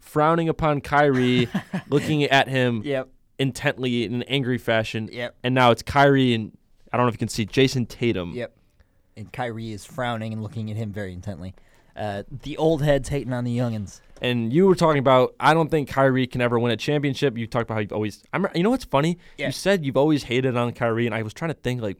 frowning 0.00 0.48
upon 0.48 0.80
Kyrie, 0.80 1.48
looking 1.88 2.24
at 2.24 2.48
him 2.48 2.82
yep, 2.84 3.08
intently 3.38 4.04
in 4.04 4.14
an 4.14 4.22
angry 4.24 4.58
fashion. 4.58 5.08
Yep. 5.12 5.36
And 5.42 5.54
now 5.54 5.70
it's 5.70 5.82
Kyrie 5.82 6.34
and 6.34 6.56
I 6.92 6.96
don't 6.96 7.04
know 7.06 7.08
if 7.08 7.14
you 7.14 7.18
can 7.18 7.28
see 7.28 7.44
Jayson 7.44 7.86
Tatum. 7.86 8.32
yep. 8.32 8.56
And 9.18 9.32
Kyrie 9.32 9.72
is 9.72 9.84
frowning 9.84 10.32
and 10.34 10.42
looking 10.42 10.70
at 10.70 10.76
him 10.76 10.92
very 10.92 11.12
intently. 11.12 11.54
Uh, 11.96 12.24
the 12.30 12.56
old 12.58 12.82
heads 12.82 13.08
hating 13.08 13.32
on 13.32 13.44
the 13.44 13.56
youngins. 13.56 14.00
And 14.20 14.52
you 14.52 14.66
were 14.66 14.74
talking 14.74 14.98
about 14.98 15.34
I 15.40 15.54
don't 15.54 15.70
think 15.70 15.88
Kyrie 15.88 16.26
can 16.26 16.40
ever 16.40 16.58
win 16.58 16.72
a 16.72 16.76
championship. 16.76 17.36
You 17.36 17.46
talked 17.46 17.64
about 17.64 17.74
how 17.74 17.80
you've 17.80 17.92
always. 17.92 18.22
I'm. 18.32 18.46
You 18.54 18.62
know 18.62 18.70
what's 18.70 18.84
funny? 18.84 19.18
Yeah. 19.36 19.46
You 19.46 19.52
said 19.52 19.84
you've 19.84 19.96
always 19.96 20.24
hated 20.24 20.56
on 20.56 20.72
Kyrie, 20.72 21.06
and 21.06 21.14
I 21.14 21.22
was 21.22 21.34
trying 21.34 21.50
to 21.50 21.58
think 21.60 21.82
like. 21.82 21.98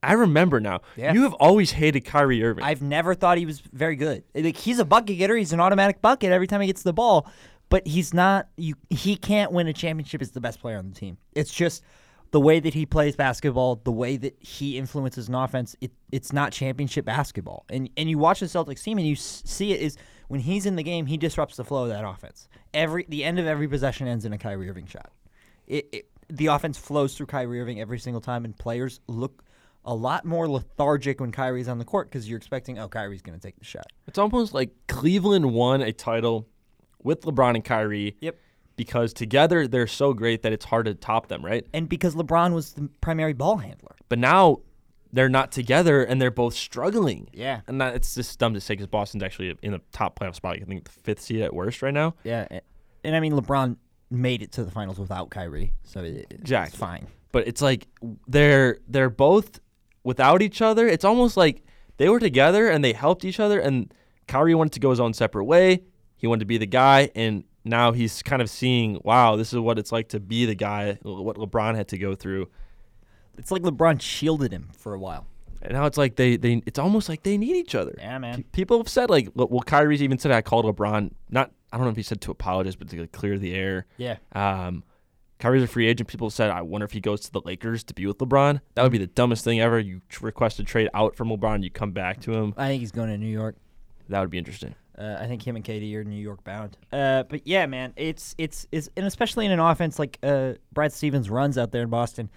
I 0.00 0.12
remember 0.12 0.60
now. 0.60 0.82
Yeah. 0.94 1.12
You 1.12 1.22
have 1.22 1.34
always 1.34 1.72
hated 1.72 2.02
Kyrie 2.02 2.44
Irving. 2.44 2.62
I've 2.62 2.82
never 2.82 3.16
thought 3.16 3.36
he 3.36 3.46
was 3.46 3.58
very 3.60 3.96
good. 3.96 4.22
Like 4.32 4.56
he's 4.56 4.78
a 4.78 4.84
bucket 4.84 5.18
getter. 5.18 5.36
He's 5.36 5.52
an 5.52 5.58
automatic 5.58 6.00
bucket 6.00 6.30
every 6.30 6.46
time 6.46 6.60
he 6.60 6.68
gets 6.68 6.84
the 6.84 6.92
ball, 6.92 7.28
but 7.68 7.84
he's 7.86 8.14
not. 8.14 8.48
You 8.56 8.74
he 8.90 9.16
can't 9.16 9.50
win 9.50 9.66
a 9.66 9.72
championship 9.72 10.22
as 10.22 10.30
the 10.30 10.40
best 10.40 10.60
player 10.60 10.78
on 10.78 10.88
the 10.88 10.94
team. 10.94 11.18
It's 11.34 11.52
just 11.52 11.82
the 12.30 12.40
way 12.40 12.60
that 12.60 12.74
he 12.74 12.84
plays 12.84 13.16
basketball, 13.16 13.80
the 13.84 13.92
way 13.92 14.16
that 14.16 14.36
he 14.40 14.76
influences 14.76 15.28
an 15.28 15.34
offense. 15.34 15.74
It 15.80 15.92
it's 16.12 16.32
not 16.32 16.52
championship 16.52 17.04
basketball. 17.04 17.64
And 17.70 17.88
and 17.96 18.08
you 18.10 18.18
watch 18.18 18.40
the 18.40 18.46
Celtics 18.46 18.82
team 18.82 18.98
and 18.98 19.06
you 19.06 19.14
s- 19.14 19.42
see 19.44 19.72
it 19.72 19.80
is 19.80 19.96
when 20.28 20.40
he's 20.40 20.66
in 20.66 20.76
the 20.76 20.82
game, 20.82 21.06
he 21.06 21.16
disrupts 21.16 21.56
the 21.56 21.64
flow 21.64 21.84
of 21.84 21.88
that 21.88 22.04
offense. 22.04 22.48
Every 22.74 23.06
the 23.08 23.24
end 23.24 23.38
of 23.38 23.46
every 23.46 23.66
possession 23.68 24.06
ends 24.06 24.24
in 24.24 24.32
a 24.32 24.38
Kyrie 24.38 24.68
Irving 24.68 24.86
shot. 24.86 25.10
It, 25.66 25.88
it 25.92 26.10
the 26.28 26.46
offense 26.46 26.76
flows 26.76 27.16
through 27.16 27.26
Kyrie 27.26 27.60
Irving 27.60 27.80
every 27.80 27.98
single 27.98 28.20
time, 28.20 28.44
and 28.44 28.56
players 28.56 29.00
look 29.06 29.42
a 29.84 29.94
lot 29.94 30.26
more 30.26 30.46
lethargic 30.46 31.20
when 31.20 31.32
Kyrie's 31.32 31.68
on 31.68 31.78
the 31.78 31.84
court 31.84 32.08
because 32.10 32.28
you're 32.28 32.36
expecting, 32.36 32.78
oh, 32.78 32.88
Kyrie's 32.88 33.22
going 33.22 33.38
to 33.38 33.42
take 33.42 33.58
the 33.58 33.64
shot. 33.64 33.86
it's 34.06 34.18
almost 34.18 34.52
like 34.52 34.70
Cleveland 34.88 35.52
won 35.54 35.80
a 35.80 35.92
title 35.92 36.46
with 37.02 37.22
LeBron 37.22 37.54
and 37.54 37.64
Kyrie. 37.64 38.14
Yep. 38.20 38.36
Because 38.78 39.12
together 39.12 39.68
they're 39.68 39.86
so 39.86 40.14
great 40.14 40.40
that 40.42 40.52
it's 40.54 40.64
hard 40.64 40.86
to 40.86 40.94
top 40.94 41.28
them, 41.28 41.44
right? 41.44 41.66
And 41.74 41.86
because 41.88 42.14
LeBron 42.14 42.54
was 42.54 42.72
the 42.72 42.88
primary 43.02 43.34
ball 43.34 43.58
handler. 43.58 43.94
But 44.08 44.18
now 44.18 44.60
they're 45.12 45.28
not 45.28 45.52
together 45.52 46.02
and 46.02 46.20
they're 46.22 46.30
both 46.30 46.54
struggling. 46.54 47.28
Yeah. 47.34 47.60
And 47.66 47.78
that, 47.80 47.94
it's 47.94 48.14
just 48.14 48.38
dumb 48.38 48.54
to 48.54 48.60
say 48.60 48.72
because 48.74 48.86
Boston's 48.86 49.22
actually 49.22 49.54
in 49.62 49.72
the 49.72 49.80
top 49.92 50.18
playoff 50.18 50.34
spot. 50.36 50.56
I 50.60 50.64
think 50.64 50.84
the 50.84 50.90
fifth 50.90 51.20
seed 51.20 51.42
at 51.42 51.52
worst 51.52 51.82
right 51.82 51.92
now. 51.92 52.14
Yeah. 52.24 52.46
And, 53.04 53.14
I 53.16 53.20
mean, 53.20 53.32
LeBron 53.32 53.76
made 54.10 54.42
it 54.42 54.52
to 54.52 54.64
the 54.64 54.70
finals 54.70 54.98
without 54.98 55.28
Kyrie, 55.30 55.72
so 55.84 56.00
it, 56.00 56.26
it's 56.30 56.40
Exactly. 56.40 56.78
fine. 56.78 57.06
but 57.32 57.46
it's 57.46 57.60
like 57.60 57.86
they're 58.26 58.78
they're 58.88 59.10
both 59.10 59.60
without 60.02 60.40
each 60.42 60.62
other. 60.62 60.88
It's 60.88 61.04
almost 61.04 61.36
like 61.36 61.62
they 61.98 62.08
were 62.08 62.18
together 62.20 62.68
and 62.68 62.82
they 62.84 62.92
helped 62.94 63.24
each 63.24 63.38
other. 63.40 63.60
And 63.60 63.92
Kyrie 64.26 64.54
wanted 64.54 64.72
to 64.74 64.80
go 64.80 64.90
his 64.90 65.00
own 65.00 65.12
separate 65.14 65.44
way. 65.44 65.82
He 66.16 66.26
wanted 66.26 66.40
to 66.40 66.46
be 66.46 66.58
the 66.58 66.66
guy, 66.66 67.10
and 67.14 67.44
now 67.68 67.92
he's 67.92 68.22
kind 68.22 68.42
of 68.42 68.50
seeing, 68.50 69.00
wow, 69.04 69.36
this 69.36 69.52
is 69.52 69.58
what 69.58 69.78
it's 69.78 69.92
like 69.92 70.08
to 70.08 70.20
be 70.20 70.46
the 70.46 70.54
guy. 70.54 70.98
What 71.02 71.36
LeBron 71.36 71.74
had 71.76 71.88
to 71.88 71.98
go 71.98 72.14
through. 72.14 72.48
It's 73.36 73.50
like 73.50 73.62
LeBron 73.62 74.00
shielded 74.00 74.52
him 74.52 74.68
for 74.72 74.94
a 74.94 74.98
while. 74.98 75.26
And 75.62 75.72
now 75.72 75.86
it's 75.86 75.98
like 75.98 76.16
they, 76.16 76.36
they 76.36 76.62
it's 76.66 76.78
almost 76.78 77.08
like 77.08 77.22
they 77.24 77.36
need 77.36 77.56
each 77.56 77.74
other. 77.74 77.94
Yeah, 77.98 78.18
man. 78.18 78.36
P- 78.36 78.42
People 78.52 78.78
have 78.78 78.88
said 78.88 79.10
like, 79.10 79.28
well, 79.34 79.60
Kyrie's 79.60 80.02
even 80.02 80.18
said 80.18 80.30
I 80.30 80.40
called 80.40 80.64
LeBron. 80.64 81.10
Not 81.30 81.50
I 81.72 81.76
don't 81.76 81.84
know 81.86 81.90
if 81.90 81.96
he 81.96 82.02
said 82.02 82.20
to 82.22 82.30
apologize, 82.30 82.76
but 82.76 82.88
to 82.90 83.06
clear 83.08 83.38
the 83.38 83.54
air. 83.54 83.86
Yeah. 83.96 84.16
Um, 84.32 84.84
Kyrie's 85.38 85.62
a 85.62 85.66
free 85.68 85.86
agent. 85.86 86.08
People 86.08 86.30
said, 86.30 86.50
I 86.50 86.62
wonder 86.62 86.84
if 86.84 86.92
he 86.92 87.00
goes 87.00 87.20
to 87.20 87.32
the 87.32 87.40
Lakers 87.44 87.84
to 87.84 87.94
be 87.94 88.06
with 88.06 88.18
LeBron. 88.18 88.60
That 88.74 88.82
would 88.82 88.92
be 88.92 88.98
the 88.98 89.06
dumbest 89.06 89.44
thing 89.44 89.60
ever. 89.60 89.78
You 89.78 90.00
request 90.20 90.58
a 90.58 90.64
trade 90.64 90.88
out 90.94 91.14
from 91.14 91.28
LeBron, 91.28 91.62
you 91.62 91.70
come 91.70 91.92
back 91.92 92.20
to 92.22 92.32
him. 92.34 92.54
I 92.56 92.68
think 92.68 92.80
he's 92.80 92.90
going 92.92 93.08
to 93.08 93.18
New 93.18 93.26
York. 93.26 93.56
That 94.08 94.20
would 94.20 94.30
be 94.30 94.38
interesting. 94.38 94.74
Uh, 94.98 95.16
I 95.20 95.26
think 95.26 95.46
him 95.46 95.54
and 95.54 95.64
KD 95.64 95.94
are 95.94 96.04
New 96.04 96.20
York 96.20 96.42
bound. 96.42 96.76
Uh, 96.92 97.22
but 97.22 97.46
yeah, 97.46 97.66
man, 97.66 97.92
it's 97.96 98.34
it's 98.36 98.66
it's 98.72 98.88
and 98.96 99.06
especially 99.06 99.46
in 99.46 99.52
an 99.52 99.60
offense 99.60 99.98
like 99.98 100.18
uh, 100.22 100.54
Brad 100.72 100.92
Stevens 100.92 101.30
runs 101.30 101.56
out 101.56 101.70
there 101.70 101.82
in 101.82 101.88
Boston, 101.88 102.28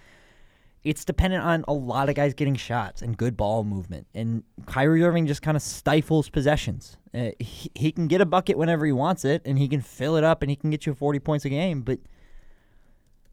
it's 0.84 1.04
dependent 1.04 1.44
on 1.44 1.64
a 1.66 1.72
lot 1.72 2.08
of 2.08 2.14
guys 2.14 2.34
getting 2.34 2.54
shots 2.54 3.02
and 3.02 3.16
good 3.16 3.36
ball 3.36 3.64
movement. 3.64 4.06
And 4.14 4.44
Kyrie 4.66 5.02
Irving 5.02 5.26
just 5.26 5.42
kind 5.42 5.56
of 5.56 5.62
stifles 5.62 6.28
possessions. 6.28 6.98
Uh, 7.12 7.30
he, 7.40 7.70
he 7.74 7.90
can 7.92 8.06
get 8.06 8.20
a 8.20 8.26
bucket 8.26 8.56
whenever 8.56 8.86
he 8.86 8.92
wants 8.92 9.24
it, 9.24 9.42
and 9.44 9.58
he 9.58 9.66
can 9.66 9.80
fill 9.80 10.16
it 10.16 10.22
up, 10.22 10.42
and 10.42 10.50
he 10.50 10.56
can 10.56 10.70
get 10.70 10.86
you 10.86 10.94
forty 10.94 11.18
points 11.18 11.44
a 11.44 11.48
game. 11.48 11.82
But 11.82 11.98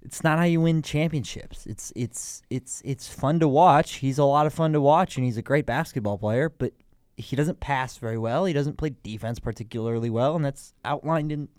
it's 0.01 0.23
not 0.23 0.39
how 0.39 0.45
you 0.45 0.61
win 0.61 0.81
championships. 0.81 1.67
It's 1.67 1.93
it's 1.95 2.41
it's 2.49 2.81
it's 2.83 3.07
fun 3.07 3.39
to 3.41 3.47
watch. 3.47 3.95
He's 3.95 4.17
a 4.17 4.23
lot 4.23 4.47
of 4.47 4.53
fun 4.53 4.73
to 4.73 4.81
watch, 4.81 5.17
and 5.17 5.25
he's 5.25 5.37
a 5.37 5.43
great 5.43 5.67
basketball 5.67 6.17
player. 6.17 6.49
But 6.49 6.73
he 7.19 7.35
doesn't 7.35 7.59
pass 7.59 7.97
very 7.97 8.17
well. 8.17 8.45
He 8.45 8.53
doesn't 8.53 8.77
play 8.77 8.93
defense 9.03 9.39
particularly 9.39 10.09
well, 10.09 10.35
and 10.35 10.43
that's 10.43 10.73
outlined 10.85 11.31
in 11.31 11.49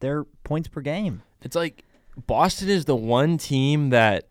their 0.00 0.24
points 0.44 0.68
per 0.68 0.80
game. 0.80 1.22
It's 1.42 1.56
like 1.56 1.84
Boston 2.26 2.68
is 2.68 2.84
the 2.84 2.96
one 2.96 3.38
team 3.38 3.90
that 3.90 4.26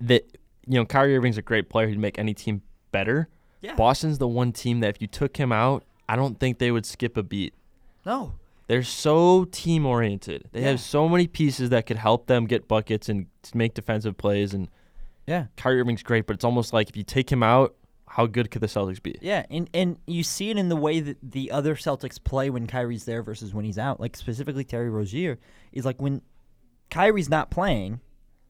that 0.00 0.24
you 0.66 0.74
know 0.74 0.84
Kyrie 0.84 1.16
Irving's 1.16 1.38
a 1.38 1.42
great 1.42 1.68
player. 1.70 1.88
He'd 1.88 1.98
make 1.98 2.18
any 2.18 2.34
team 2.34 2.62
better. 2.92 3.28
Yeah. 3.62 3.74
Boston's 3.74 4.18
the 4.18 4.28
one 4.28 4.52
team 4.52 4.80
that 4.80 4.88
if 4.94 5.00
you 5.00 5.06
took 5.08 5.36
him 5.38 5.50
out, 5.52 5.84
I 6.08 6.16
don't 6.16 6.38
think 6.38 6.58
they 6.58 6.70
would 6.70 6.86
skip 6.86 7.16
a 7.16 7.22
beat. 7.22 7.54
No. 8.04 8.34
They're 8.68 8.82
so 8.82 9.44
team 9.46 9.86
oriented. 9.86 10.48
They 10.52 10.60
Yeah. 10.60 10.70
have 10.70 10.80
so 10.80 11.08
many 11.08 11.26
pieces 11.26 11.70
that 11.70 11.86
could 11.86 11.96
help 11.96 12.26
them 12.26 12.46
get 12.46 12.68
buckets 12.68 13.08
and 13.08 13.26
make 13.54 13.74
defensive 13.74 14.16
plays. 14.18 14.52
And 14.52 14.68
Yeah. 15.26 15.46
Kyrie 15.56 15.80
Irving's 15.80 16.02
great, 16.02 16.26
but 16.26 16.34
it's 16.34 16.44
almost 16.44 16.72
like 16.72 16.88
if 16.90 16.96
you 16.96 17.02
take 17.02 17.30
him 17.32 17.42
out, 17.42 17.74
how 18.16 18.24
good 18.24 18.50
could 18.50 18.62
the 18.62 18.66
Celtics 18.66 19.02
be? 19.02 19.18
Yeah, 19.20 19.44
and 19.50 19.68
and 19.74 19.98
you 20.06 20.22
see 20.22 20.48
it 20.48 20.56
in 20.56 20.70
the 20.70 20.76
way 20.76 21.00
that 21.00 21.18
the 21.22 21.50
other 21.50 21.74
Celtics 21.74 22.22
play 22.22 22.48
when 22.48 22.66
Kyrie's 22.66 23.04
there 23.04 23.22
versus 23.22 23.52
when 23.52 23.66
he's 23.66 23.76
out. 23.76 24.00
Like 24.00 24.16
specifically 24.16 24.64
Terry 24.64 24.88
Rozier 24.88 25.38
is 25.70 25.84
like 25.84 26.00
when 26.00 26.22
Kyrie's 26.88 27.28
not 27.28 27.50
playing, 27.50 28.00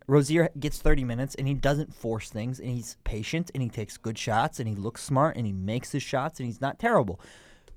Rozier 0.07 0.51
gets 0.61 0.79
30 0.79 1.03
minutes 1.03 1.35
and 1.35 1.49
he 1.49 1.55
doesn't 1.55 1.93
force 1.93 2.31
things 2.31 2.61
and 2.61 2.69
he's 2.71 2.97
patient 3.03 3.51
and 3.55 3.63
he 3.63 3.69
takes 3.69 3.97
good 3.97 4.17
shots 4.17 4.61
and 4.61 4.69
he 4.69 4.77
looks 4.77 5.03
smart 5.03 5.37
and 5.37 5.47
he 5.47 5.53
makes 5.53 5.91
his 5.91 6.03
shots 6.05 6.39
and 6.39 6.47
he's 6.47 6.61
not 6.61 6.79
terrible. 6.79 7.21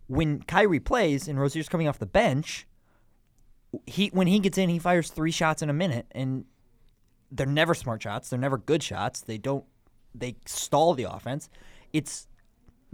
When 0.06 0.44
Kyrie 0.44 0.80
plays 0.80 1.28
and 1.28 1.40
Rozier's 1.40 1.70
coming 1.70 1.88
off 1.88 1.98
the 1.98 2.06
bench, 2.06 2.68
he 3.88 4.10
when 4.10 4.28
he 4.28 4.38
gets 4.38 4.60
in, 4.60 4.70
he 4.70 4.78
fires 4.78 5.10
three 5.10 5.32
shots 5.32 5.64
in 5.64 5.72
a 5.72 5.74
minute 5.74 6.06
and 6.12 6.46
they're 7.32 7.48
never 7.48 7.74
smart 7.74 8.04
shots. 8.04 8.30
They're 8.30 8.38
never 8.38 8.60
good 8.60 8.84
shots. 8.84 9.22
They 9.22 9.40
don't 9.40 9.66
they 10.14 10.36
stall 10.46 10.94
the 10.94 11.12
offense. 11.12 11.50
It's 11.94 12.28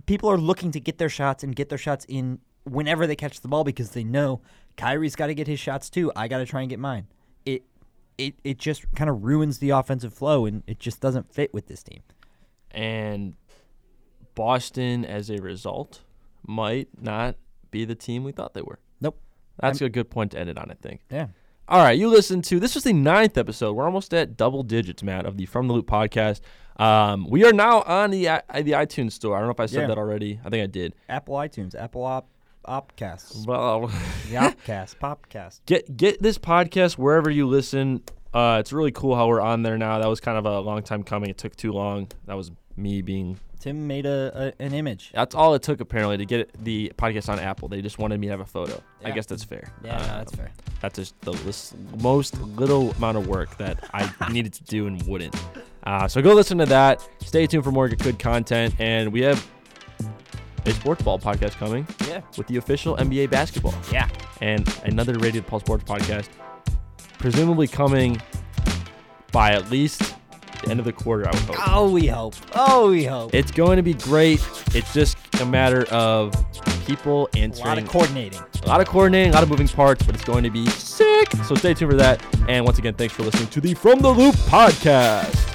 people 0.06 0.30
are 0.30 0.38
looking 0.38 0.72
to 0.72 0.80
get 0.80 0.98
their 0.98 1.10
shots 1.10 1.44
and 1.44 1.56
get 1.56 1.70
their 1.70 1.78
shots 1.78 2.06
in 2.08 2.40
whenever 2.64 3.08
they 3.08 3.16
catch 3.16 3.42
the 3.42 3.48
ball 3.48 3.64
because 3.64 3.92
they 3.92 4.04
know 4.04 4.42
Kyrie's 4.78 5.16
got 5.16 5.28
to 5.28 5.36
get 5.36 5.48
his 5.48 5.60
shots 5.60 5.90
too. 5.90 6.12
I 6.16 6.28
got 6.28 6.40
to 6.40 6.46
try 6.46 6.62
and 6.62 6.70
get 6.70 6.80
mine. 6.80 7.08
It 7.46 7.64
it 8.18 8.36
it 8.44 8.58
just 8.58 8.86
kind 8.96 9.10
of 9.10 9.24
ruins 9.24 9.60
the 9.60 9.72
offensive 9.72 10.14
flow 10.14 10.46
and 10.46 10.64
it 10.68 10.80
just 10.80 11.02
doesn't 11.02 11.34
fit 11.34 11.54
with 11.54 11.68
this 11.68 11.84
team. 11.84 12.02
And 12.72 13.36
Boston, 14.36 15.06
as 15.06 15.30
a 15.30 15.38
result, 15.38 16.02
might 16.46 16.90
not 17.02 17.36
be 17.72 17.86
the 17.86 17.96
team 17.96 18.24
we 18.24 18.32
thought 18.32 18.54
they 18.54 18.62
were. 18.62 18.80
Nope. 19.00 19.20
That's 19.60 19.82
a 19.82 19.90
good 19.90 20.10
point 20.10 20.32
to 20.32 20.40
end 20.40 20.50
it 20.50 20.58
on, 20.58 20.70
I 20.70 20.74
think. 20.74 21.02
Yeah. 21.10 21.28
All 21.68 21.82
right, 21.84 21.98
you 21.98 22.10
listen 22.10 22.42
to 22.44 22.60
this 22.60 22.76
was 22.76 22.84
the 22.84 22.94
ninth 22.94 23.38
episode. 23.38 23.74
We're 23.74 23.86
almost 23.86 24.14
at 24.14 24.38
double 24.38 24.62
digits, 24.62 25.02
Matt, 25.02 25.26
of 25.26 25.38
the 25.38 25.48
From 25.48 25.68
the 25.68 25.74
Loop 25.74 25.88
podcast. 25.88 26.42
Um, 26.78 27.28
we 27.30 27.44
are 27.44 27.54
now 27.54 27.82
on 27.84 28.12
the 28.12 28.28
uh, 28.30 28.42
the 28.54 28.74
iTunes 28.74 29.14
store. 29.14 29.36
I 29.36 29.40
don't 29.40 29.48
know 29.48 29.54
if 29.54 29.60
I 29.60 29.66
said 29.66 29.82
Yeah. 29.82 29.88
that 29.88 29.98
already. 29.98 30.40
I 30.46 30.50
think 30.50 30.64
I 30.64 30.68
did. 30.68 30.94
Apple 31.10 31.36
iTunes, 31.36 31.74
Apple 31.74 32.04
Op 32.04 32.28
Opcast, 32.68 33.48
Well, 33.48 33.88
the 34.30 34.36
Opcast, 34.36 34.98
Popcast. 34.98 35.62
get 35.66 35.98
get 35.98 36.22
this 36.22 36.38
podcast 36.38 37.00
wherever 37.00 37.32
you 37.32 37.48
listen. 37.48 38.04
Uh, 38.34 38.58
it's 38.60 38.72
really 38.74 38.92
cool 38.92 39.16
how 39.16 39.28
we're 39.28 39.42
on 39.42 39.64
there 39.64 39.78
now. 39.78 39.98
That 40.00 40.08
was 40.10 40.20
kind 40.20 40.38
of 40.38 40.46
a 40.46 40.60
long 40.60 40.84
time 40.84 41.02
coming. 41.04 41.30
It 41.32 41.38
took 41.38 41.56
too 41.56 41.72
long. 41.72 42.10
That 42.26 42.36
was 42.36 42.52
me 42.78 43.02
being. 43.02 43.40
Tim 43.60 43.88
made 43.88 44.06
a, 44.06 44.54
a 44.60 44.64
an 44.64 44.74
image. 44.74 45.12
That's 45.14 45.34
all 45.34 45.56
it 45.56 45.64
took 45.64 45.80
apparently 45.80 46.18
to 46.18 46.26
get 46.26 46.52
the 46.64 46.92
podcast 46.98 47.30
on 47.30 47.40
Apple. 47.40 47.68
They 47.68 47.82
just 47.82 47.98
wanted 47.98 48.20
me 48.20 48.28
to 48.28 48.32
have 48.32 48.40
a 48.42 48.46
photo. 48.46 48.82
I 49.04 49.12
guess 49.12 49.26
that's 49.26 49.44
fair. 49.44 49.72
Yeah, 49.84 49.98
no, 49.98 50.04
that's 50.06 50.36
fair. 50.36 50.52
That's 50.82 50.96
just 51.00 51.20
the 51.22 51.32
lis- 51.32 51.74
most 52.00 52.40
little 52.42 52.92
amount 52.92 53.18
of 53.18 53.28
work 53.28 53.58
that 53.58 53.90
I 53.94 54.12
needed 54.32 54.54
to 54.54 54.64
do 54.66 54.86
and 54.88 55.02
wouldn't. 55.08 55.36
Uh, 55.84 56.08
so 56.08 56.22
go 56.22 56.34
listen 56.34 56.58
to 56.60 56.66
that. 56.68 57.08
Stay 57.24 57.48
tuned 57.48 57.64
for 57.64 57.72
more 57.72 57.90
good 57.90 58.20
content. 58.20 58.76
And 58.78 59.12
we 59.12 59.22
have 59.22 59.44
a 60.66 60.72
sports 60.72 61.02
ball 61.02 61.18
podcast 61.18 61.54
coming 61.56 61.88
Yeah. 62.08 62.22
with 62.38 62.46
the 62.48 62.58
official 62.58 62.96
NBA 62.98 63.30
basketball 63.32 63.74
Yeah. 63.92 64.10
and 64.42 64.68
another 64.84 65.14
Radio 65.18 65.42
Pulse 65.42 65.64
Sports 65.64 65.84
podcast, 65.86 66.28
presumably 67.18 67.68
coming 67.68 68.22
by 69.32 69.52
at 69.54 69.70
least 69.72 70.16
the 70.62 70.70
end 70.70 70.80
of 70.80 70.86
the 70.86 70.94
quarter, 70.94 71.28
I 71.28 71.32
would 71.32 71.42
hope. 71.42 71.68
Oh, 71.68 71.92
we 71.92 72.08
hope. 72.08 72.36
Oh, 72.54 72.90
we 72.92 73.06
hope. 73.06 73.34
It's 73.34 73.52
going 73.52 73.78
to 73.78 73.84
be 73.84 73.94
great. 73.94 74.40
It's 74.74 74.94
just 74.94 75.18
a 75.42 75.46
matter 75.46 75.86
of 75.92 76.34
people 76.86 77.30
a 77.34 77.48
lot 77.48 77.78
of 77.78 77.88
coordinating. 77.88 78.40
a 78.64 78.68
lot 78.68 78.80
of 78.80 78.88
coordinating, 78.88 79.32
a 79.32 79.34
lot 79.34 79.44
of 79.44 79.50
moving 79.50 79.68
parts, 79.68 80.06
but 80.06 80.14
it's 80.16 80.24
going 80.24 80.44
to 80.44 80.50
be 80.50 80.68
sick. 80.68 81.32
So 81.48 81.56
stay 81.56 81.74
tuned 81.74 81.92
for 81.92 81.98
that. 81.98 82.24
And 82.48 82.64
once 82.66 82.78
again, 82.78 82.94
thanks 82.94 83.14
for 83.14 83.24
listening 83.24 83.48
to 83.50 83.62
the 83.62 83.74
From 83.74 84.00
the 84.00 84.12
Loop 84.12 84.36
podcast. 84.36 85.55